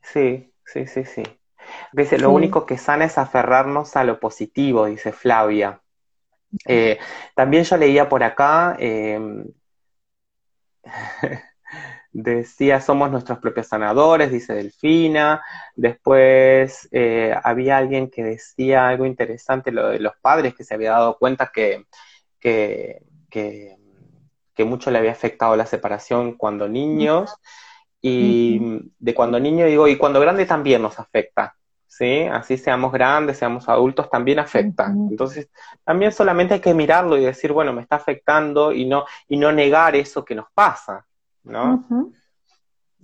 Sí, 0.00 0.50
sí, 0.64 0.86
sí, 0.86 1.04
sí. 1.04 1.22
Dice, 1.92 2.18
lo 2.18 2.30
único 2.30 2.64
que 2.64 2.78
sana 2.78 3.04
es 3.04 3.18
aferrarnos 3.18 3.94
a 3.96 4.04
lo 4.04 4.18
positivo, 4.18 4.86
dice 4.86 5.12
Flavia. 5.12 5.82
Eh, 6.64 6.98
también 7.34 7.64
yo 7.64 7.76
leía 7.76 8.08
por 8.08 8.24
acá, 8.24 8.76
em, 8.78 9.44
decía, 12.12 12.80
somos 12.80 13.10
nuestros 13.10 13.38
propios 13.38 13.68
sanadores, 13.68 14.30
dice 14.30 14.54
Delfina. 14.54 15.42
Después 15.76 16.88
eh, 16.92 17.34
había 17.42 17.78
alguien 17.78 18.10
que 18.10 18.24
decía 18.24 18.88
algo 18.88 19.06
interesante, 19.06 19.72
lo 19.72 19.88
de 19.88 20.00
los 20.00 20.14
padres, 20.20 20.54
que 20.54 20.64
se 20.64 20.74
había 20.74 20.92
dado 20.92 21.18
cuenta 21.18 21.50
que, 21.52 21.86
que, 22.38 23.02
que, 23.30 23.76
que 24.54 24.64
mucho 24.64 24.90
le 24.90 24.98
había 24.98 25.12
afectado 25.12 25.56
la 25.56 25.66
separación 25.66 26.34
cuando 26.34 26.68
niños. 26.68 27.34
Y 28.02 28.58
de 28.98 29.14
cuando 29.14 29.38
niño 29.38 29.66
digo, 29.66 29.86
y 29.86 29.98
cuando 29.98 30.20
grande 30.20 30.46
también 30.46 30.80
nos 30.80 30.98
afecta, 30.98 31.54
¿sí? 31.86 32.22
Así 32.22 32.56
seamos 32.56 32.92
grandes, 32.92 33.36
seamos 33.36 33.68
adultos, 33.68 34.08
también 34.08 34.38
afecta. 34.38 34.86
Entonces, 34.86 35.50
también 35.84 36.10
solamente 36.10 36.54
hay 36.54 36.60
que 36.60 36.72
mirarlo 36.72 37.18
y 37.18 37.26
decir, 37.26 37.52
bueno, 37.52 37.74
me 37.74 37.82
está 37.82 37.96
afectando 37.96 38.72
y 38.72 38.86
no, 38.86 39.04
y 39.28 39.36
no 39.36 39.52
negar 39.52 39.96
eso 39.96 40.24
que 40.24 40.34
nos 40.34 40.46
pasa, 40.54 41.04
¿no? 41.44 41.86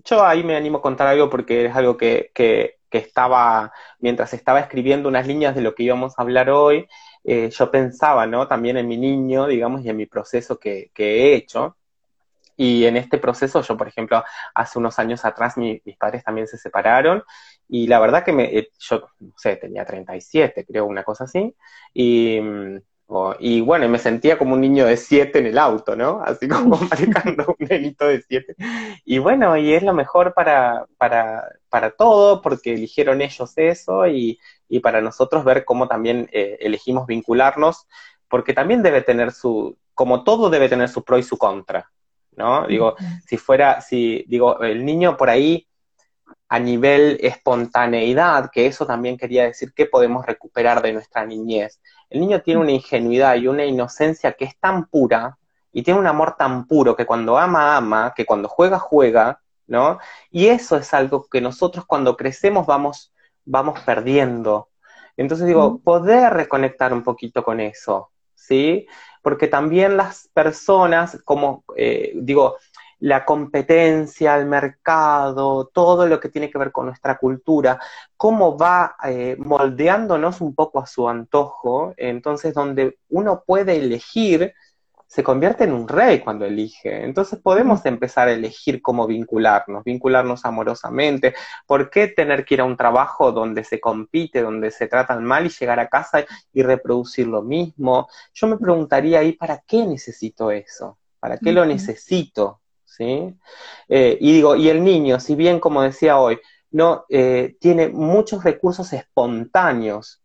Yo 0.05 0.25
ahí 0.25 0.45
me 0.45 0.57
animo 0.57 0.79
a 0.79 0.83
contar 0.83 1.09
algo 1.09 1.29
porque 1.31 1.67
es 1.67 1.75
algo 1.75 1.97
que, 1.97 2.31
que, 2.35 2.77
que, 2.91 2.99
estaba, 2.99 3.73
mientras 3.99 4.33
estaba 4.35 4.61
escribiendo 4.61 5.09
unas 5.09 5.27
líneas 5.27 5.55
de 5.55 5.63
lo 5.63 5.75
que 5.75 5.85
íbamos 5.85 6.19
a 6.19 6.23
hablar 6.23 6.51
hoy, 6.51 6.87
eh, 7.25 7.51
yo 7.51 7.71
pensaba, 7.71 8.27
¿no? 8.27 8.47
También 8.47 8.77
en 8.77 8.87
mi 8.87 8.97
niño, 8.97 9.47
digamos, 9.47 9.85
y 9.85 9.91
en 9.91 9.97
mi 9.97 10.07
proceso 10.07 10.59
que, 10.59 10.91
que 10.95 11.05
he 11.05 11.35
hecho. 11.35 11.77
Y 12.57 12.87
en 12.87 12.97
este 12.97 13.19
proceso, 13.19 13.61
yo, 13.61 13.77
por 13.77 13.89
ejemplo, 13.89 14.25
hace 14.55 14.79
unos 14.79 14.99
años 14.99 15.25
atrás 15.25 15.57
mis 15.59 15.83
padres 15.99 16.25
también 16.25 16.47
se 16.47 16.57
separaron 16.57 17.23
y 17.69 17.87
la 17.87 17.99
verdad 17.99 18.25
que 18.25 18.33
me, 18.33 18.45
eh, 18.45 18.71
yo, 18.79 19.09
no 19.21 19.33
sé, 19.37 19.57
tenía 19.57 19.85
37, 19.85 20.65
creo, 20.65 20.87
una 20.87 21.03
cosa 21.05 21.25
así, 21.25 21.55
y, 21.93 22.41
mm, 22.41 22.81
y 23.39 23.61
bueno, 23.61 23.89
me 23.89 23.99
sentía 23.99 24.37
como 24.37 24.55
un 24.55 24.61
niño 24.61 24.85
de 24.87 24.97
7 24.97 25.39
en 25.39 25.47
el 25.47 25.59
auto, 25.59 25.95
¿no? 25.95 26.23
Así 26.25 26.49
como 26.49 26.77
manejando 26.77 27.55
un 27.59 27.67
nenito 27.69 28.07
de 28.07 28.23
7. 28.23 28.57
Y 29.05 29.19
bueno, 29.19 29.57
y 29.57 29.75
es 29.75 29.83
lo 29.83 29.93
mejor 29.93 30.35
para, 30.35 30.87
para, 30.99 31.45
para 31.69 31.91
todo, 31.91 32.43
porque 32.43 32.75
eligieron 32.75 33.23
ellos 33.23 33.53
eso 33.57 34.07
y, 34.07 34.39
y 34.69 34.81
para 34.81 35.01
nosotros 35.01 35.45
ver 35.45 35.65
cómo 35.65 35.87
también 35.87 36.29
eh, 36.33 36.59
elegimos 36.61 37.07
vincularnos, 37.07 37.87
porque 38.29 38.53
también 38.53 38.83
debe 38.83 39.03
tener 39.03 39.31
su, 39.33 39.77
como 39.95 40.25
todo 40.25 40.51
debe 40.51 40.69
tener 40.69 40.89
su 40.89 41.05
pro 41.05 41.19
y 41.19 41.23
su 41.23 41.39
contra. 41.39 41.91
¿no? 42.33 42.67
Digo, 42.67 42.97
si 43.27 43.39
fuera, 43.39 43.81
si, 43.81 44.25
digo, 44.29 44.61
el 44.61 44.85
niño 44.85 45.17
por 45.17 45.31
ahí 45.31 45.67
a 46.49 46.59
nivel 46.59 47.19
espontaneidad, 47.21 48.51
que 48.53 48.67
eso 48.67 48.87
también 48.87 49.17
quería 49.17 49.45
decir 49.45 49.73
que 49.75 49.87
podemos 49.87 50.25
recuperar 50.25 50.83
de 50.83 50.93
nuestra 50.93 51.25
niñez. 51.25 51.81
El 52.09 52.21
niño 52.21 52.41
tiene 52.43 52.61
una 52.61 52.73
ingenuidad 52.73 53.37
y 53.37 53.49
una 53.49 53.65
inocencia 53.65 54.33
que 54.33 54.45
es 54.45 54.59
tan 54.59 54.87
pura 54.87 55.39
y 55.73 55.83
tiene 55.83 56.01
un 56.01 56.07
amor 56.07 56.37
tan 56.39 56.67
puro 56.67 56.95
que 56.97 57.07
cuando 57.07 57.37
ama, 57.37 57.77
ama, 57.77 58.15
que 58.17 58.25
cuando 58.25 58.49
juega, 58.49 58.79
juega, 58.79 59.41
¿no? 59.67 59.99
Y 60.31 60.47
eso 60.47 60.77
es 60.77 60.95
algo 60.95 61.27
que 61.29 61.41
nosotros 61.41 61.85
cuando 61.87 62.17
crecemos 62.17 62.67
vamos, 62.67 63.13
vamos 63.45 63.81
perdiendo. 63.81 64.69
Entonces 65.17 65.47
digo, 65.47 65.79
poder 65.79 66.33
reconectar 66.33 66.93
un 66.93 67.03
poquito 67.03 67.43
con 67.43 67.61
eso, 67.61 68.11
¿sí? 68.35 68.87
porque 69.27 69.49
también 69.49 69.97
las 69.97 70.29
personas, 70.35 71.21
como 71.25 71.65
eh, 71.75 72.13
digo, 72.15 72.59
la 73.01 73.25
competencia, 73.25 74.37
el 74.37 74.47
mercado, 74.47 75.71
todo 75.73 76.07
lo 76.07 76.19
que 76.21 76.29
tiene 76.29 76.51
que 76.51 76.59
ver 76.59 76.73
con 76.73 76.87
nuestra 76.87 77.19
cultura, 77.19 77.79
cómo 78.17 78.57
va 78.57 78.97
eh, 79.05 79.37
moldeándonos 79.39 80.41
un 80.41 80.55
poco 80.55 80.81
a 80.81 80.87
su 80.87 81.09
antojo, 81.09 81.93
entonces 81.97 82.55
donde 82.55 82.99
uno 83.09 83.43
puede 83.47 83.77
elegir 83.77 84.55
se 85.07 85.23
convierte 85.23 85.65
en 85.65 85.73
un 85.73 85.89
rey 85.89 86.21
cuando 86.21 86.45
elige. 86.45 87.05
Entonces 87.05 87.39
podemos 87.39 87.85
empezar 87.87 88.29
a 88.29 88.33
elegir 88.33 88.83
cómo 88.83 89.07
vincularnos, 89.07 89.85
vincularnos 89.85 90.45
amorosamente. 90.45 91.35
¿Por 91.67 91.91
qué 91.91 92.09
tener 92.09 92.45
que 92.45 92.55
ir 92.55 92.61
a 92.61 92.65
un 92.65 92.77
trabajo 92.77 93.33
donde 93.33 93.63
se 93.65 93.81
compite, 93.81 94.43
donde 94.43 94.71
se 94.71 94.89
tratan 94.89 95.25
mal 95.25 95.47
y 95.47 95.51
llegar 95.51 95.79
a 95.81 95.89
casa 95.89 96.25
y 96.53 96.63
reproducir 96.63 97.29
lo 97.29 97.43
mismo? 97.43 98.09
Yo 98.35 98.47
me 98.49 98.59
preguntaría 98.59 99.21
ahí, 99.21 99.33
¿para 99.33 99.63
qué 99.67 99.87
necesito 99.87 100.51
eso? 100.51 100.99
¿Para 101.21 101.39
qué 101.39 101.53
lo 101.53 101.65
necesito? 101.65 102.61
¿Sí? 102.97 103.35
Eh, 103.89 104.17
y 104.21 104.33
digo, 104.33 104.57
y 104.57 104.71
el 104.71 104.83
niño, 104.83 105.21
si 105.21 105.35
bien 105.35 105.61
como 105.61 105.83
decía 105.83 106.19
hoy, 106.19 106.39
no 106.71 107.05
eh, 107.11 107.57
tiene 107.61 107.89
muchos 107.89 108.43
recursos 108.43 108.93
espontáneos 108.95 110.23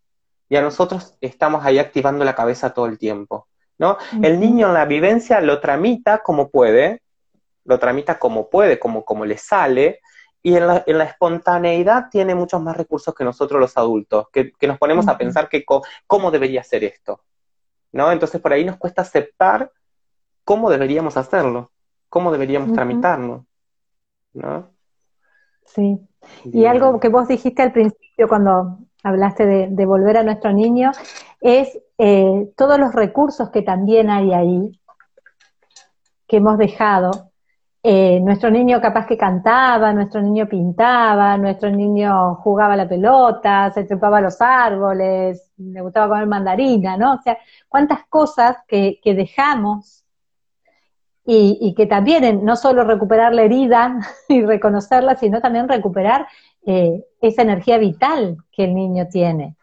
y 0.47 0.55
a 0.55 0.61
nosotros 0.61 1.15
estamos 1.19 1.65
ahí 1.65 1.80
activando 1.80 2.24
la 2.24 2.36
cabeza 2.36 2.74
todo 2.74 2.86
el 2.86 2.97
tiempo. 2.97 3.47
¿no? 3.78 3.97
El 4.22 4.39
niño 4.39 4.67
en 4.67 4.74
la 4.74 4.86
vivencia 4.86 5.41
lo 5.41 5.59
tramita 5.59 6.19
como 6.19 6.49
puede, 6.49 7.01
lo 7.65 7.80
tramita 7.80 8.19
como 8.19 8.49
puede, 8.49 8.80
como, 8.80 9.03
como 9.03 9.26
le 9.26 9.38
sale, 9.38 10.01
y 10.43 10.55
en 10.55 10.67
la, 10.67 10.84
en 10.86 10.97
la, 10.97 11.05
espontaneidad 11.05 12.09
tiene 12.09 12.36
muchos 12.36 12.61
más 12.61 12.78
recursos 12.78 13.13
que 13.13 13.24
nosotros 13.24 13.59
los 13.59 13.78
adultos, 13.78 14.28
que, 14.32 14.53
nos 14.67 14.78
ponemos 14.78 15.07
a 15.07 15.17
pensar 15.17 15.49
que 15.49 15.63
cómo 16.07 16.32
debería 16.32 16.63
ser 16.63 16.84
esto, 16.84 17.22
¿no? 17.91 18.11
Entonces 18.11 18.41
por 18.41 18.53
ahí 18.53 18.65
nos 18.65 18.78
cuesta 18.78 19.01
aceptar 19.01 19.72
cómo 20.43 20.69
deberíamos 20.69 21.17
hacerlo, 21.17 21.72
cómo 22.12 22.30
deberíamos 22.32 22.74
tramitarlo, 22.74 23.45
¿no? 24.34 24.68
Sí. 25.66 25.97
Y 26.43 26.66
algo 26.66 26.99
que 26.99 27.07
vos 27.07 27.30
dijiste 27.30 27.62
al 27.62 27.72
principio 27.72 28.28
cuando 28.28 28.80
hablaste 29.01 29.45
de, 29.45 29.68
de 29.72 29.86
volver 29.86 30.18
a 30.18 30.24
nuestro 30.24 30.51
niño, 30.51 30.91
es 31.39 31.80
eh, 31.97 32.51
todos 32.57 32.78
los 32.78 32.93
recursos 32.93 33.49
que 33.49 33.62
también 33.62 34.09
hay 34.09 34.34
ahí, 34.34 34.80
que 36.28 36.38
hemos 36.38 36.57
dejado. 36.57 37.32
Eh, 37.84 38.20
nuestro 38.20 38.51
niño 38.51 38.82
capaz 38.82 39.07
que 39.07 39.18
cantaba, 39.18 39.93
nuestro 39.93 40.22
niño 40.22 40.47
pintaba, 40.49 41.38
nuestro 41.38 41.72
niño 41.72 42.36
jugaba 42.36 42.76
la 42.76 42.88
pelota, 42.88 43.72
se 43.72 43.86
trepaba 43.86 44.18
a 44.18 44.22
los 44.22 44.39
árboles, 44.41 45.51
le 45.57 45.82
gustaba 45.82 46.09
comer 46.09 46.28
mandarina, 46.28 46.97
¿no? 46.97 47.14
O 47.14 47.22
sea, 47.22 47.38
cuántas 47.70 48.05
cosas 48.07 48.57
que, 48.68 48.99
dejamos 49.03 50.01
y, 51.26 51.74
que 51.76 51.86
también 51.86 52.43
no 52.43 52.55
solo 52.55 52.84
recuperar 52.84 53.34
la 53.34 53.43
herida 53.43 53.99
y 54.28 54.41
reconocerla, 54.43 55.15
sino 55.15 55.39
también 55.41 55.69
recuperar 55.69 56.28
eh, 56.65 57.03
esa 57.22 57.43
energía 57.43 57.78
vital 57.78 58.38
que 58.51 58.63
el 58.65 58.76
niño 58.76 59.07
tiene. 59.11 59.55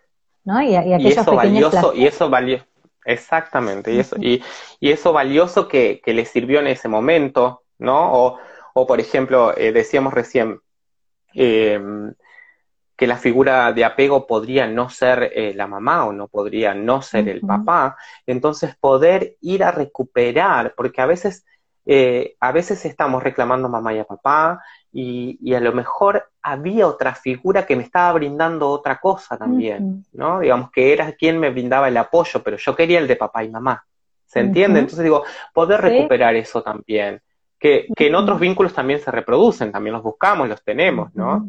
Y, 0.62 1.06
eso 1.06 1.34
valioso, 1.34 1.92
y 1.94 2.06
eso 2.06 2.30
Exactamente, 3.04 3.92
y 3.92 3.98
eso, 4.00 4.16
y, 4.18 4.42
y 4.80 4.90
eso 4.90 5.12
valioso 5.12 5.66
que, 5.66 6.00
que, 6.04 6.12
le 6.12 6.26
sirvió 6.26 6.60
en 6.60 6.66
ese 6.66 6.88
momento, 6.88 7.62
¿no? 7.78 8.12
O, 8.12 8.38
o 8.74 8.86
por 8.86 9.00
ejemplo, 9.00 9.56
eh, 9.56 9.72
decíamos 9.72 10.12
recién 10.12 10.60
eh, 11.34 11.80
que 12.98 13.06
la 13.06 13.16
figura 13.16 13.72
de 13.72 13.84
apego 13.84 14.26
podría 14.26 14.66
no 14.66 14.90
ser 14.90 15.30
eh, 15.32 15.54
la 15.54 15.68
mamá 15.68 16.04
o 16.04 16.12
no 16.12 16.26
podría 16.26 16.74
no 16.74 17.00
ser 17.00 17.28
el 17.28 17.42
papá, 17.42 17.96
entonces 18.26 18.74
poder 18.74 19.36
ir 19.40 19.62
a 19.62 19.70
recuperar, 19.70 20.74
porque 20.76 21.00
a 21.00 21.06
veces, 21.06 21.46
eh, 21.86 22.34
a 22.40 22.50
veces 22.50 22.84
estamos 22.84 23.22
reclamando 23.22 23.68
a 23.68 23.70
mamá 23.70 23.94
y 23.94 24.00
a 24.00 24.04
papá, 24.04 24.60
y, 24.92 25.38
y, 25.40 25.54
a 25.54 25.60
lo 25.60 25.72
mejor 25.72 26.28
había 26.42 26.88
otra 26.88 27.14
figura 27.14 27.64
que 27.64 27.76
me 27.76 27.84
estaba 27.84 28.12
brindando 28.14 28.68
otra 28.68 28.98
cosa 28.98 29.38
también, 29.38 30.04
¿no? 30.12 30.40
Digamos 30.40 30.72
que 30.72 30.92
era 30.92 31.12
quien 31.12 31.38
me 31.38 31.50
brindaba 31.50 31.86
el 31.86 31.96
apoyo, 31.96 32.42
pero 32.42 32.56
yo 32.56 32.74
quería 32.74 32.98
el 32.98 33.06
de 33.06 33.14
papá 33.14 33.44
y 33.44 33.48
mamá. 33.48 33.84
¿Se 34.26 34.40
entiende? 34.40 34.80
Entonces 34.80 35.04
digo, 35.04 35.22
poder 35.54 35.80
recuperar 35.82 36.34
eso 36.34 36.62
también, 36.64 37.22
que, 37.60 37.86
que 37.94 38.08
en 38.08 38.16
otros 38.16 38.40
vínculos 38.40 38.74
también 38.74 38.98
se 38.98 39.12
reproducen, 39.12 39.70
también 39.70 39.94
los 39.94 40.02
buscamos, 40.02 40.48
los 40.48 40.64
tenemos, 40.64 41.14
¿no? 41.14 41.48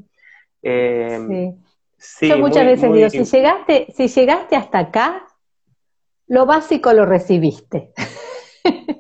Eh, 0.62 1.54
sí. 1.98 2.28
Yo 2.30 2.38
muchas 2.38 2.66
veces 2.66 2.94
digo, 2.94 3.10
si 3.10 3.24
llegaste, 3.24 3.88
si 3.96 4.08
llegaste 4.08 4.56
hasta 4.56 4.80
acá, 4.80 5.24
lo 6.28 6.46
básico 6.46 6.94
lo 6.94 7.06
recibiste. 7.06 7.94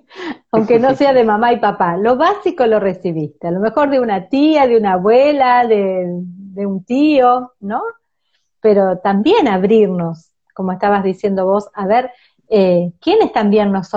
aunque 0.51 0.79
no 0.79 0.95
sea 0.95 1.13
de 1.13 1.23
mamá 1.23 1.53
y 1.53 1.57
papá, 1.57 1.97
lo 1.97 2.15
básico 2.17 2.65
lo 2.65 2.79
recibiste, 2.79 3.47
a 3.47 3.51
lo 3.51 3.59
mejor 3.59 3.89
de 3.89 3.99
una 3.99 4.29
tía, 4.29 4.67
de 4.67 4.77
una 4.77 4.93
abuela, 4.93 5.65
de, 5.67 6.65
un 6.65 6.83
tío, 6.83 7.53
¿no? 7.59 7.81
Pero 8.59 8.97
también 8.99 9.47
abrirnos, 9.47 10.31
como 10.53 10.71
estabas 10.71 11.03
diciendo 11.03 11.45
vos, 11.45 11.69
a 11.73 11.85
ver 11.85 12.11
eh, 12.49 12.91
quiénes 12.99 13.31
también 13.31 13.71
nos, 13.71 13.89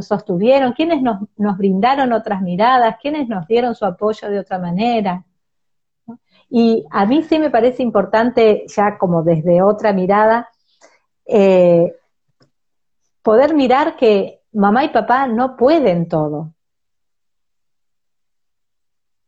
sostuvieron, 0.00 0.72
quiénes 0.72 1.02
nos, 1.02 1.20
nos, 1.36 1.58
brindaron 1.58 2.12
otras 2.12 2.40
miradas, 2.40 2.96
quiénes 3.02 3.28
nos 3.28 3.46
dieron 3.48 3.74
su 3.74 3.84
apoyo 3.84 4.30
de 4.30 4.38
otra 4.38 4.58
manera. 4.58 5.24
Y 6.48 6.84
a 6.90 7.06
mí 7.06 7.22
sí 7.22 7.38
me 7.38 7.50
parece 7.50 7.82
importante, 7.82 8.64
ya 8.68 8.98
como 8.98 9.22
desde 9.22 9.62
otra 9.62 9.92
mirada, 9.92 10.48
eh, 11.24 11.94
poder 13.22 13.54
mirar 13.54 13.96
que 13.96 14.42
mamá 14.52 14.84
y 14.84 14.90
papá 14.90 15.26
no 15.26 15.56
pueden 15.56 16.08
todo. 16.08 16.52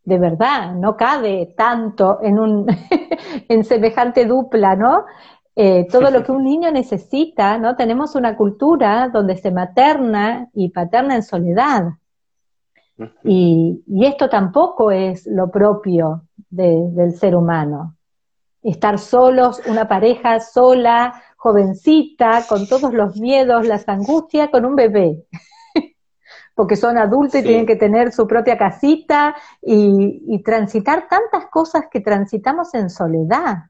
De 0.03 0.17
verdad, 0.17 0.73
no 0.73 0.95
cabe 0.95 1.53
tanto 1.57 2.19
en 2.21 2.39
un 2.39 2.65
en 3.49 3.63
semejante 3.63 4.25
dupla, 4.25 4.75
¿no? 4.75 5.05
Eh, 5.55 5.87
todo 5.91 6.09
lo 6.09 6.23
que 6.23 6.31
un 6.31 6.45
niño 6.45 6.71
necesita, 6.71 7.57
¿no? 7.57 7.75
Tenemos 7.75 8.15
una 8.15 8.37
cultura 8.37 9.09
donde 9.09 9.35
se 9.35 9.51
materna 9.51 10.47
y 10.53 10.69
paterna 10.69 11.15
en 11.15 11.23
soledad. 11.23 11.83
Y, 13.23 13.83
y 13.87 14.05
esto 14.05 14.29
tampoco 14.29 14.91
es 14.91 15.25
lo 15.27 15.49
propio 15.49 16.23
de, 16.49 16.89
del 16.91 17.13
ser 17.13 17.35
humano. 17.35 17.95
Estar 18.61 18.99
solos, 18.99 19.61
una 19.67 19.87
pareja 19.87 20.39
sola, 20.39 21.23
jovencita, 21.37 22.45
con 22.47 22.67
todos 22.67 22.93
los 22.93 23.17
miedos, 23.17 23.65
las 23.65 23.87
angustias, 23.87 24.49
con 24.49 24.65
un 24.65 24.75
bebé. 24.75 25.23
Porque 26.55 26.75
son 26.75 26.97
adultos 26.97 27.39
y 27.39 27.43
tienen 27.43 27.65
que 27.65 27.77
tener 27.77 28.11
su 28.11 28.27
propia 28.27 28.57
casita 28.57 29.35
y, 29.61 30.41
transitar 30.43 31.07
tantas 31.07 31.49
cosas 31.49 31.85
que 31.89 32.01
transitamos 32.01 32.73
en 32.73 32.89
soledad. 32.89 33.69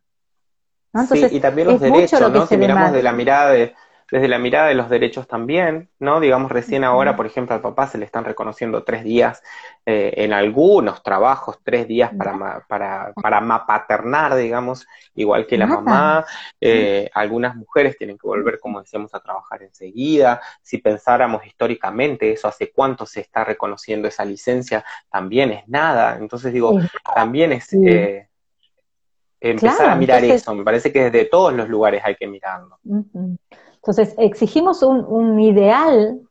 sí, 1.07 1.27
y 1.29 1.39
también 1.39 1.67
los 1.67 1.79
derechos, 1.79 2.19
¿no? 2.31 2.47
Si 2.47 2.57
miramos 2.57 2.91
de 2.91 3.03
la 3.03 3.13
mirada 3.13 3.51
de, 3.51 3.75
desde 4.11 4.27
la 4.27 4.39
mirada 4.39 4.67
de 4.67 4.75
los 4.75 4.89
derechos 4.89 5.27
también, 5.27 5.89
¿no? 5.99 6.19
Digamos, 6.19 6.51
recién 6.51 6.83
ahora, 6.83 7.15
por 7.15 7.25
ejemplo, 7.25 7.55
al 7.55 7.61
papá 7.61 7.87
se 7.87 7.97
le 7.97 8.05
están 8.05 8.25
reconociendo 8.25 8.83
tres 8.83 9.03
días 9.03 9.41
eh, 9.85 10.13
en 10.17 10.33
algunos 10.33 11.03
trabajos, 11.03 11.59
tres 11.63 11.87
días 11.87 12.11
para, 12.17 12.65
para, 12.67 13.13
para 13.13 13.41
mapaternar, 13.41 14.35
digamos, 14.35 14.87
igual 15.15 15.45
que 15.45 15.57
la 15.57 15.67
mamá. 15.67 16.25
Eh, 16.59 17.09
algunas 17.13 17.55
mujeres 17.55 17.97
tienen 17.97 18.17
que 18.17 18.27
volver, 18.27 18.59
como 18.59 18.81
decíamos, 18.81 19.13
a 19.13 19.19
trabajar 19.19 19.63
enseguida. 19.63 20.41
Si 20.61 20.79
pensáramos 20.79 21.45
históricamente 21.45 22.31
eso, 22.31 22.47
hace 22.47 22.71
cuánto 22.71 23.05
se 23.05 23.21
está 23.21 23.43
reconociendo 23.43 24.07
esa 24.07 24.25
licencia, 24.25 24.83
también 25.09 25.51
es 25.51 25.67
nada. 25.67 26.17
Entonces 26.17 26.53
digo, 26.53 26.79
también 27.15 27.53
es... 27.53 27.71
Eh, 27.73 28.25
empezar 29.41 29.89
a 29.89 29.95
mirar 29.95 30.23
eso, 30.25 30.53
me 30.53 30.65
parece 30.65 30.91
que 30.91 31.09
desde 31.09 31.25
todos 31.25 31.53
los 31.53 31.69
lugares 31.69 32.01
hay 32.03 32.15
que 32.15 32.27
mirarlo. 32.27 32.77
Entonces, 33.81 34.13
exigimos 34.17 34.83
un, 34.83 35.39
ideal 35.39 36.21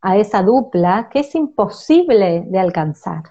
a 0.00 0.16
esa 0.16 0.42
dupla 0.42 1.08
que 1.10 1.20
es 1.20 1.34
imposible 1.34 2.44
de 2.46 2.58
alcanzar. 2.58 3.22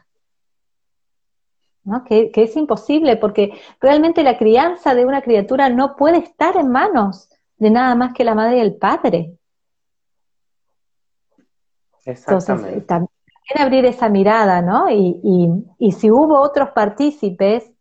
¿no? 1.84 2.04
Que, 2.04 2.32
es 2.34 2.56
imposible 2.58 3.16
porque 3.16 3.54
realmente 3.80 4.24
la 4.24 4.38
crianza 4.38 4.94
de 4.94 5.06
una 5.06 5.22
criatura 5.22 5.70
no 5.70 5.96
puede 5.96 6.18
estar 6.18 6.58
en 6.58 6.70
manos 6.70 7.30
de 7.58 7.70
nada 7.70 7.96
más 7.96 8.14
que 8.14 8.24
la 8.24 8.36
madre 8.36 8.58
y 8.58 8.62
el 8.62 8.76
padre. 8.76 9.38
Entonces, 12.04 12.86
también 12.88 13.10
abrir 13.58 13.86
esa 13.86 14.10
mirada, 14.10 14.62
¿no? 14.62 14.90
Y, 14.90 15.20
y, 15.24 15.50
y 15.78 15.92
si 15.92 16.10
hubo 16.10 16.40
otros 16.40 16.70
partícipes, 16.72 17.72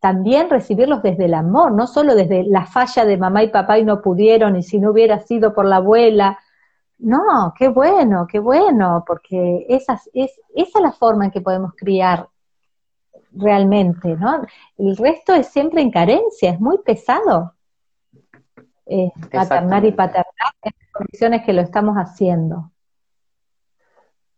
también 0.00 0.48
recibirlos 0.48 1.02
desde 1.02 1.24
el 1.24 1.34
amor, 1.34 1.72
no 1.72 1.86
solo 1.86 2.14
desde 2.14 2.44
la 2.44 2.66
falla 2.66 3.04
de 3.04 3.16
mamá 3.16 3.42
y 3.42 3.48
papá 3.48 3.78
y 3.78 3.84
no 3.84 4.00
pudieron, 4.00 4.56
y 4.56 4.62
si 4.62 4.78
no 4.78 4.92
hubiera 4.92 5.20
sido 5.20 5.52
por 5.54 5.64
la 5.64 5.76
abuela. 5.76 6.38
No, 6.98 7.52
qué 7.56 7.68
bueno, 7.68 8.26
qué 8.26 8.38
bueno, 8.38 9.04
porque 9.06 9.66
esa 9.68 10.00
es, 10.12 10.40
esa 10.54 10.78
es 10.78 10.82
la 10.82 10.92
forma 10.92 11.26
en 11.26 11.30
que 11.30 11.40
podemos 11.40 11.72
criar 11.76 12.28
realmente, 13.32 14.16
¿no? 14.16 14.42
El 14.76 14.96
resto 14.96 15.34
es 15.34 15.48
siempre 15.48 15.82
en 15.82 15.90
carencia, 15.90 16.50
es 16.50 16.60
muy 16.60 16.78
pesado. 16.78 17.54
Eh, 18.86 19.12
paternar 19.30 19.84
y 19.84 19.92
paternar 19.92 20.54
en 20.62 20.72
las 20.80 20.92
condiciones 20.92 21.44
que 21.44 21.52
lo 21.52 21.60
estamos 21.60 21.96
haciendo. 21.96 22.72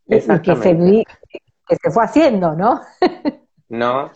Y, 0.06 0.20
que 0.40 0.56
se, 0.56 1.04
que 1.68 1.76
se 1.76 1.90
fue 1.90 2.04
haciendo, 2.04 2.56
¿no? 2.56 2.80
no, 3.68 4.10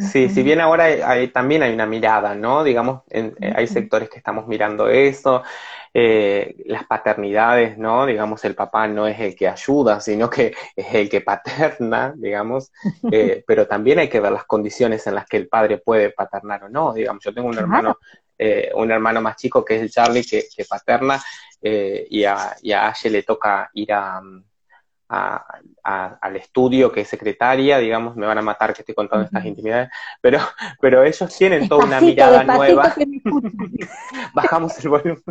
Sí, 0.00 0.30
si 0.30 0.42
bien 0.42 0.60
ahora 0.60 0.84
hay, 0.84 1.28
también 1.28 1.62
hay 1.62 1.74
una 1.74 1.84
mirada, 1.84 2.34
¿no? 2.34 2.64
Digamos, 2.64 3.02
eh, 3.10 3.32
hay 3.54 3.66
sectores 3.66 4.08
que 4.08 4.16
estamos 4.18 4.46
mirando 4.46 4.88
eso, 4.88 5.42
eh, 5.92 6.56
las 6.66 6.84
paternidades, 6.86 7.76
¿no? 7.76 8.06
Digamos, 8.06 8.42
el 8.46 8.54
papá 8.54 8.88
no 8.88 9.06
es 9.06 9.20
el 9.20 9.36
que 9.36 9.46
ayuda, 9.46 10.00
sino 10.00 10.30
que 10.30 10.54
es 10.74 10.94
el 10.94 11.10
que 11.10 11.20
paterna, 11.20 12.14
digamos, 12.16 12.72
eh, 13.12 13.44
pero 13.46 13.66
también 13.66 13.98
hay 13.98 14.08
que 14.08 14.20
ver 14.20 14.32
las 14.32 14.44
condiciones 14.44 15.06
en 15.06 15.16
las 15.16 15.26
que 15.26 15.36
el 15.36 15.48
padre 15.48 15.78
puede 15.78 16.10
paternar 16.10 16.64
o 16.64 16.68
no, 16.70 16.94
digamos, 16.94 17.22
yo 17.22 17.34
tengo 17.34 17.48
un 17.48 17.58
hermano, 17.58 17.98
un 18.74 18.90
hermano 18.90 19.20
más 19.20 19.36
chico 19.36 19.62
que 19.62 19.76
es 19.76 19.82
el 19.82 19.90
Charlie 19.90 20.24
que, 20.24 20.44
que 20.56 20.64
paterna 20.64 21.22
y, 21.60 22.24
a, 22.24 22.56
y 22.62 22.72
a 22.72 22.88
Ashe 22.88 23.10
le 23.10 23.22
toca 23.22 23.68
ir 23.74 23.92
a, 23.92 24.22
al 25.10 26.36
estudio 26.36 26.92
que 26.92 27.00
es 27.00 27.08
secretaria, 27.08 27.78
digamos, 27.78 28.14
me 28.14 28.26
van 28.26 28.38
a 28.38 28.42
matar 28.42 28.72
que 28.72 28.82
estoy 28.82 28.94
contando 28.94 29.26
estas 29.26 29.44
intimidades, 29.44 29.90
pero, 30.20 30.38
pero 30.80 31.02
ellos 31.02 31.36
tienen 31.36 31.68
toda 31.68 31.84
una 31.84 32.00
mirada 32.00 32.44
nueva. 32.44 32.94
Bajamos 34.34 34.78
el 34.78 34.88
volumen. 34.88 35.22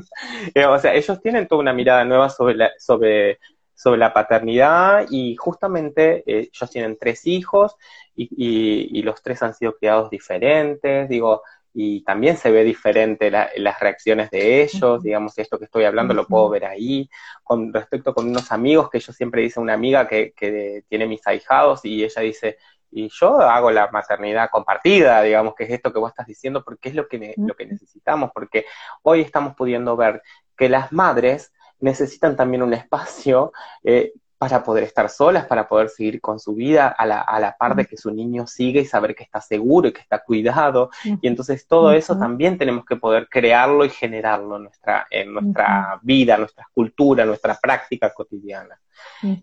Eh, 0.54 0.66
o 0.66 0.78
sea, 0.80 0.94
ellos 0.94 1.22
tienen 1.22 1.48
toda 1.48 1.62
una 1.62 1.74
mirada 1.74 2.04
nueva 2.04 2.30
sobre 2.30 2.56
la, 2.56 2.72
sobre, 2.78 3.40
sobre 3.74 4.00
la 4.00 4.12
paternidad 4.12 5.06
y 5.10 5.36
justamente 5.38 6.24
eh, 6.28 6.50
ellos 6.54 6.70
tienen 6.70 6.98
tres 7.00 7.26
hijos 7.26 7.76
y, 8.16 9.00
y, 9.00 9.02
los 9.04 9.22
tres 9.22 9.42
han 9.44 9.54
sido 9.54 9.78
criados 9.78 10.10
diferentes, 10.10 11.08
digo, 11.08 11.42
y 11.82 12.04
también 12.04 12.36
se 12.36 12.52
ve 12.52 12.66
diferente 12.66 13.32
las 13.32 13.80
reacciones 13.80 14.30
de 14.32 14.64
ellos, 14.64 15.02
digamos, 15.02 15.38
esto 15.38 15.58
que 15.58 15.64
estoy 15.64 15.86
hablando 15.86 16.14
lo 16.14 16.28
puedo 16.28 16.50
ver 16.50 16.66
ahí, 16.66 17.10
con 17.42 17.74
respecto 17.74 18.14
con 18.14 18.28
unos 18.28 18.52
amigos 18.52 18.90
que 18.90 19.00
yo 19.00 19.14
siempre 19.14 19.44
dice 19.44 19.62
una 19.62 19.76
amiga 19.76 20.06
que, 20.06 20.34
que 20.36 20.84
tiene 20.90 21.08
mis 21.08 21.26
ahijados 21.26 21.86
y 21.86 22.04
ella 22.04 22.22
dice, 22.22 22.58
y 22.92 23.08
yo 23.08 23.40
hago 23.40 23.72
la 23.72 23.90
maternidad 23.92 24.50
compartida, 24.52 25.22
digamos, 25.22 25.56
que 25.56 25.64
es 25.64 25.70
esto 25.70 25.94
que 25.94 26.00
vos 26.00 26.10
estás 26.10 26.28
diciendo, 26.28 26.66
porque 26.66 26.90
es 26.90 26.96
lo 26.96 27.08
que, 27.08 27.34
lo 27.38 27.56
que 27.56 27.66
necesitamos, 27.66 28.32
porque 28.34 28.66
hoy 29.04 29.22
estamos 29.22 29.56
pudiendo 29.56 29.96
ver 29.96 30.22
que 30.58 30.68
las 30.68 30.92
madres 30.92 31.54
necesitan 31.80 32.36
también 32.36 32.62
un 32.62 32.74
espacio 32.74 33.54
eh, 33.86 34.12
para 34.40 34.64
poder 34.64 34.86
estar 34.86 35.10
solas, 35.10 35.46
para 35.48 35.68
poder 35.68 35.90
seguir 35.90 36.22
con 36.22 36.40
su 36.40 36.56
vida 36.56 36.88
a 36.88 37.06
la, 37.06 37.20
a 37.20 37.42
la 37.42 37.58
par 37.58 37.76
de 37.76 37.86
que 37.86 37.98
su 37.98 38.10
niño 38.10 38.48
sigue 38.48 38.80
y 38.80 38.86
saber 38.86 39.14
que 39.14 39.24
está 39.24 39.42
seguro 39.42 39.90
y 39.90 39.92
que 39.92 40.00
está 40.00 40.24
cuidado. 40.24 40.90
Y 41.04 41.28
entonces 41.28 41.68
todo 41.68 41.92
eso 41.92 42.18
también 42.18 42.58
tenemos 42.58 42.86
que 42.86 42.96
poder 42.96 43.28
crearlo 43.28 43.84
y 43.84 43.90
generarlo 43.90 44.56
en 44.56 44.64
nuestra, 44.64 45.06
en 45.10 45.34
nuestra 45.34 46.00
vida, 46.04 46.38
nuestra 46.38 46.66
cultura, 46.74 47.26
nuestra 47.26 47.56
práctica 47.56 48.14
cotidiana. 48.14 48.80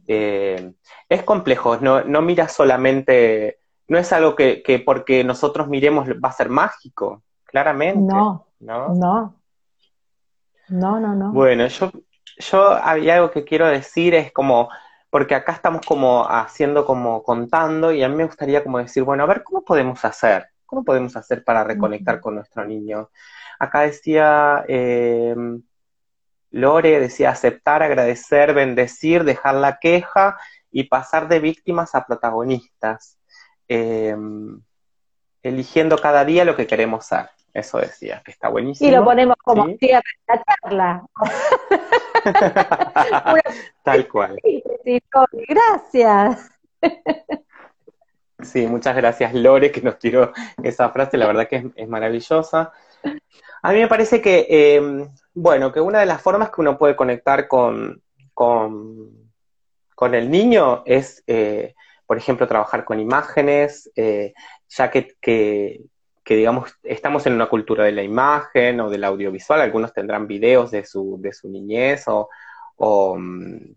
Eh, 0.09 0.73
es 1.11 1.23
complejo, 1.25 1.77
no, 1.77 2.03
no 2.03 2.23
mira 2.23 2.49
solamente, 2.49 3.59
no 3.89 3.99
es 3.99 4.11
algo 4.15 4.35
que, 4.35 4.63
que, 4.63 4.79
porque 4.79 5.23
nosotros 5.25 5.69
miremos 5.69 6.09
va 6.09 6.31
a 6.31 6.33
ser 6.33 6.49
mágico, 6.49 7.23
claramente. 7.45 8.15
No, 8.15 8.47
no, 8.61 8.95
no. 8.95 9.37
No, 10.69 10.99
no, 10.99 11.15
no. 11.15 11.33
Bueno, 11.33 11.67
yo 11.67 11.93
yo 12.39 12.79
hay 12.83 13.09
algo 13.11 13.31
que 13.31 13.45
quiero 13.45 13.67
decir, 13.67 14.15
es 14.15 14.33
como, 14.33 14.69
porque 15.17 15.35
acá 15.35 15.53
estamos 15.53 15.81
como 15.87 16.29
haciendo, 16.29 16.85
como 16.85 17.23
contando, 17.23 17.91
y 17.91 18.03
a 18.03 18.09
mí 18.11 18.17
me 18.17 18.27
gustaría 18.27 18.63
como 18.63 18.77
decir, 18.77 19.03
bueno, 19.03 19.23
a 19.23 19.27
ver, 19.27 19.43
¿cómo 19.45 19.65
podemos 19.65 20.05
hacer? 20.05 20.49
¿Cómo 20.67 20.85
podemos 20.85 21.17
hacer 21.17 21.43
para 21.43 21.65
reconectar 21.65 22.21
con 22.21 22.35
nuestro 22.35 22.67
niño? 22.67 23.09
Acá 23.59 23.81
decía 23.81 24.63
eh, 24.69 25.35
Lore, 26.51 27.01
decía 27.01 27.31
aceptar, 27.31 27.83
agradecer, 27.83 28.53
bendecir, 28.53 29.25
dejar 29.25 29.55
la 29.55 29.79
queja 29.79 30.37
y 30.71 30.85
pasar 30.85 31.29
de 31.29 31.41
víctimas 31.41 31.95
a 31.95 32.05
protagonistas, 32.05 33.19
eh, 33.69 34.15
eligiendo 35.43 35.97
cada 35.97 36.27
día 36.27 36.45
lo 36.45 36.57
que 36.57 36.67
queremos 36.67 37.07
ser. 37.07 37.31
Eso 37.55 37.79
decía, 37.79 38.21
que 38.23 38.33
está 38.33 38.51
buenísimo. 38.51 38.91
Y 38.91 38.93
lo 38.93 39.03
ponemos 39.03 39.37
como 39.43 39.65
cierre 39.79 40.03
la 40.29 40.43
charla. 40.45 41.07
Tal 43.83 44.09
cual. 44.09 44.41
Gracias. 45.49 46.51
Sí, 48.43 48.67
muchas 48.67 48.95
gracias 48.95 49.33
Lore 49.33 49.73
que 49.73 49.81
nos 49.81 49.99
tiró 49.99 50.33
esa 50.63 50.91
frase, 50.91 51.17
la 51.17 51.27
verdad 51.27 51.49
que 51.49 51.71
es, 51.75 51.89
maravillosa. 51.89 52.71
A 53.63 53.73
mí 53.73 53.79
me 53.79 53.89
parece 53.89 54.21
que, 54.21 54.47
eh, 54.49 55.09
bueno, 55.33 55.73
que 55.73 55.81
una 55.81 56.01
de 56.01 56.07
las 56.07 56.21
formas 56.21 56.51
que 56.51 56.61
uno 56.61 56.77
puede 56.77 56.95
conectar 56.95 57.49
con, 57.49 58.03
con, 58.35 59.33
con 59.95 60.15
el 60.15 60.31
niño 60.31 60.83
es, 60.85 61.25
eh, 61.27 61.75
por 62.07 62.19
ejemplo, 62.19 62.47
trabajar 62.47 62.85
con 62.85 63.01
imágenes, 63.01 63.91
eh, 63.97 64.35
ya 64.69 64.91
que, 64.91 65.17
que, 65.21 65.81
que 66.27 66.35
digamos, 66.35 66.75
estamos 66.83 67.25
en 67.27 67.35
una 67.35 67.49
cultura 67.49 67.85
de 67.85 67.93
la 67.93 68.03
imagen 68.03 68.81
o 68.81 68.91
del 68.91 69.05
audiovisual, 69.05 69.61
algunos 69.61 69.93
tendrán 69.93 70.27
videos 70.27 70.73
de 70.73 70.85
su, 70.85 71.19
de 71.21 71.33
su 71.33 71.49
niñez 71.49 72.09
o, 72.09 72.29
o, 72.79 73.17
mm, 73.17 73.77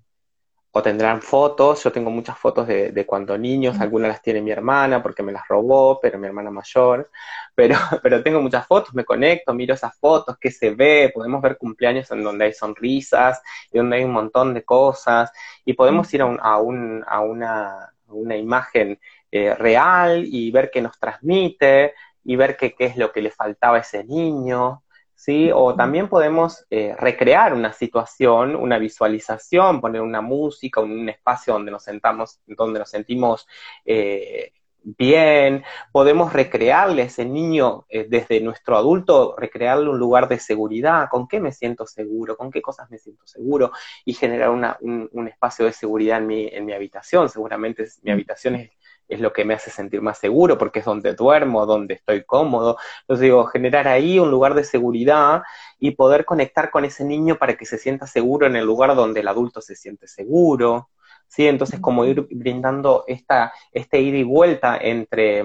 tendrán 0.82 1.22
fotos, 1.22 1.84
yo 1.84 1.92
tengo 1.92 2.10
muchas 2.10 2.38
fotos 2.40 2.66
de, 2.66 2.92
de, 2.92 3.06
cuando 3.06 3.38
niños, 3.38 3.80
algunas 3.80 4.10
las 4.10 4.22
tiene 4.22 4.42
mi 4.42 4.50
hermana 4.50 5.04
porque 5.04 5.22
me 5.22 5.32
las 5.32 5.48
robó, 5.48 6.00
pero 6.02 6.18
mi 6.18 6.26
hermana 6.26 6.50
mayor, 6.50 7.12
pero, 7.54 7.76
pero 8.02 8.24
tengo 8.24 8.42
muchas 8.42 8.66
fotos, 8.66 8.96
me 8.96 9.06
conecto, 9.06 9.54
miro 9.54 9.76
esas 9.76 9.96
fotos, 10.00 10.38
qué 10.40 10.50
se 10.50 10.72
ve, 10.72 11.12
podemos 11.14 11.42
ver 11.44 11.58
cumpleaños 11.58 12.10
en 12.10 12.24
donde 12.24 12.46
hay 12.46 12.54
sonrisas, 12.54 13.42
y 13.72 13.78
donde 13.78 13.98
hay 13.98 14.06
un 14.06 14.14
montón 14.14 14.56
de 14.56 14.64
cosas, 14.64 15.32
y 15.66 15.74
podemos 15.74 16.12
ir 16.16 16.24
a, 16.24 16.26
un, 16.26 16.40
a, 16.42 16.58
un, 16.58 17.04
a 17.06 17.20
una, 17.20 17.94
una 18.08 18.36
imagen 18.38 19.00
eh, 19.32 19.54
real 19.54 20.24
y 20.26 20.50
ver 20.50 20.72
qué 20.72 20.82
nos 20.82 20.98
transmite, 20.98 21.94
y 22.30 22.36
ver 22.36 22.58
qué, 22.58 22.76
qué 22.76 22.86
es 22.86 22.96
lo 22.96 23.12
que 23.12 23.24
le 23.24 23.32
faltaba 23.32 23.78
a 23.78 23.80
ese 23.80 24.04
niño, 24.04 24.84
¿sí? 25.16 25.50
O 25.52 25.74
también 25.74 26.08
podemos 26.08 26.64
eh, 26.70 26.96
recrear 26.96 27.56
una 27.56 27.74
situación, 27.74 28.56
una 28.56 28.78
visualización, 28.78 29.82
poner 29.82 30.02
una 30.02 30.22
música, 30.22 30.80
un, 30.80 31.10
espacio 31.10 31.54
donde 31.54 31.72
nos 31.72 31.84
sentamos, 31.84 32.40
donde 32.46 32.78
nos 32.78 32.92
sentimos 32.92 33.48
eh, 33.84 34.52
bien, 34.84 35.64
podemos 35.92 36.32
recrearle 36.32 37.02
a 37.02 37.06
ese 37.06 37.26
niño 37.26 37.88
eh, 37.90 38.06
desde 38.08 38.42
nuestro 38.42 38.78
adulto, 38.78 39.34
recrearle 39.36 39.90
un 39.90 39.98
lugar 39.98 40.28
de 40.28 40.38
seguridad, 40.38 41.08
con 41.10 41.28
qué 41.28 41.40
me 41.40 41.52
siento 41.52 41.88
seguro, 41.88 42.38
con 42.38 42.52
qué 42.52 42.62
cosas 42.62 42.92
me 42.92 43.00
siento 43.00 43.26
seguro, 43.26 43.72
y 44.06 44.14
generar 44.14 44.52
una, 44.52 44.78
un, 44.82 45.10
un, 45.14 45.28
espacio 45.28 45.66
de 45.66 45.74
seguridad 45.74 46.20
en 46.20 46.28
mi, 46.28 46.48
en 46.48 46.64
mi 46.64 46.74
habitación. 46.74 47.28
Seguramente 47.28 47.88
mi 48.04 48.12
habitación 48.12 48.54
es 48.54 48.70
es 49.10 49.20
lo 49.20 49.34
que 49.34 49.44
me 49.44 49.56
hace 49.56 49.72
sentir 49.72 50.02
más 50.02 50.20
seguro 50.20 50.58
porque 50.58 50.80
es 50.80 50.86
donde 50.86 51.14
duermo, 51.16 51.66
donde 51.66 51.96
estoy 51.96 52.24
cómodo. 52.24 52.78
Entonces 53.02 53.24
digo, 53.24 53.46
generar 53.46 53.88
ahí 53.88 54.20
un 54.20 54.30
lugar 54.30 54.54
de 54.54 54.64
seguridad 54.64 55.42
y 55.80 55.92
poder 55.92 56.26
conectar 56.26 56.70
con 56.70 56.86
ese 56.86 57.04
niño 57.04 57.38
para 57.38 57.58
que 57.58 57.66
se 57.66 57.80
sienta 57.80 58.08
seguro 58.08 58.46
en 58.46 58.56
el 58.56 58.66
lugar 58.66 58.96
donde 58.96 59.22
el 59.22 59.28
adulto 59.28 59.62
se 59.62 59.76
siente 59.76 60.08
seguro. 60.08 60.90
¿sí? 61.28 61.48
Entonces 61.48 61.80
como 61.80 62.06
ir 62.06 62.28
brindando 62.30 63.04
esta, 63.08 63.52
este 63.72 64.00
ida 64.00 64.18
y 64.18 64.24
vuelta 64.24 64.78
entre, 64.78 65.44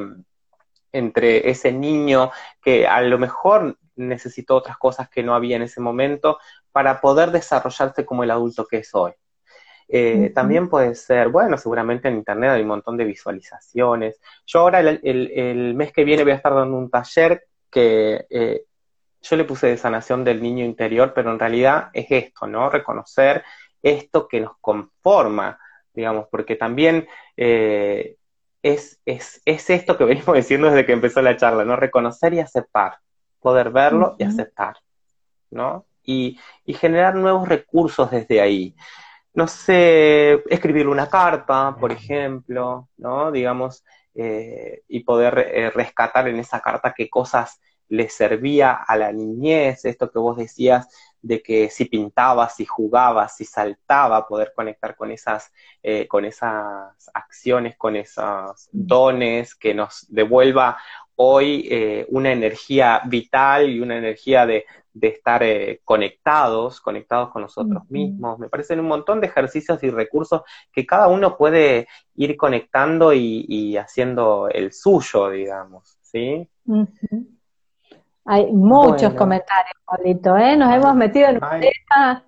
entre 0.92 1.50
ese 1.50 1.72
niño 1.72 2.30
que 2.62 2.86
a 2.86 3.00
lo 3.00 3.18
mejor 3.18 3.78
necesitó 3.96 4.56
otras 4.56 4.76
cosas 4.76 5.08
que 5.08 5.22
no 5.22 5.34
había 5.34 5.56
en 5.56 5.62
ese 5.62 5.80
momento 5.80 6.38
para 6.70 7.00
poder 7.00 7.30
desarrollarse 7.30 8.04
como 8.04 8.24
el 8.24 8.30
adulto 8.30 8.66
que 8.66 8.78
es 8.78 8.94
hoy. 8.94 9.12
Eh, 9.88 10.30
también 10.34 10.68
puede 10.68 10.94
ser, 10.94 11.28
bueno, 11.28 11.58
seguramente 11.58 12.08
en 12.08 12.16
Internet 12.16 12.50
hay 12.50 12.62
un 12.62 12.68
montón 12.68 12.96
de 12.96 13.04
visualizaciones. 13.04 14.20
Yo 14.46 14.60
ahora 14.60 14.80
el, 14.80 15.74
mes 15.74 15.92
que 15.92 16.04
viene 16.04 16.22
voy 16.22 16.32
a 16.32 16.36
estar 16.36 16.54
dando 16.54 16.76
un 16.76 16.90
taller 16.90 17.46
que 17.70 18.26
eh, 18.30 18.64
yo 19.20 19.36
le 19.36 19.44
puse 19.44 19.68
de 19.68 19.76
sanación 19.76 20.24
del 20.24 20.42
niño 20.42 20.64
interior, 20.64 21.12
pero 21.14 21.30
en 21.30 21.38
realidad 21.38 21.90
es 21.92 22.06
esto, 22.10 22.46
¿no? 22.46 22.70
Reconocer 22.70 23.44
esto 23.82 24.28
que 24.28 24.40
nos 24.40 24.56
conforma, 24.60 25.58
digamos, 25.92 26.26
porque 26.30 26.56
también 26.56 27.06
eh, 27.36 28.16
es, 28.62 29.00
es, 29.04 29.42
es, 29.44 29.70
esto 29.70 29.96
que 29.96 30.04
venimos 30.04 30.34
diciendo 30.34 30.68
desde 30.68 30.86
que 30.86 30.92
empezó 30.92 31.20
la 31.20 31.36
charla, 31.36 31.64
¿no? 31.64 31.76
Reconocer 31.76 32.34
y 32.34 32.40
aceptar, 32.40 32.98
poder 33.40 33.70
verlo 33.70 34.16
y 34.18 34.24
aceptar, 34.24 34.76
¿no? 35.50 35.86
Y, 36.02 36.38
y 36.64 36.74
generar 36.74 37.14
nuevos 37.14 37.48
recursos 37.48 38.10
desde 38.10 38.40
ahí 38.40 38.74
no 39.34 39.48
sé, 39.48 40.42
escribirle 40.48 40.90
una 40.92 41.08
carta, 41.08 41.76
por 41.78 41.92
ejemplo, 41.92 42.88
¿no? 42.96 43.32
Digamos, 43.32 43.84
eh, 44.14 44.82
y 44.88 45.00
poder 45.04 45.38
eh, 45.52 45.70
rescatar 45.70 46.28
en 46.28 46.38
esa 46.38 46.60
carta 46.60 46.94
qué 46.96 47.10
cosas 47.10 47.60
le 47.88 48.08
servía 48.08 48.72
a 48.74 48.96
la 48.96 49.12
niñez, 49.12 49.84
esto 49.84 50.10
que 50.10 50.18
vos 50.18 50.36
decías 50.36 50.88
de 51.24 51.42
que 51.42 51.70
si 51.70 51.86
pintaba, 51.86 52.48
si 52.50 52.66
jugaba, 52.66 53.28
si 53.28 53.44
saltaba, 53.46 54.28
poder 54.28 54.52
conectar 54.54 54.94
con 54.94 55.10
esas, 55.10 55.50
eh, 55.82 56.06
con 56.06 56.26
esas 56.26 57.10
acciones, 57.14 57.76
con 57.76 57.96
esos 57.96 58.68
dones 58.72 59.54
que 59.54 59.72
nos 59.72 60.06
devuelva 60.10 60.76
hoy 61.16 61.66
eh, 61.70 62.06
una 62.10 62.30
energía 62.30 63.00
vital 63.06 63.70
y 63.70 63.80
una 63.80 63.96
energía 63.96 64.44
de, 64.44 64.66
de 64.92 65.08
estar 65.08 65.42
eh, 65.42 65.80
conectados, 65.82 66.80
conectados 66.80 67.30
con 67.30 67.40
nosotros 67.40 67.88
mismos. 67.88 68.38
Me 68.38 68.50
parecen 68.50 68.80
un 68.80 68.88
montón 68.88 69.20
de 69.20 69.28
ejercicios 69.28 69.82
y 69.82 69.90
recursos 69.90 70.42
que 70.72 70.84
cada 70.84 71.08
uno 71.08 71.38
puede 71.38 71.88
ir 72.16 72.36
conectando 72.36 73.14
y, 73.14 73.76
haciendo 73.78 74.48
el 74.50 74.72
suyo, 74.72 75.30
digamos, 75.30 75.96
¿sí? 76.02 76.50
Hay 78.24 78.52
muchos 78.52 79.14
comentarios, 79.14 79.76
Paulito, 79.84 80.36
¿eh? 80.36 80.56
Nos 80.56 80.72
hemos 80.74 80.94
metido 80.94 81.28
en 81.28 81.36
un 81.36 81.60
tema. 81.60 82.24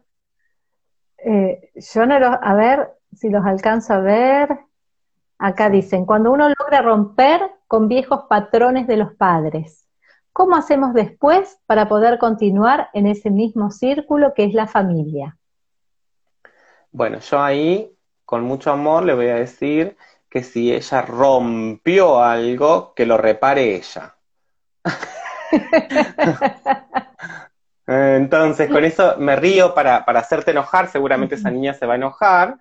Eh, 1.18 1.70
yo 1.74 2.06
no 2.06 2.18
los, 2.18 2.36
a 2.40 2.54
ver 2.54 2.90
si 3.14 3.30
los 3.30 3.44
alcanzo 3.44 3.94
a 3.94 4.00
ver. 4.00 4.58
Acá 5.38 5.68
dicen, 5.68 6.06
cuando 6.06 6.32
uno 6.32 6.48
logra 6.48 6.82
romper 6.82 7.40
con 7.66 7.88
viejos 7.88 8.24
patrones 8.28 8.86
de 8.86 8.96
los 8.96 9.14
padres, 9.14 9.86
¿Cómo 10.36 10.54
hacemos 10.54 10.92
después 10.92 11.58
para 11.64 11.88
poder 11.88 12.18
continuar 12.18 12.90
en 12.92 13.06
ese 13.06 13.30
mismo 13.30 13.70
círculo 13.70 14.34
que 14.34 14.44
es 14.44 14.52
la 14.52 14.66
familia? 14.66 15.38
Bueno, 16.92 17.20
yo 17.20 17.40
ahí, 17.40 17.96
con 18.26 18.42
mucho 18.44 18.70
amor, 18.70 19.06
le 19.06 19.14
voy 19.14 19.28
a 19.28 19.36
decir 19.36 19.96
que 20.28 20.42
si 20.42 20.74
ella 20.74 21.00
rompió 21.00 22.22
algo, 22.22 22.92
que 22.92 23.06
lo 23.06 23.16
repare 23.16 23.76
ella. 23.76 24.16
Entonces, 27.86 28.68
con 28.70 28.84
eso 28.84 29.16
me 29.18 29.36
río 29.36 29.72
para, 29.74 30.04
para 30.04 30.20
hacerte 30.20 30.50
enojar, 30.50 30.88
seguramente 30.88 31.36
esa 31.36 31.50
niña 31.50 31.72
se 31.74 31.86
va 31.86 31.92
a 31.92 31.96
enojar, 31.96 32.58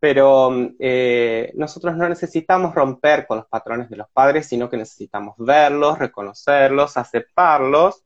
pero 0.00 0.50
eh, 0.78 1.52
nosotros 1.54 1.96
no 1.96 2.08
necesitamos 2.08 2.74
romper 2.74 3.26
con 3.26 3.38
los 3.38 3.46
patrones 3.46 3.88
de 3.90 3.96
los 3.96 4.08
padres, 4.10 4.46
sino 4.46 4.68
que 4.68 4.76
necesitamos 4.76 5.34
verlos, 5.38 5.98
reconocerlos, 5.98 6.96
aceptarlos 6.96 8.04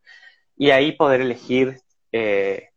y 0.56 0.70
ahí 0.70 0.92
poder 0.92 1.20
elegir 1.20 1.80
eh, 2.12 2.70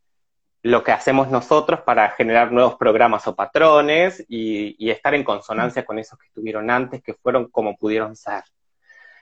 lo 0.63 0.83
que 0.83 0.91
hacemos 0.91 1.29
nosotros 1.29 1.81
para 1.81 2.09
generar 2.11 2.51
nuevos 2.51 2.75
programas 2.75 3.27
o 3.27 3.35
patrones 3.35 4.23
y, 4.27 4.89
estar 4.89 5.15
en 5.15 5.23
consonancia 5.23 5.85
con 5.85 5.97
esos 5.97 6.19
que 6.19 6.27
estuvieron 6.27 6.69
antes, 6.69 7.01
que 7.01 7.13
fueron 7.13 7.49
como 7.49 7.75
pudieron 7.77 8.15
ser. 8.15 8.43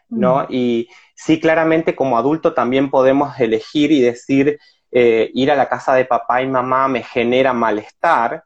¿No? 0.10 0.46
Y 0.50 0.90
sí, 1.16 1.40
claramente 1.40 1.96
como 1.96 2.18
adulto 2.18 2.54
también 2.54 2.90
podemos 2.90 3.40
elegir 3.40 3.92
y 3.92 4.02
decir, 4.02 4.60
eh, 4.92 5.30
ir 5.34 5.52
a 5.52 5.56
la 5.56 5.70
casa 5.70 5.94
de 5.94 6.06
papá 6.06 6.42
y 6.42 6.48
mamá 6.48 6.88
me 6.88 7.04
genera 7.04 7.54
malestar, 7.54 8.44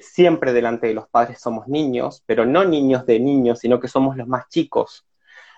siempre 0.00 0.52
delante 0.52 0.86
de 0.86 0.94
los 0.94 1.08
padres 1.08 1.40
somos 1.40 1.66
niños, 1.66 2.22
pero 2.24 2.46
no 2.46 2.64
niños 2.64 3.04
de 3.04 3.18
niños, 3.18 3.58
sino 3.58 3.80
que 3.80 3.88
somos 3.88 4.16
los 4.16 4.28
más 4.28 4.48
chicos, 4.48 5.04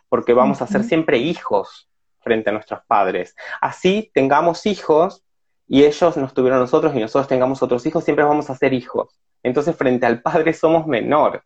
porque 0.09 0.33
vamos 0.33 0.63
a 0.63 0.67
ser 0.67 0.83
siempre 0.83 1.19
hijos 1.19 1.91
frente 2.25 2.51
a 2.51 2.53
nuestros 2.53 2.81
padres. 2.87 3.37
Así 3.61 4.11
tengamos 4.13 4.67
hijos 4.67 5.23
y 5.69 5.85
ellos 5.85 6.17
nos 6.17 6.35
tuvieron 6.35 6.59
nosotros 6.59 6.95
y 6.97 7.01
nosotros 7.01 7.29
tengamos 7.29 7.63
otros 7.63 7.87
hijos, 7.87 8.03
siempre 8.03 8.25
vamos 8.25 8.51
a 8.51 8.57
ser 8.57 8.73
hijos. 8.73 9.21
Entonces 9.43 9.77
frente 9.77 10.07
al 10.07 10.23
padre 10.23 10.53
somos 10.53 10.87
menor. 10.87 11.45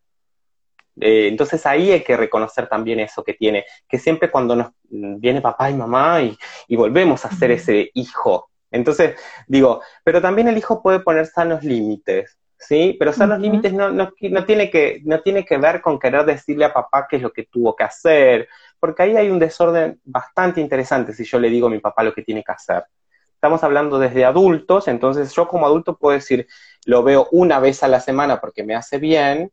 Eh, 1.01 1.28
entonces 1.28 1.64
ahí 1.66 1.92
hay 1.92 2.03
que 2.03 2.16
reconocer 2.16 2.68
también 2.68 3.01
eso 3.01 3.22
que 3.22 3.34
tiene, 3.34 3.64
que 3.88 3.99
siempre 3.99 4.30
cuando 4.30 4.57
nos 4.57 4.72
viene 4.88 5.40
papá 5.40 5.70
y 5.70 5.74
mamá 5.74 6.22
y, 6.22 6.76
volvemos 6.76 7.24
a 7.24 7.30
ser 7.30 7.51
ese 7.53 7.90
hijo, 7.94 8.51
Entonces, 8.70 9.16
digo, 9.46 9.80
pero 10.05 10.20
también 10.20 10.49
el 10.49 10.59
hijo 10.59 10.82
puede 10.82 11.01
poner 11.01 11.26
sanos 11.26 11.62
límites, 11.64 12.38
¿sí? 12.59 12.96
Pero 12.99 13.12
sanos 13.12 13.40
límites 13.40 13.72
no, 13.72 13.90
no, 13.90 14.12
no, 14.20 14.44
tiene 14.44 14.70
que, 14.70 15.01
no 15.05 15.20
tiene 15.22 15.44
que 15.44 15.57
ver 15.57 15.80
con 15.80 15.99
querer 15.99 16.26
decirle 16.26 16.64
a 16.66 16.74
papá 16.74 17.07
qué 17.09 17.16
es 17.16 17.22
lo 17.22 17.32
que 17.32 17.44
tuvo 17.44 17.74
que 17.74 17.84
hacer, 17.84 18.49
porque 18.80 19.03
ahí 19.05 19.16
hay 19.16 19.30
un 19.30 19.38
desorden 19.38 20.01
bastante 20.05 20.61
interesante 20.61 21.12
si 21.12 21.24
yo 21.24 21.38
le 21.38 21.51
digo 21.51 21.68
a 21.68 21.70
mi 21.70 21.78
papá 21.78 22.03
lo 22.03 22.12
que 22.12 22.22
tiene 22.22 22.44
que 22.44 22.53
hacer. 22.53 22.84
Estamos 23.34 23.62
hablando 23.62 23.99
desde 24.01 24.24
adultos, 24.24 24.88
entonces 24.88 25.32
yo 25.32 25.46
como 25.46 25.64
adulto 25.64 25.96
puedo 25.96 26.14
decir, 26.14 26.49
lo 26.86 27.05
veo 27.05 27.28
una 27.30 27.61
vez 27.61 27.82
a 27.84 27.88
la 27.88 28.01
semana 28.01 28.40
porque 28.40 28.64
me 28.64 28.74
hace 28.74 28.99
bien, 28.99 29.53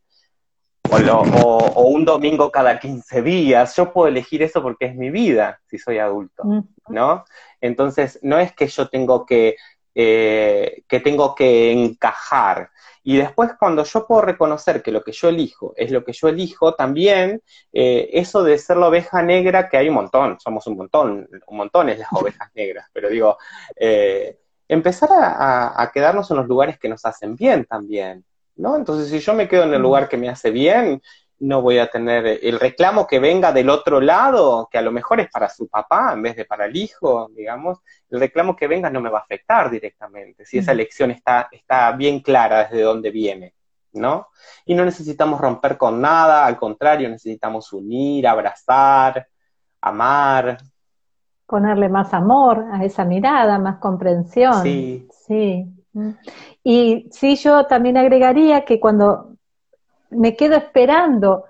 o, 0.92 1.88
un 1.88 2.06
domingo 2.06 2.52
cada 2.52 2.80
15 2.80 3.22
días. 3.22 3.76
Yo 3.76 3.92
puedo 3.92 4.08
elegir 4.08 4.44
eso 4.44 4.62
porque 4.62 4.86
es 4.86 4.96
mi 4.96 5.10
vida, 5.10 5.60
si 5.68 5.78
soy 5.78 5.98
adulto, 5.98 6.44
¿no? 6.90 7.26
Entonces, 7.62 8.20
no 8.22 8.38
es 8.40 8.54
que 8.54 8.68
yo 8.68 8.90
tengo 8.90 9.26
que, 9.26 9.56
eh, 9.94 10.84
que 10.88 11.00
tengo 11.00 11.36
que 11.36 11.72
encajar. 11.72 12.70
Y 13.04 13.18
después, 13.18 13.52
cuando 13.60 13.84
yo 13.84 14.08
puedo 14.08 14.22
reconocer 14.22 14.82
que 14.82 14.92
lo 14.92 15.04
que 15.04 15.12
yo 15.12 15.30
elijo 15.30 15.74
es 15.76 15.92
lo 15.92 16.04
que 16.04 16.14
yo 16.14 16.28
elijo, 16.28 16.74
también 16.74 17.42
eh, 17.72 18.10
eso 18.14 18.44
de 18.44 18.58
ser 18.58 18.78
la 18.78 18.88
oveja 18.88 19.22
negra, 19.22 19.70
que 19.70 19.78
hay 19.78 19.90
un 19.90 19.96
montón, 19.96 20.38
somos 20.40 20.66
un 20.68 20.78
montón, 20.78 21.30
un 21.48 21.58
montón 21.58 21.90
es 21.90 22.00
las 22.00 22.10
ovejas 22.14 22.50
negras, 22.56 22.88
pero 22.92 23.10
digo, 23.10 23.38
eh, 23.76 24.40
empezar 24.68 25.10
a 25.12 25.92
quedarnos 25.94 26.32
en 26.32 26.38
los 26.38 26.48
lugares 26.48 26.80
que 26.80 26.90
nos 26.90 27.06
hacen 27.06 27.36
bien 27.36 27.66
también. 27.66 28.26
¿No? 28.56 28.76
Entonces, 28.76 29.10
si 29.10 29.20
yo 29.20 29.34
me 29.34 29.48
quedo 29.48 29.64
en 29.64 29.74
el 29.74 29.82
lugar 29.82 30.08
que 30.08 30.18
me 30.18 30.30
hace 30.30 30.52
bien, 30.52 31.02
no 31.40 31.62
voy 31.62 31.80
a 31.80 31.88
tener 31.88 32.40
el 32.42 32.60
reclamo 32.60 33.06
que 33.06 33.20
venga 33.20 33.52
del 33.52 33.70
otro 33.70 34.00
lado, 34.00 34.68
que 34.72 34.78
a 34.78 34.82
lo 34.82 34.92
mejor 34.92 35.20
es 35.20 35.30
para 35.30 35.50
su 35.50 35.68
papá 35.68 36.14
en 36.14 36.22
vez 36.22 36.36
de 36.36 36.46
para 36.46 36.66
el 36.66 36.76
hijo, 36.76 37.30
digamos, 37.36 37.80
el 38.10 38.20
reclamo 38.20 38.56
que 38.56 38.68
venga 38.68 38.90
no 38.90 39.02
me 39.02 39.10
va 39.10 39.20
a 39.20 39.24
afectar 39.24 39.70
directamente, 39.70 40.46
si 40.46 40.60
esa 40.60 40.72
elección 40.72 41.12
está, 41.12 41.50
está 41.52 41.92
bien 41.92 42.22
clara 42.22 42.66
desde 42.66 42.84
dónde 42.84 43.12
viene, 43.12 43.54
¿no? 43.94 44.30
Y 44.66 44.76
no 44.76 44.86
necesitamos 44.86 45.42
romper 45.42 45.78
con 45.78 46.00
nada, 46.00 46.46
al 46.46 46.58
contrario, 46.58 47.10
necesitamos 47.10 47.74
unir, 47.74 48.28
abrazar, 48.28 49.28
amar. 49.82 50.58
Ponerle 51.46 51.90
más 51.90 52.14
amor 52.14 52.66
a 52.72 52.84
esa 52.86 53.04
mirada, 53.04 53.60
más 53.60 53.78
comprensión. 53.80 54.64
Sí. 54.64 55.08
Sí. 55.28 55.75
Y 56.64 57.08
sí, 57.12 57.36
yo 57.36 57.66
también 57.66 57.98
agregaría 57.98 58.66
que 58.66 58.80
cuando 58.80 59.36
me 60.10 60.36
quedo 60.36 60.56
esperando 60.56 61.46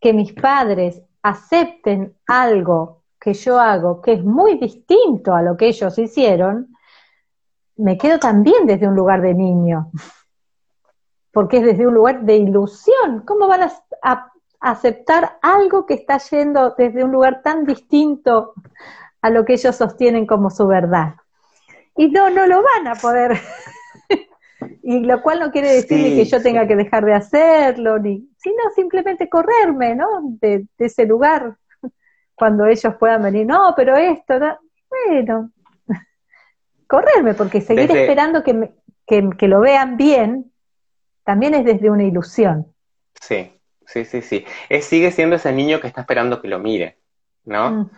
que 0.00 0.12
mis 0.12 0.32
padres 0.32 1.02
acepten 1.22 2.16
algo 2.26 3.02
que 3.20 3.34
yo 3.34 3.60
hago 3.60 4.00
que 4.00 4.14
es 4.14 4.24
muy 4.24 4.58
distinto 4.58 5.34
a 5.34 5.42
lo 5.42 5.56
que 5.56 5.68
ellos 5.68 5.98
hicieron, 5.98 6.74
me 7.76 7.98
quedo 7.98 8.18
también 8.18 8.66
desde 8.66 8.88
un 8.88 8.94
lugar 8.94 9.20
de 9.20 9.34
niño, 9.34 9.90
porque 11.32 11.58
es 11.58 11.64
desde 11.64 11.86
un 11.86 11.94
lugar 11.94 12.22
de 12.22 12.36
ilusión. 12.36 13.22
¿Cómo 13.26 13.46
van 13.46 13.70
a, 14.02 14.26
aceptar 14.62 15.38
algo 15.40 15.86
que 15.86 15.94
está 15.94 16.18
yendo 16.18 16.74
desde 16.76 17.02
un 17.02 17.12
lugar 17.12 17.40
tan 17.42 17.64
distinto 17.64 18.52
a 19.22 19.30
lo 19.30 19.46
que 19.46 19.54
ellos 19.54 19.76
sostienen 19.76 20.26
como 20.26 20.50
su 20.50 20.66
verdad? 20.66 21.14
Y 21.96 22.08
no, 22.08 22.30
no 22.30 22.46
lo 22.46 22.62
van 22.62 22.88
a 22.88 22.94
poder 22.94 23.32
y 24.82 25.00
lo 25.00 25.22
cual 25.22 25.40
no 25.40 25.50
quiere 25.50 25.72
decir 25.72 26.14
que 26.14 26.24
yo 26.24 26.42
tenga 26.42 26.66
que 26.66 26.76
dejar 26.76 27.04
de 27.04 27.14
hacerlo, 27.14 27.98
ni, 27.98 28.28
sino 28.38 28.56
simplemente 28.74 29.28
correrme, 29.28 29.94
¿no? 29.94 30.06
De, 30.40 30.66
ese 30.78 31.06
lugar, 31.06 31.56
cuando 32.34 32.66
ellos 32.66 32.94
puedan 32.98 33.22
venir, 33.22 33.46
no, 33.46 33.74
pero 33.76 33.96
esto, 33.96 34.34
bueno, 34.88 35.50
correrme, 36.86 37.34
porque 37.34 37.60
seguir 37.60 37.90
esperando 37.90 38.42
que, 38.42 38.72
que, 39.06 39.48
lo 39.48 39.60
vean 39.60 39.96
bien, 39.96 40.52
también 41.24 41.54
es 41.54 41.64
desde 41.64 41.90
una 41.90 42.04
ilusión. 42.04 42.66
Sí, 43.20 43.52
sí, 43.86 44.04
sí, 44.04 44.22
sí. 44.22 44.44
Es, 44.68 44.86
sigue 44.86 45.10
siendo 45.10 45.36
ese 45.36 45.52
niño 45.52 45.80
que 45.80 45.86
está 45.86 46.02
esperando 46.02 46.40
que 46.40 46.48
lo 46.48 46.58
mire, 46.58 46.98
¿no? 47.44 47.90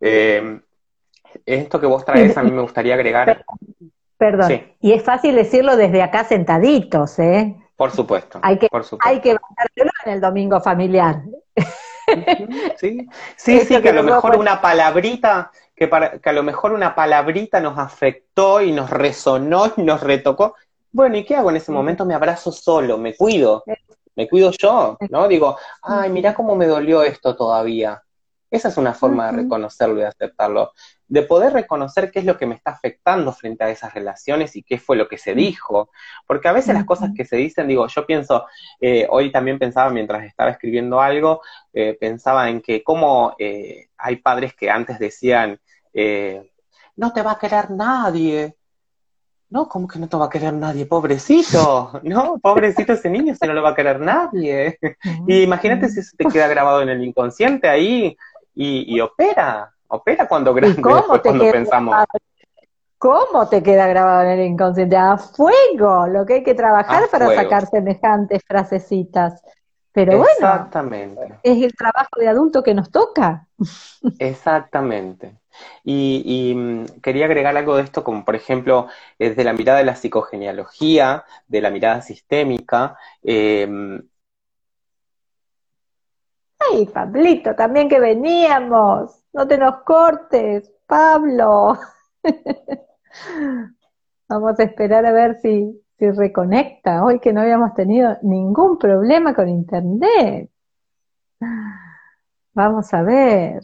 Eh, 0.00 0.60
esto 1.44 1.80
que 1.80 1.86
vos 1.86 2.04
traes 2.04 2.36
a 2.36 2.42
mí 2.42 2.50
me 2.50 2.62
gustaría 2.62 2.94
agregar. 2.94 3.44
Perdón. 4.18 4.62
Y 4.80 4.92
es 4.92 5.02
fácil 5.02 5.34
decirlo 5.34 5.76
desde 5.76 6.02
acá 6.02 6.24
sentaditos, 6.24 7.18
¿eh? 7.18 7.56
Por 7.76 7.90
supuesto. 7.90 8.38
Hay 8.42 8.58
que, 8.58 8.68
por 8.68 8.84
supuesto. 8.84 9.08
Hay 9.08 9.20
que 9.20 9.30
en 9.30 10.12
el 10.12 10.20
domingo 10.20 10.60
familiar. 10.60 11.22
Sí, 12.76 13.06
sí, 13.36 13.60
sí, 13.60 13.82
que 13.82 13.88
a 13.90 13.92
lo 13.92 14.02
mejor 14.02 14.36
una 14.36 14.60
palabrita, 14.60 15.50
que, 15.74 15.88
para, 15.88 16.18
que 16.18 16.30
a 16.30 16.32
lo 16.32 16.42
mejor 16.42 16.72
una 16.72 16.94
palabrita 16.94 17.60
nos 17.60 17.78
afectó 17.78 18.62
y 18.62 18.72
nos 18.72 18.88
resonó 18.88 19.72
y 19.76 19.82
nos 19.82 20.00
retocó. 20.00 20.54
Bueno, 20.92 21.18
¿y 21.18 21.24
qué 21.24 21.36
hago 21.36 21.50
en 21.50 21.56
ese 21.56 21.72
momento? 21.72 22.06
Me 22.06 22.14
abrazo 22.14 22.50
solo, 22.50 22.96
me 22.96 23.14
cuido, 23.14 23.64
me 24.14 24.26
cuido 24.28 24.50
yo, 24.52 24.96
¿no? 25.10 25.28
Digo, 25.28 25.58
ay, 25.82 26.08
mira 26.10 26.32
cómo 26.32 26.56
me 26.56 26.66
dolió 26.66 27.02
esto 27.02 27.36
todavía. 27.36 28.02
Esa 28.50 28.68
es 28.68 28.76
una 28.78 28.94
forma 28.94 29.26
de 29.26 29.42
reconocerlo 29.42 29.96
y 29.96 30.00
de 30.02 30.06
aceptarlo 30.06 30.72
de 31.08 31.22
poder 31.22 31.52
reconocer 31.52 32.10
qué 32.10 32.18
es 32.18 32.24
lo 32.24 32.36
que 32.36 32.46
me 32.46 32.56
está 32.56 32.72
afectando 32.72 33.32
frente 33.32 33.64
a 33.64 33.70
esas 33.70 33.94
relaciones 33.94 34.56
y 34.56 34.62
qué 34.62 34.78
fue 34.78 34.96
lo 34.96 35.08
que 35.08 35.18
se 35.18 35.34
dijo. 35.34 35.90
Porque 36.26 36.48
a 36.48 36.52
veces 36.52 36.74
las 36.74 36.84
cosas 36.84 37.10
que 37.16 37.24
se 37.24 37.36
dicen, 37.36 37.68
digo, 37.68 37.86
yo 37.86 38.06
pienso, 38.06 38.46
eh, 38.80 39.06
hoy 39.08 39.30
también 39.30 39.58
pensaba 39.58 39.90
mientras 39.90 40.24
estaba 40.24 40.50
escribiendo 40.50 41.00
algo, 41.00 41.42
eh, 41.72 41.96
pensaba 41.98 42.48
en 42.50 42.60
que 42.60 42.82
como 42.82 43.34
eh, 43.38 43.88
hay 43.96 44.16
padres 44.16 44.54
que 44.54 44.70
antes 44.70 44.98
decían, 44.98 45.60
no 46.96 47.12
te 47.12 47.22
va 47.22 47.32
a 47.32 47.38
querer 47.38 47.70
nadie. 47.70 48.56
No, 49.48 49.68
¿cómo 49.68 49.86
que 49.86 50.00
no 50.00 50.08
te 50.08 50.16
va 50.16 50.26
a 50.26 50.30
querer 50.30 50.52
nadie? 50.52 50.86
Pobrecito, 50.86 52.00
¿no? 52.02 52.38
Pobrecito 52.38 52.94
ese 52.94 53.08
niño, 53.08 53.34
si 53.34 53.46
no 53.46 53.54
lo 53.54 53.62
va 53.62 53.70
a 53.70 53.74
querer 53.76 54.00
nadie. 54.00 54.78
y 55.28 55.42
imagínate 55.42 55.88
si 55.88 56.00
eso 56.00 56.16
te 56.18 56.24
queda 56.26 56.48
grabado 56.48 56.82
en 56.82 56.88
el 56.88 57.04
inconsciente 57.04 57.68
ahí 57.68 58.16
y 58.58 58.98
opera, 59.00 59.75
opera 59.88 60.28
cuando 60.28 60.52
grande, 60.54 60.82
cómo 60.82 61.20
cuando 61.22 61.50
pensamos. 61.50 61.96
¿Cómo 62.98 63.48
te 63.48 63.62
queda 63.62 63.86
grabado 63.86 64.22
en 64.22 64.38
el 64.38 64.46
inconsciente? 64.46 64.96
A 64.96 65.18
fuego, 65.18 66.06
lo 66.06 66.24
que 66.24 66.34
hay 66.34 66.42
que 66.42 66.54
trabajar 66.54 67.08
para 67.10 67.34
sacar 67.34 67.66
semejantes 67.66 68.42
frasecitas. 68.46 69.42
Pero 69.92 70.22
Exactamente. 70.22 71.20
bueno, 71.20 71.40
es 71.42 71.62
el 71.62 71.74
trabajo 71.74 72.18
de 72.18 72.28
adulto 72.28 72.62
que 72.62 72.74
nos 72.74 72.90
toca. 72.90 73.46
Exactamente. 74.18 75.38
Y, 75.84 76.52
mm, 76.54 77.00
quería 77.00 77.26
agregar 77.26 77.56
algo 77.56 77.76
de 77.76 77.82
esto, 77.82 78.04
como 78.04 78.24
por 78.24 78.34
ejemplo, 78.34 78.88
desde 79.18 79.44
la 79.44 79.52
mirada 79.52 79.78
de 79.78 79.84
la 79.84 79.96
psicogenealogía, 79.96 81.24
de 81.48 81.60
la 81.60 81.70
mirada 81.70 82.02
sistémica. 82.02 82.98
Eh, 83.22 83.68
Ay, 86.58 86.86
Pablito, 86.86 87.54
también 87.54 87.88
que 87.88 88.00
veníamos. 88.00 89.25
No 89.36 89.46
te 89.46 89.58
nos 89.58 89.82
cortes, 89.82 90.72
Pablo. 90.86 91.78
Vamos 94.28 94.58
a 94.58 94.62
esperar 94.62 95.04
a 95.04 95.12
ver 95.12 95.38
si, 95.42 95.78
si 95.98 96.10
reconecta. 96.10 97.04
Hoy 97.04 97.20
que 97.20 97.34
no 97.34 97.42
habíamos 97.42 97.74
tenido 97.74 98.16
ningún 98.22 98.78
problema 98.78 99.34
con 99.34 99.50
internet. 99.50 100.50
Vamos 102.54 102.94
a 102.94 103.02
ver. 103.02 103.60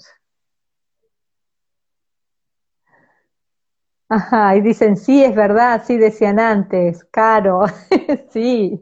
Ajá, 4.10 4.54
y 4.56 4.60
dicen, 4.60 4.98
sí, 4.98 5.24
es 5.24 5.34
verdad, 5.34 5.84
sí 5.86 5.96
decían 5.96 6.38
antes, 6.38 7.02
caro, 7.10 7.62
sí. 8.28 8.78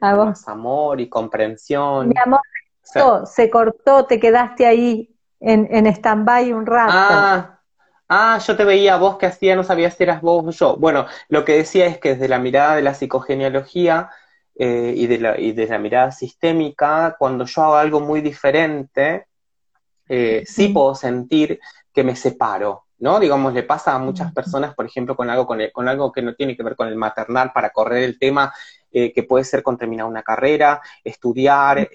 A 0.00 0.14
vos. 0.14 0.46
amor 0.46 1.00
y 1.00 1.08
comprensión. 1.08 2.10
Mi 2.10 2.14
amor, 2.24 2.40
se 3.24 3.50
cortó, 3.50 4.06
te 4.06 4.20
quedaste 4.20 4.64
ahí 4.64 5.17
en, 5.40 5.68
en 5.70 5.86
stand-by 5.86 6.52
un 6.52 6.66
rato. 6.66 6.92
Ah, 6.94 7.60
ah, 8.08 8.38
yo 8.38 8.56
te 8.56 8.64
veía 8.64 8.96
vos 8.96 9.16
que 9.16 9.26
hacía, 9.26 9.56
no 9.56 9.64
sabía 9.64 9.90
si 9.90 10.02
eras 10.02 10.20
vos 10.20 10.44
o 10.46 10.50
yo. 10.50 10.76
Bueno, 10.76 11.06
lo 11.28 11.44
que 11.44 11.56
decía 11.56 11.86
es 11.86 11.98
que 11.98 12.10
desde 12.10 12.28
la 12.28 12.38
mirada 12.38 12.76
de 12.76 12.82
la 12.82 12.94
psicogenealogía 12.94 14.10
eh, 14.54 14.92
y, 14.96 15.06
de 15.06 15.18
la, 15.18 15.38
y 15.38 15.52
desde 15.52 15.74
la 15.74 15.78
mirada 15.78 16.12
sistémica, 16.12 17.16
cuando 17.18 17.44
yo 17.44 17.62
hago 17.62 17.74
algo 17.76 18.00
muy 18.00 18.20
diferente, 18.20 19.26
eh, 20.08 20.42
sí 20.46 20.68
puedo 20.68 20.94
sentir 20.94 21.60
que 21.92 22.02
me 22.02 22.16
separo, 22.16 22.86
¿no? 22.98 23.20
Digamos, 23.20 23.52
le 23.52 23.62
pasa 23.62 23.94
a 23.94 23.98
muchas 23.98 24.32
personas, 24.32 24.74
por 24.74 24.86
ejemplo, 24.86 25.14
con 25.14 25.30
algo, 25.30 25.46
con, 25.46 25.60
con 25.72 25.88
algo 25.88 26.10
que 26.10 26.22
no 26.22 26.34
tiene 26.34 26.56
que 26.56 26.62
ver 26.62 26.76
con 26.76 26.88
el 26.88 26.96
maternal, 26.96 27.52
para 27.52 27.70
correr 27.70 28.04
el 28.04 28.18
tema, 28.18 28.52
eh, 28.90 29.12
que 29.12 29.22
puede 29.22 29.44
ser 29.44 29.62
con 29.62 29.76
terminar 29.76 30.06
una 30.06 30.22
carrera, 30.22 30.80
estudiar, 31.04 31.88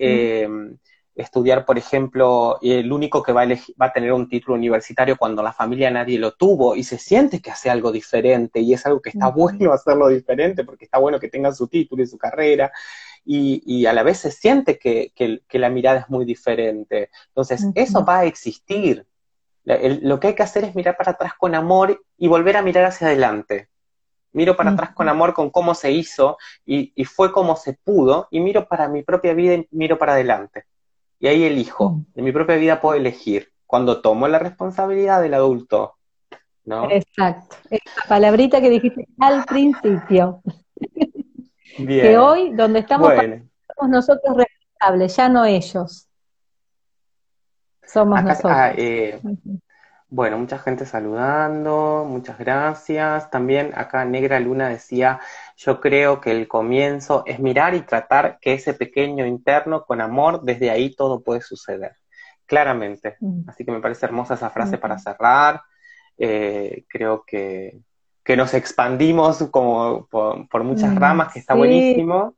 estudiar, 1.16 1.66
por 1.66 1.78
ejemplo, 1.78 2.57
el 2.61 2.91
único 2.91 3.22
que 3.22 3.34
va 3.34 3.43
a, 3.43 3.47
va 3.47 3.86
a 3.88 3.93
tener 3.93 4.11
un 4.14 4.28
título 4.28 4.55
universitario 4.55 5.18
cuando 5.18 5.43
la 5.43 5.53
familia 5.53 5.91
nadie 5.91 6.18
lo 6.18 6.32
tuvo 6.34 6.76
y 6.76 6.84
se 6.84 6.97
siente 6.97 7.41
que 7.41 7.51
hace 7.51 7.70
algo 7.70 7.91
diferente 7.91 8.59
y 8.59 8.74
es 8.74 8.86
algo 8.86 9.01
que 9.01 9.09
está 9.09 9.30
bueno 9.30 9.74
hacerlo 9.74 10.07
diferente 10.07 10.64
porque 10.64 10.86
está 10.86 10.97
bueno 10.97 11.20
que 11.20 11.30
tenga 11.30 11.51
su 11.51 11.68
título 11.68 12.03
y 12.03 12.07
su 12.07 12.18
carrera 12.18 12.72
y, 13.26 13.86
a 13.86 13.93
la 13.93 14.03
vez 14.03 14.20
se 14.20 14.32
siente 14.32 14.78
que, 14.78 15.41
la 15.51 15.70
mirada 15.70 16.01
es 16.01 16.09
muy 16.09 16.26
diferente. 16.26 17.09
Entonces, 17.30 17.66
eso 17.76 18.03
va 18.03 18.20
a 18.20 18.26
existir, 18.26 19.05
lo 19.64 20.20
que 20.20 20.28
hay 20.28 20.36
que 20.36 20.43
hacer 20.43 20.66
es 20.66 20.76
mirar 20.76 20.97
para 20.97 21.11
atrás 21.11 21.34
con 21.38 21.55
amor 21.55 22.03
y 22.18 22.28
volver 22.28 22.57
a 22.57 22.61
mirar 22.61 22.86
hacia 22.86 23.07
adelante. 23.07 23.70
Miro 24.34 24.55
para 24.55 24.72
atrás 24.72 24.93
con 24.93 25.07
amor 25.07 25.34
con 25.34 25.51
cómo 25.51 25.76
se 25.76 25.91
hizo 25.91 26.38
y, 26.66 26.91
fue 27.05 27.32
como 27.32 27.55
se 27.55 27.74
pudo 27.74 28.28
y 28.32 28.39
miro 28.39 28.68
para 28.68 28.88
mi 28.88 29.03
propia 29.03 29.34
vida 29.34 29.53
y 29.53 29.68
miro 29.72 29.97
para 29.97 30.14
adelante. 30.14 30.66
Y 31.24 31.28
ahí 31.30 31.45
elijo. 31.45 32.01
En 32.15 32.26
mi 32.26 32.34
propia 32.34 32.57
vida 32.57 32.82
puedo 32.82 32.95
elegir 32.95 33.53
cuando 33.65 34.01
tomo 34.01 34.28
la 34.28 34.39
responsabilidad 34.39 35.21
del 35.21 35.36
adulto. 35.36 35.95
¿no? 36.65 36.91
Exacto. 36.91 37.55
Esa 37.69 38.09
palabrita 38.09 38.59
que 38.59 38.69
dijiste 38.69 39.07
al 39.21 39.45
principio. 39.45 40.41
que 41.78 42.17
hoy, 42.17 42.51
donde 42.53 42.80
estamos, 42.80 43.13
somos 43.13 43.89
nosotros 43.89 44.36
responsables, 44.36 45.15
ya 45.15 45.30
no 45.30 45.45
ellos. 45.45 46.09
Somos 47.86 48.21
nosotros. 48.21 48.53
Ah, 48.53 48.74
eh, 48.76 49.21
bueno, 50.09 50.38
mucha 50.38 50.59
gente 50.59 50.86
saludando, 50.86 52.05
muchas 52.05 52.38
gracias. 52.38 53.32
También 53.32 53.71
acá 53.76 54.03
Negra 54.03 54.41
Luna 54.41 54.67
decía, 54.67 55.21
yo 55.58 55.80
creo 55.80 56.20
que 56.20 56.32
el 56.32 56.47
comienzo 56.47 57.24
es 57.26 57.39
mirar 57.39 57.76
y 57.76 57.82
tratar 57.82 58.38
que 58.41 58.54
ese 58.54 58.74
pequeño 58.74 59.26
interno 59.26 59.86
con 59.86 60.01
amor, 60.01 60.41
desde 60.43 60.70
ahí 60.70 60.95
todo 60.95 61.22
puede 61.22 61.41
suceder, 61.41 61.93
claramente. 62.45 63.18
Mm. 63.20 63.49
Así 63.49 63.64
que 63.66 63.72
me 63.72 63.80
parece 63.80 64.06
hermosa 64.06 64.34
esa 64.34 64.49
frase 64.49 64.78
para 64.78 64.97
cerrar. 64.97 65.62
Eh, 66.18 66.86
creo 66.88 67.24
que, 67.26 67.80
nos 68.36 68.54
expandimos 68.54 69.47
como 69.51 70.08
por, 70.08 70.64
muchas 70.64 70.93
mm, 70.93 70.97
ramas, 70.97 71.34
que 71.34 71.39
está 71.39 71.54
buenísimo. 71.54 72.36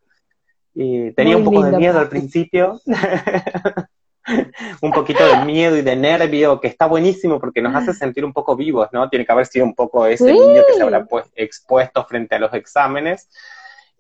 Y 0.74 1.12
tenía 1.12 1.38
un 1.38 1.46
poco 1.46 1.64
de 1.64 1.78
miedo 1.78 2.00
al 2.00 2.10
principio. 2.10 2.82
un 4.82 4.92
poquito 4.92 5.26
de 5.26 5.46
miedo 5.46 5.78
y 5.78 5.82
de 5.82 5.96
nervio, 5.96 6.60
que 6.60 6.68
está 6.68 6.86
buenísimo 6.88 7.40
porque 7.40 7.62
nos 7.62 7.76
hace 7.76 7.94
sentir 7.94 8.26
un 8.26 8.34
poco 8.34 8.56
vivos, 8.56 8.90
¿no? 8.92 9.10
Tiene 9.10 9.26
que 9.26 9.32
haber 9.32 9.46
sido 9.46 9.66
un 9.66 9.76
poco 9.76 10.06
ese 10.06 10.32
niño 10.32 10.64
que 10.68 10.74
se 10.74 10.82
habrá 10.82 11.06
pues, 11.06 11.26
expuesto 11.36 12.06
frente 12.06 12.36
a 12.36 12.40
los 12.40 12.54
exámenes. 12.54 13.30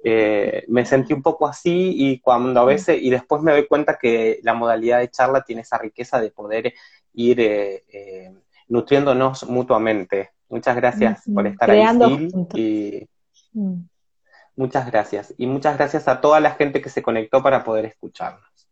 Eh, 0.03 0.65
me 0.67 0.85
sentí 0.85 1.13
un 1.13 1.23
poco 1.23 1.47
así 1.47 1.93
y 1.95 2.19
cuando 2.19 2.59
a 2.59 2.65
veces, 2.65 3.01
y 3.01 3.09
después 3.09 3.41
me 3.41 3.51
doy 3.51 3.67
cuenta 3.67 3.97
que 3.99 4.39
la 4.43 4.53
modalidad 4.53 4.99
de 4.99 5.09
charla 5.09 5.41
tiene 5.41 5.63
esa 5.63 5.77
riqueza 5.77 6.19
de 6.19 6.29
poder 6.31 6.73
ir 7.13 7.39
eh, 7.39 7.83
eh, 7.91 8.31
nutriéndonos 8.67 9.47
mutuamente. 9.49 10.31
Muchas 10.49 10.75
gracias 10.75 11.23
por 11.33 11.47
estar 11.47 11.71
ahí, 11.71 12.29
y 12.53 13.09
mm. 13.53 13.77
muchas 14.55 14.85
gracias. 14.91 15.33
Y 15.37 15.47
muchas 15.47 15.75
gracias 15.77 16.07
a 16.07 16.21
toda 16.21 16.39
la 16.39 16.51
gente 16.51 16.81
que 16.81 16.89
se 16.89 17.01
conectó 17.01 17.41
para 17.41 17.63
poder 17.63 17.85
escucharnos. 17.85 18.64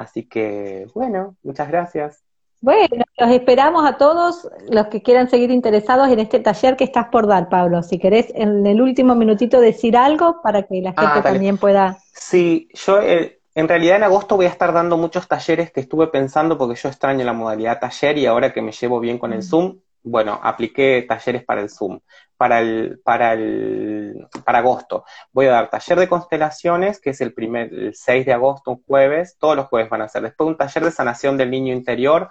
Así 0.00 0.24
que, 0.24 0.86
bueno, 0.94 1.36
muchas 1.42 1.68
gracias. 1.68 2.24
Bueno, 2.62 3.04
los 3.18 3.30
esperamos 3.30 3.86
a 3.86 3.98
todos 3.98 4.48
los 4.70 4.86
que 4.86 5.02
quieran 5.02 5.28
seguir 5.28 5.50
interesados 5.50 6.08
en 6.08 6.20
este 6.20 6.40
taller 6.40 6.76
que 6.78 6.84
estás 6.84 7.08
por 7.08 7.26
dar, 7.26 7.50
Pablo. 7.50 7.82
Si 7.82 7.98
querés 7.98 8.32
en 8.34 8.66
el 8.66 8.80
último 8.80 9.14
minutito 9.14 9.60
decir 9.60 9.98
algo 9.98 10.40
para 10.42 10.62
que 10.62 10.80
la 10.80 10.92
gente 10.92 11.18
ah, 11.18 11.22
también 11.22 11.58
pueda. 11.58 11.98
Sí, 12.14 12.68
yo 12.72 13.02
eh, 13.02 13.40
en 13.54 13.68
realidad 13.68 13.96
en 13.96 14.04
agosto 14.04 14.36
voy 14.36 14.46
a 14.46 14.50
estar 14.50 14.72
dando 14.72 14.96
muchos 14.96 15.28
talleres 15.28 15.70
que 15.70 15.80
estuve 15.80 16.06
pensando 16.06 16.56
porque 16.56 16.80
yo 16.80 16.88
extraño 16.88 17.22
la 17.22 17.34
modalidad 17.34 17.78
taller 17.78 18.16
y 18.16 18.24
ahora 18.24 18.54
que 18.54 18.62
me 18.62 18.72
llevo 18.72 19.00
bien 19.00 19.18
con 19.18 19.34
el 19.34 19.40
mm. 19.40 19.42
Zoom, 19.42 19.80
bueno, 20.02 20.40
apliqué 20.42 21.04
talleres 21.06 21.44
para 21.44 21.60
el 21.60 21.68
Zoom 21.68 22.00
para 22.40 22.60
el, 22.60 23.02
para 23.04 23.34
el, 23.34 24.26
para 24.46 24.60
agosto. 24.60 25.04
Voy 25.30 25.44
a 25.44 25.50
dar 25.50 25.68
taller 25.68 25.98
de 25.98 26.08
constelaciones, 26.08 26.98
que 26.98 27.10
es 27.10 27.20
el 27.20 27.34
primer, 27.34 27.70
el 27.70 27.94
6 27.94 28.24
de 28.24 28.32
agosto, 28.32 28.70
un 28.70 28.82
jueves, 28.82 29.36
todos 29.38 29.56
los 29.56 29.66
jueves 29.66 29.90
van 29.90 30.00
a 30.00 30.08
ser. 30.08 30.22
Después 30.22 30.48
un 30.48 30.56
taller 30.56 30.84
de 30.84 30.90
sanación 30.90 31.36
del 31.36 31.50
niño 31.50 31.74
interior, 31.74 32.30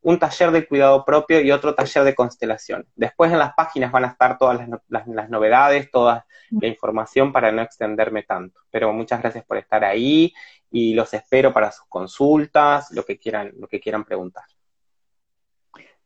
un 0.00 0.18
taller 0.18 0.50
de 0.50 0.66
cuidado 0.66 1.04
propio 1.04 1.42
y 1.42 1.50
otro 1.52 1.74
taller 1.74 2.04
de 2.04 2.14
constelación. 2.14 2.86
Después 2.94 3.30
en 3.32 3.38
las 3.38 3.52
páginas 3.52 3.92
van 3.92 4.06
a 4.06 4.08
estar 4.08 4.38
todas 4.38 4.66
las, 4.88 5.06
las, 5.06 5.28
novedades, 5.28 5.90
toda 5.90 6.24
la 6.48 6.66
información 6.66 7.30
para 7.30 7.52
no 7.52 7.60
extenderme 7.60 8.22
tanto. 8.22 8.60
Pero 8.70 8.94
muchas 8.94 9.20
gracias 9.20 9.44
por 9.44 9.58
estar 9.58 9.84
ahí 9.84 10.32
y 10.70 10.94
los 10.94 11.12
espero 11.12 11.52
para 11.52 11.70
sus 11.70 11.84
consultas, 11.86 12.90
lo 12.92 13.04
que 13.04 13.18
quieran, 13.18 13.52
lo 13.58 13.68
que 13.68 13.78
quieran 13.78 14.06
preguntar. 14.06 14.44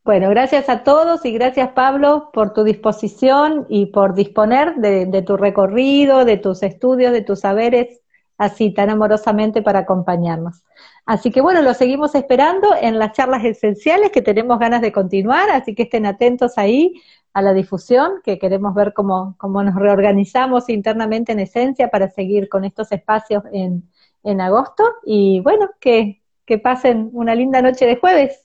Bueno, 0.05 0.29
gracias 0.29 0.69
a 0.69 0.85
todos 0.85 1.25
y 1.25 1.33
gracias 1.33 1.71
Pablo 1.71 2.29
por 2.35 2.53
tu 2.53 2.63
disposición 2.63 3.65
y 3.71 3.87
por 3.87 4.15
disponer 4.15 4.75
de, 4.77 5.23
tu 5.23 5.39
recorrido, 5.39 6.27
de 6.27 6.37
tus 6.37 6.63
estudios, 6.63 7.11
de 7.11 7.23
tus 7.23 7.41
saberes, 7.41 8.03
así 8.37 8.75
tan 8.75 8.91
amorosamente 8.91 9.63
para 9.63 9.81
acompañarnos. 9.81 10.63
Así 11.07 11.31
que 11.31 11.41
bueno, 11.41 11.63
lo 11.63 11.73
seguimos 11.73 12.15
esperando 12.15 12.75
en 12.79 12.99
las 12.99 13.13
charlas 13.13 13.45
esenciales 13.45 14.11
que 14.11 14.21
tenemos 14.21 14.59
ganas 14.59 14.83
de 14.83 14.93
continuar, 14.93 15.49
así 15.49 15.75
que 15.75 15.85
estén 15.85 16.05
atentos 16.05 16.59
ahí 16.59 17.01
a 17.33 17.41
la 17.41 17.55
difusión, 17.55 18.21
que 18.23 18.39
queremos 18.39 18.75
ver 18.75 18.93
cómo, 18.93 19.37
cómo 19.39 19.63
nos 19.63 19.75
reorganizamos 19.75 20.69
internamente 20.69 21.33
en 21.33 21.41
esencia 21.41 21.89
para 21.89 22.11
seguir 22.11 22.51
con 22.51 22.65
estos 22.67 22.93
espacios 22.93 23.43
en, 23.53 23.89
en 24.23 24.41
agosto. 24.43 24.85
Y 25.07 25.41
bueno, 25.41 25.71
que, 25.81 26.23
que 26.45 26.59
pasen 26.59 27.09
una 27.15 27.35
linda 27.35 27.63
noche 27.63 27.87
de 27.87 27.97
jueves. 27.97 28.44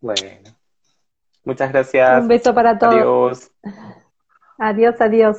Bueno. 0.00 0.56
Muchas 1.44 1.72
gracias. 1.72 2.20
Un 2.22 2.28
beso 2.28 2.54
para 2.54 2.78
todos. 2.78 2.94
Adiós. 2.94 3.52
Adiós, 4.58 5.00
adiós. 5.00 5.38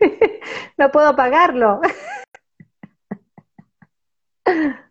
No 0.78 0.90
puedo 0.90 1.16
pagarlo. 1.16 1.80